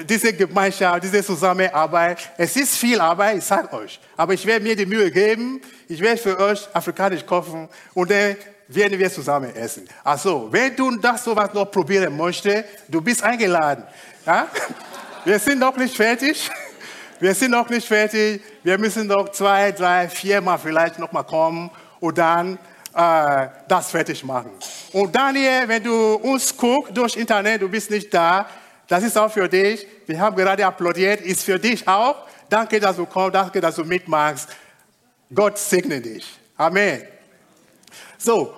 diese 0.07 0.35
Gemeinschaft, 0.35 1.03
diese 1.03 1.25
Zusammenarbeit. 1.25 2.31
Es 2.37 2.55
ist 2.57 2.77
viel 2.77 3.01
Arbeit, 3.01 3.39
ich 3.39 3.45
sage 3.45 3.73
euch. 3.73 3.99
Aber 4.19 4.35
ich 4.35 4.45
werde 4.45 4.63
mir 4.63 4.77
die 4.77 4.85
Mühe 4.85 5.11
geben, 5.11 5.63
ich 5.89 5.99
werde 5.99 6.19
für 6.19 6.39
euch 6.39 6.69
afrikanisch 6.75 7.25
kochen 7.25 7.67
und 7.95 8.11
dann 8.11 8.37
werden 8.69 8.99
wir 8.99 9.11
zusammen 9.11 9.55
essen. 9.57 9.89
Also, 10.03 10.49
wenn 10.51 10.77
du 10.77 10.97
das 10.99 11.25
sowas 11.25 11.53
noch 11.55 11.71
probieren 11.71 12.17
möchtest, 12.17 12.65
du 12.87 13.01
bist 13.01 13.23
eingeladen. 13.23 13.85
Ja? 14.27 14.47
Wir 15.25 15.39
sind 15.39 15.59
noch 15.59 15.77
nicht 15.77 15.97
fertig. 15.97 16.51
Wir 17.21 17.35
sind 17.35 17.53
noch 17.53 17.71
nicht 17.71 17.89
fertig. 17.89 18.43
Wir 18.63 18.79
müssen 18.79 19.07
noch 19.07 19.31
zwei, 19.31 19.73
drei, 19.73 20.09
vier 20.09 20.41
Mal 20.41 20.59
vielleicht 20.59 20.99
noch 20.99 21.13
mal 21.13 21.23
kommen 21.23 21.71
und 22.01 22.19
dann 22.19 22.59
äh, 22.95 23.49
das 23.67 23.91
fertig 23.91 24.23
machen. 24.25 24.53
Und 24.93 25.15
Daniel, 25.15 25.67
wenn 25.67 25.83
du 25.83 26.15
uns 26.17 26.57
guckst 26.57 26.97
durch 26.97 27.17
Internet, 27.17 27.63
du 27.63 27.69
bist 27.69 27.91
nicht 27.91 28.13
da, 28.13 28.49
das 28.87 29.03
ist 29.03 29.17
auch 29.17 29.31
für 29.31 29.49
dich. 29.49 29.87
Wir 30.07 30.21
haben 30.21 30.37
gerade 30.37 30.65
applaudiert, 30.65 31.21
ist 31.23 31.43
für 31.43 31.59
dich 31.59 31.87
auch. 31.89 32.27
Danke, 32.49 32.79
dass 32.79 32.97
du 32.97 33.07
kommst, 33.07 33.35
danke, 33.35 33.61
dass 33.61 33.77
du 33.77 33.85
mitmachst. 33.85 34.49
Gott 35.35 35.59
segne 35.59 36.01
dich. 36.01 36.39
Amen. 36.57 37.03
So, 38.19 38.55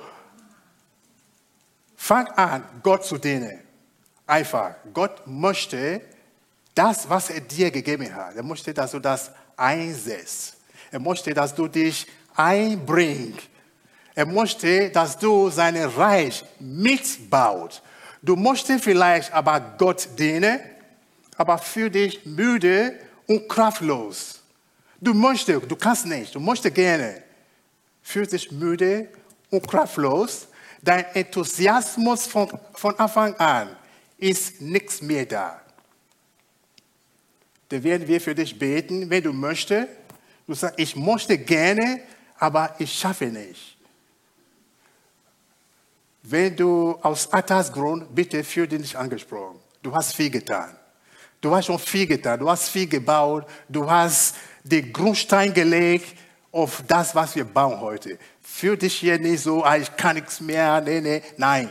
fang 1.97 2.27
an, 2.29 2.63
Gott 2.83 3.05
zu 3.05 3.17
dienen. 3.19 3.61
Einfach. 4.27 4.75
Gott 4.93 5.27
möchte 5.27 6.03
das, 6.75 7.09
was 7.09 7.31
er 7.31 7.41
dir 7.41 7.71
gegeben 7.71 8.15
hat. 8.15 8.37
Er 8.37 8.43
möchte, 8.43 8.75
dass 8.75 8.91
du 8.91 8.99
das 8.99 9.31
einsetzt. 9.57 10.57
Er 10.91 11.01
möchte, 11.01 11.33
dass 11.33 11.55
du 11.55 11.69
dich 11.69 12.07
einbringst 12.35 13.49
er 14.17 14.25
möchte, 14.25 14.89
dass 14.89 15.19
du 15.19 15.51
sein 15.51 15.77
Reich 15.77 16.43
mitbaut. 16.59 17.83
Du 18.23 18.35
möchtest 18.35 18.83
vielleicht 18.83 19.31
aber 19.31 19.61
Gott 19.77 20.09
dienen, 20.19 20.59
aber 21.37 21.59
für 21.59 21.91
dich 21.91 22.25
müde 22.25 22.99
und 23.27 23.47
kraftlos. 23.47 24.41
Du 25.03 25.13
möchtest, 25.13 25.71
du 25.71 25.77
kannst 25.77 26.07
nicht, 26.07 26.35
du 26.35 26.41
möchtest 26.41 26.75
gerne. 26.75 27.23
Fühlst 28.03 28.33
dich 28.33 28.51
müde 28.51 29.11
und 29.51 29.69
kraftlos. 29.69 30.49
Dein 30.81 31.05
Enthusiasmus 31.13 32.27
von, 32.27 32.49
von 32.73 32.99
Anfang 32.99 33.35
an 33.35 33.77
ist 34.17 34.63
nichts 34.63 35.03
mehr 35.03 35.27
da. 35.27 35.61
Dann 37.69 37.85
werden 37.85 38.09
wir 38.09 38.21
für 38.23 38.35
dich 38.35 38.59
beten, 38.59 39.11
wenn 39.11 39.23
du 39.23 39.35
möchtest. 39.35 39.89
Du 40.47 40.55
sagst, 40.55 40.79
ich 40.79 40.97
möchte 40.97 41.37
gerne, 41.37 42.01
aber 42.39 42.75
ich 42.79 42.91
schaffe 42.99 43.27
nicht. 43.27 43.76
Wenn 46.29 46.57
du 46.57 46.99
aus 47.03 47.33
Altersgrund, 47.33 48.13
bitte 48.13 48.43
fühl 48.43 48.67
dich 48.67 48.81
nicht 48.81 48.97
angesprochen. 48.97 49.61
Du 49.81 49.95
hast 49.95 50.13
viel 50.13 50.29
getan. 50.29 50.77
Du 51.41 51.55
hast 51.55 51.67
schon 51.67 51.79
viel 51.79 52.05
getan. 52.05 52.41
Du 52.41 52.51
hast 52.51 52.69
viel 52.69 52.89
gebaut. 52.89 53.47
Du 53.69 53.89
hast 53.89 54.35
den 54.65 54.93
Grundstein 54.93 55.55
gelegt 55.55 56.19
auf 56.51 56.83
das, 56.89 57.15
was 57.15 57.37
wir 57.37 57.45
bauen 57.45 57.81
heute. 57.81 58.19
Fühl 58.43 58.77
dich 58.77 58.95
hier 58.95 59.21
nicht 59.21 59.41
so, 59.41 59.63
ah, 59.63 59.77
ich 59.77 59.95
kann 59.97 60.17
nichts 60.17 60.41
mehr. 60.41 60.81
Nee, 60.81 61.01
nee. 61.01 61.23
Nein. 61.37 61.69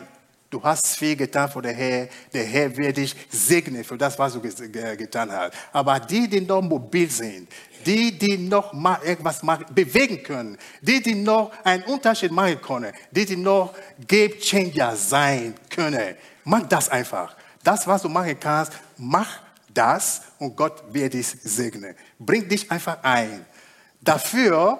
Du 0.56 0.64
hast 0.64 0.96
viel 0.96 1.18
getan 1.18 1.50
für 1.50 1.62
den 1.62 1.76
Herr. 1.76 2.08
Der 2.32 2.46
Herr 2.46 2.78
wird 2.78 2.96
dich 2.96 3.14
segnen 3.30 3.84
für 3.84 3.98
das, 3.98 4.18
was 4.18 4.32
du 4.32 4.40
getan 4.40 5.30
hast. 5.30 5.52
Aber 5.74 6.00
die, 6.00 6.30
die 6.30 6.40
noch 6.40 6.62
mobil 6.62 7.12
sind, 7.12 7.50
die, 7.86 8.18
die 8.18 8.38
noch 8.38 8.72
mal 8.72 8.98
etwas 9.04 9.42
bewegen 9.74 10.24
können, 10.24 10.58
die, 10.80 11.04
die 11.04 11.14
noch 11.14 11.52
einen 11.66 11.84
Unterschied 11.84 12.32
machen 12.32 12.62
können, 12.62 12.94
die, 13.12 13.26
die 13.26 13.36
noch 13.36 13.74
Game 14.08 14.40
Changer 14.40 14.96
sein 14.96 15.56
können. 15.70 16.16
Mach 16.46 16.66
das 16.70 16.88
einfach. 16.88 17.36
Das, 17.62 17.86
was 17.86 18.04
du 18.04 18.08
machen 18.08 18.40
kannst, 18.40 18.72
mach 18.96 19.42
das 19.74 20.22
und 20.40 20.56
Gott 20.56 20.86
wird 20.90 21.16
dich 21.16 21.28
segnen. 21.28 21.96
Bring 22.18 22.48
dich 22.48 22.72
einfach 22.72 23.04
ein. 23.04 23.46
Dafür 24.00 24.80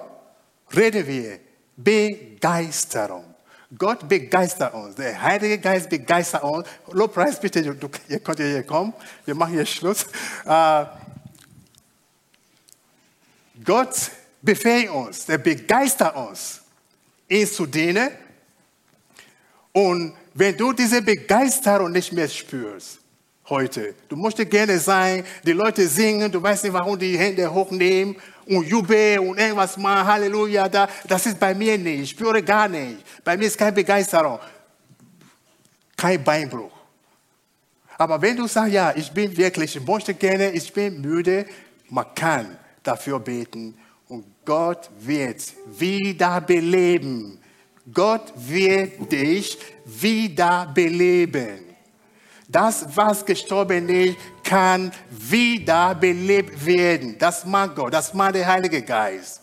reden 0.74 1.06
wir 1.06 1.38
Begeisterung. 1.76 3.35
Gott 3.76 4.08
begeistert 4.08 4.74
uns. 4.74 4.94
Der 4.94 5.20
Heilige 5.20 5.58
Geist 5.58 5.88
begeistert 5.88 6.42
uns. 6.42 6.68
Lobpreis, 6.92 7.40
bitte, 7.40 7.60
ihr 8.08 8.20
könnt 8.20 8.38
hier 8.38 8.62
kommen. 8.62 8.92
Wir 9.24 9.34
machen 9.34 9.54
hier 9.54 9.66
Schluss. 9.66 10.06
Uh, 10.44 10.86
Gott 13.64 14.10
befähigt 14.42 14.90
uns, 14.90 15.28
er 15.28 15.38
begeistert 15.38 16.14
uns, 16.14 16.60
ihn 17.28 17.46
zu 17.46 17.66
dienen. 17.66 18.10
Und 19.72 20.14
wenn 20.34 20.56
du 20.56 20.72
diese 20.72 21.02
Begeisterung 21.02 21.90
nicht 21.90 22.12
mehr 22.12 22.28
spürst, 22.28 22.98
heute, 23.48 23.94
du 24.08 24.16
möchtest 24.16 24.50
gerne 24.50 24.78
sein, 24.78 25.24
die 25.44 25.52
Leute 25.52 25.86
singen, 25.86 26.30
du 26.30 26.42
weißt 26.42 26.64
nicht, 26.64 26.72
warum 26.72 26.98
die 26.98 27.16
Hände 27.16 27.52
hochnehmen 27.52 28.16
und 28.46 28.66
jubeln 28.66 29.20
und 29.20 29.38
irgendwas 29.38 29.76
machen, 29.76 30.06
Halleluja, 30.06 30.68
da, 30.68 30.88
das 31.06 31.26
ist 31.26 31.38
bei 31.38 31.54
mir 31.54 31.78
nicht, 31.78 32.02
ich 32.02 32.10
spüre 32.10 32.42
gar 32.42 32.68
nicht. 32.68 32.98
Bei 33.24 33.36
mir 33.36 33.46
ist 33.46 33.58
keine 33.58 33.72
Begeisterung, 33.72 34.38
kein 35.96 36.22
Beinbruch. 36.22 36.72
Aber 37.98 38.20
wenn 38.20 38.36
du 38.36 38.46
sagst, 38.46 38.72
ja, 38.72 38.92
ich 38.94 39.10
bin 39.10 39.34
wirklich, 39.36 39.76
ich 39.76 39.86
möchte 39.86 40.14
gerne, 40.14 40.50
ich 40.50 40.72
bin 40.72 41.00
müde, 41.00 41.46
man 41.88 42.06
kann 42.14 42.58
dafür 42.82 43.18
beten 43.18 43.76
und 44.08 44.24
Gott 44.44 44.90
wird 44.98 45.42
wiederbeleben. 45.78 47.38
Gott 47.92 48.32
wird 48.36 49.10
dich 49.10 49.58
wiederbeleben. 49.84 51.65
Das, 52.48 52.86
was 52.94 53.24
gestorben 53.24 53.88
ist, 53.88 54.16
kann 54.44 54.92
wiederbelebt 55.10 56.64
werden. 56.64 57.16
Das 57.18 57.44
mag 57.44 57.74
Gott, 57.74 57.92
das 57.92 58.14
mag 58.14 58.32
der 58.32 58.46
Heilige 58.46 58.82
Geist. 58.82 59.40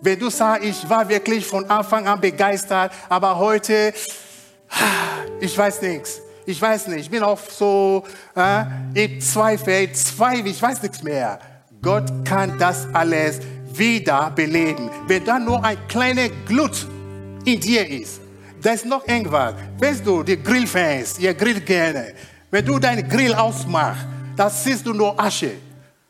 Wenn 0.00 0.18
du 0.18 0.28
sagst, 0.30 0.64
ich 0.64 0.88
war 0.88 1.08
wirklich 1.08 1.46
von 1.46 1.64
Anfang 1.70 2.08
an 2.08 2.20
begeistert, 2.20 2.92
aber 3.08 3.38
heute, 3.38 3.94
ich 5.40 5.56
weiß 5.56 5.82
nichts. 5.82 6.20
Ich 6.44 6.60
weiß 6.60 6.88
nicht, 6.88 7.02
ich 7.02 7.10
bin 7.10 7.22
auch 7.22 7.38
so, 7.38 8.02
äh, 8.34 8.64
ich 8.94 9.24
zweifle, 9.24 9.82
ich 9.82 9.94
zweifle, 9.94 10.50
ich 10.50 10.60
weiß 10.60 10.82
nichts 10.82 11.00
mehr. 11.04 11.38
Gott 11.80 12.10
kann 12.24 12.58
das 12.58 12.88
alles 12.92 13.38
wiederbeleben. 13.72 14.90
Wenn 15.06 15.24
da 15.24 15.38
nur 15.38 15.64
ein 15.64 15.78
kleiner 15.86 16.28
Glut 16.46 16.88
in 17.44 17.60
dir 17.60 17.88
ist, 17.88 18.20
da 18.60 18.72
ist 18.72 18.86
noch 18.86 19.06
irgendwas. 19.06 19.54
Weißt 19.78 20.04
du, 20.04 20.24
die 20.24 20.42
Grillfans, 20.42 21.20
ihr 21.20 21.34
grillt 21.34 21.64
gerne. 21.64 22.12
Wenn 22.52 22.66
du 22.66 22.78
deinen 22.78 23.08
Grill 23.08 23.32
ausmachst, 23.32 24.06
dann 24.36 24.50
siehst 24.50 24.86
du 24.86 24.92
nur 24.92 25.18
Asche. 25.18 25.52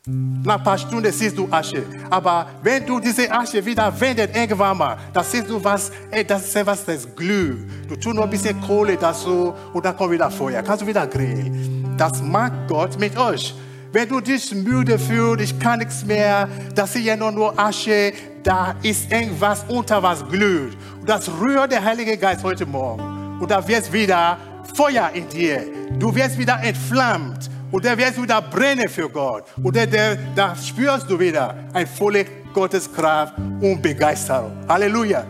Nach 0.05 0.57
ein 0.57 0.63
paar 0.63 0.77
Stunden 0.77 1.09
siehst 1.09 1.37
du 1.37 1.47
Asche. 1.49 1.83
Aber 2.09 2.47
wenn 2.61 2.85
du 2.85 2.99
diese 2.99 3.31
Asche 3.31 3.65
wieder 3.65 3.97
wendet, 3.97 4.35
irgendwann 4.35 4.77
mal, 4.77 4.97
dann 5.13 5.23
siehst 5.23 5.49
du 5.49 5.63
was, 5.63 5.89
ey, 6.11 6.25
das 6.25 6.43
ist 6.43 6.55
etwas, 6.57 6.83
das 6.83 7.15
glüht. 7.15 7.59
Du 7.87 7.95
tust 7.95 8.13
nur 8.13 8.25
ein 8.25 8.29
bisschen 8.29 8.59
Kohle 8.59 8.97
dazu 8.97 9.53
und 9.71 9.85
dann 9.85 9.95
kommt 9.95 10.11
wieder 10.11 10.29
Feuer. 10.29 10.61
Kannst 10.61 10.81
du 10.81 10.87
wieder 10.87 11.07
grillen. 11.07 11.95
Das 11.97 12.21
mag 12.21 12.51
Gott 12.67 12.99
mit 12.99 13.17
euch. 13.17 13.55
Wenn 13.93 14.09
du 14.09 14.19
dich 14.19 14.53
müde 14.53 14.99
fühlst, 14.99 15.45
ich 15.45 15.57
kann 15.57 15.79
nichts 15.79 16.03
mehr, 16.03 16.49
das 16.75 16.93
ist 16.93 17.05
ja 17.05 17.15
nur, 17.15 17.31
nur 17.31 17.57
Asche, 17.57 18.11
da 18.43 18.75
ist 18.83 19.09
irgendwas 19.09 19.63
unter 19.69 20.03
was 20.03 20.27
glüht. 20.27 20.75
Und 20.99 21.07
das 21.07 21.29
rührt 21.39 21.71
der 21.71 21.85
Heilige 21.85 22.17
Geist 22.17 22.43
heute 22.43 22.65
Morgen. 22.65 23.39
Und 23.39 23.49
da 23.49 23.65
wird 23.65 23.93
wieder 23.93 24.37
Feuer 24.73 25.09
in 25.13 25.27
dir. 25.29 25.63
Du 25.99 26.13
wirst 26.13 26.37
wieder 26.37 26.59
entflammt. 26.61 27.49
Und 27.71 27.85
da 27.85 27.97
wirst 27.97 28.21
wieder 28.21 28.41
brennen 28.41 28.87
für 28.87 29.09
Gott. 29.09 29.45
Und 29.61 29.75
da, 29.75 30.55
spürst 30.55 31.09
du 31.09 31.19
wieder 31.19 31.55
ein 31.73 31.87
volle 31.87 32.25
Gotteskraft 32.53 33.33
und 33.37 33.81
Begeisterung. 33.81 34.51
Halleluja. 34.69 35.25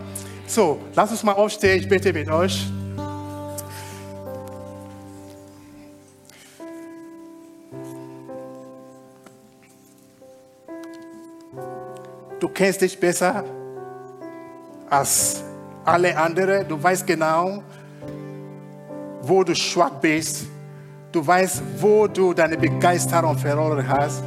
So, 0.46 0.80
lass 0.94 1.12
uns 1.12 1.24
mal 1.24 1.34
aufstehen. 1.34 1.80
Ich 1.80 1.88
bitte 1.88 2.12
mit 2.12 2.30
euch. 2.30 2.68
du 12.44 12.50
kennst 12.50 12.82
dich 12.82 13.00
besser 13.00 13.46
als 14.90 15.42
alle 15.86 16.18
anderen. 16.18 16.68
Du 16.68 16.82
weißt 16.82 17.08
genau, 17.08 17.64
wo 19.24 19.44
du 19.44 19.56
schwach 19.56 20.00
bist. 20.02 20.46
Du 21.12 21.26
weißt, 21.26 21.62
wo 21.80 22.08
du 22.08 22.34
deine 22.34 22.58
Begeisterung 22.58 23.38
verloren 23.38 23.88
hast. 23.88 24.24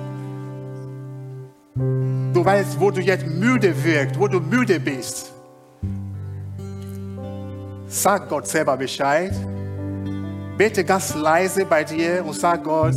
Du 2.32 2.44
weißt, 2.44 2.78
wo 2.80 2.90
du 2.90 3.00
jetzt 3.00 3.26
müde 3.26 3.72
wirkst, 3.84 4.18
wo 4.18 4.28
du 4.28 4.40
müde 4.40 4.80
bist. 4.80 5.32
Sag 7.88 8.28
Gott 8.28 8.46
selber 8.46 8.76
Bescheid. 8.76 9.32
Bete 10.56 10.84
ganz 10.84 11.14
leise 11.14 11.66
bei 11.66 11.84
dir 11.84 12.24
und 12.24 12.34
sag 12.34 12.64
Gott, 12.64 12.96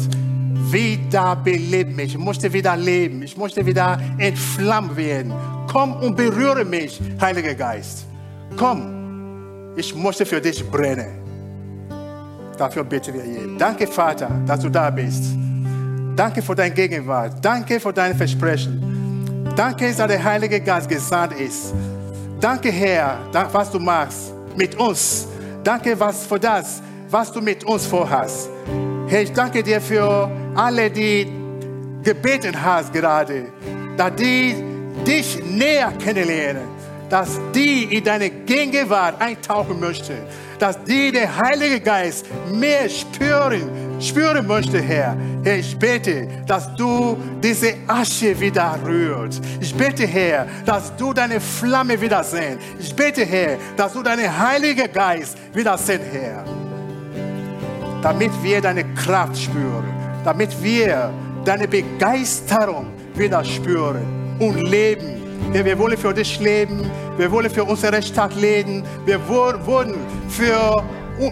wieder 0.71 1.35
belebt 1.35 1.95
mich. 1.95 2.15
Ich 2.15 2.17
möchte 2.17 2.51
wieder 2.51 2.77
leben. 2.77 3.21
Ich 3.23 3.35
möchte 3.35 3.65
wieder 3.65 3.99
entflammt 4.17 4.95
werden. 4.95 5.33
Komm 5.71 5.93
und 5.97 6.15
berühre 6.15 6.63
mich, 6.63 7.01
Heiliger 7.19 7.55
Geist. 7.55 8.05
Komm, 8.55 9.73
ich 9.75 9.95
möchte 9.95 10.25
für 10.25 10.41
dich 10.41 10.69
brennen. 10.69 11.18
Dafür 12.59 12.83
beten 12.83 13.13
wir 13.13 13.23
hier. 13.23 13.57
Danke, 13.57 13.87
Vater, 13.87 14.29
dass 14.45 14.59
du 14.59 14.69
da 14.69 14.89
bist. 14.89 15.23
Danke 16.13 16.41
für 16.41 16.53
deine 16.53 16.75
Gegenwart. 16.75 17.33
Danke 17.41 17.79
für 17.79 17.93
dein 17.93 18.13
Versprechen. 18.13 19.47
Danke, 19.55 19.93
dass 19.93 20.07
der 20.07 20.21
Heilige 20.21 20.59
Geist 20.59 20.89
gesandt 20.89 21.39
ist. 21.39 21.73
Danke, 22.41 22.69
Herr, 22.69 23.19
was 23.53 23.71
du 23.71 23.79
machst 23.79 24.33
mit 24.57 24.77
uns. 24.77 25.25
Danke 25.63 25.97
was 25.97 26.25
für 26.25 26.37
das, 26.37 26.81
was 27.09 27.31
du 27.31 27.39
mit 27.39 27.63
uns 27.63 27.85
vorhast. 27.85 28.49
Herr, 29.07 29.21
ich 29.21 29.31
danke 29.31 29.63
dir 29.63 29.79
für 29.79 30.29
alle, 30.53 30.91
die 30.91 31.31
gebeten 32.03 32.61
hast 32.61 32.91
gerade, 32.91 33.45
dass 33.95 34.15
die 34.15 34.55
dich 35.07 35.41
näher 35.45 35.93
kennenlernen, 36.03 36.67
dass 37.09 37.39
die 37.55 37.83
in 37.95 38.03
deine 38.03 38.29
Gegenwart 38.29 39.21
eintauchen 39.21 39.79
möchten, 39.79 40.17
dass 40.59 40.83
die 40.83 41.11
den 41.11 41.35
Heiligen 41.35 41.83
Geist 41.83 42.25
mehr 42.51 42.87
spüren, 42.89 43.69
spüren 43.99 44.45
möchte, 44.45 44.81
Herr. 44.81 45.17
Herr, 45.43 45.57
ich 45.57 45.77
bete, 45.77 46.27
dass 46.45 46.75
du 46.75 47.17
diese 47.41 47.73
Asche 47.87 48.37
wieder 48.39 48.77
rührst. 48.85 49.41
Ich 49.59 49.73
bete, 49.73 50.05
Herr, 50.05 50.45
dass 50.65 50.95
du 50.95 51.13
deine 51.13 51.39
Flamme 51.39 51.99
wieder 51.99 52.23
sehst. 52.23 52.59
Ich 52.79 52.93
bete, 52.93 53.25
Herr, 53.25 53.57
dass 53.77 53.93
du 53.93 54.03
deinen 54.03 54.37
Heiligen 54.37 54.91
Geist 54.91 55.37
wieder 55.53 55.77
sehst, 55.77 56.01
Herr. 56.11 56.43
Damit 58.01 58.31
wir 58.43 58.61
deine 58.61 58.83
Kraft 58.93 59.37
spüren, 59.37 59.85
damit 60.23 60.61
wir 60.61 61.11
deine 61.45 61.67
Begeisterung 61.67 62.87
wieder 63.15 63.43
spüren 63.43 64.37
und 64.39 64.61
leben. 64.69 65.28
Herr, 65.51 65.65
wir 65.65 65.77
wollen 65.77 65.97
für 65.97 66.13
dich 66.13 66.39
leben, 66.39 66.89
wir 67.17 67.31
wollen 67.31 67.49
für 67.49 67.63
unsere 67.63 68.01
Stadt 68.01 68.35
leben, 68.35 68.83
wir 69.05 69.19
wollen 69.27 69.95
für 70.29 70.83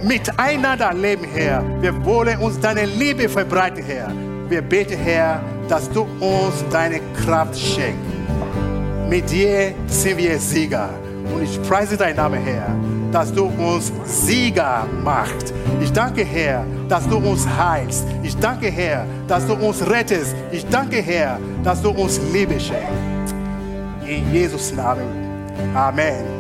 miteinander 0.04 0.94
leben, 0.94 1.26
Herr. 1.34 1.64
Wir 1.82 1.94
wollen 2.06 2.38
uns 2.40 2.60
deine 2.60 2.86
Liebe 2.86 3.30
verbreiten, 3.30 3.84
Herr. 3.84 4.12
Wir 4.50 4.62
beten, 4.62 4.98
Herr, 4.98 5.42
dass 5.70 5.90
du 5.92 6.02
uns 6.02 6.64
deine 6.72 7.00
Kraft 7.24 7.58
schenkst. 7.58 8.00
Mit 9.10 9.30
dir 9.30 9.74
sind 9.88 10.18
wir 10.18 10.38
Sieger. 10.40 10.90
Und 11.34 11.44
ich 11.44 11.62
preise 11.64 11.96
deinen 11.96 12.18
Namen, 12.18 12.44
Herr, 12.44 12.76
dass 13.12 13.34
du 13.34 13.46
uns 13.46 13.92
Sieger 14.06 14.86
machst. 15.04 15.54
Ich 15.82 15.92
danke, 15.92 16.24
Herr, 16.24 16.66
dass 16.90 17.08
du 17.08 17.18
uns 17.18 17.48
heilst. 17.48 18.06
Ich 18.24 18.38
danke, 18.38 18.68
Herr, 18.70 19.06
dass 19.28 19.46
du 19.48 19.54
uns 19.54 19.86
rettest. 19.90 20.36
Ich 20.52 20.66
danke, 20.68 20.98
Herr, 20.98 21.40
dass 21.64 21.82
du 21.82 21.92
uns 21.92 22.20
Liebe 22.34 22.60
schenkst. 22.60 23.17
In 24.08 24.32
Jesus 24.32 24.72
Namen. 24.72 25.12
Amen. 25.76 26.37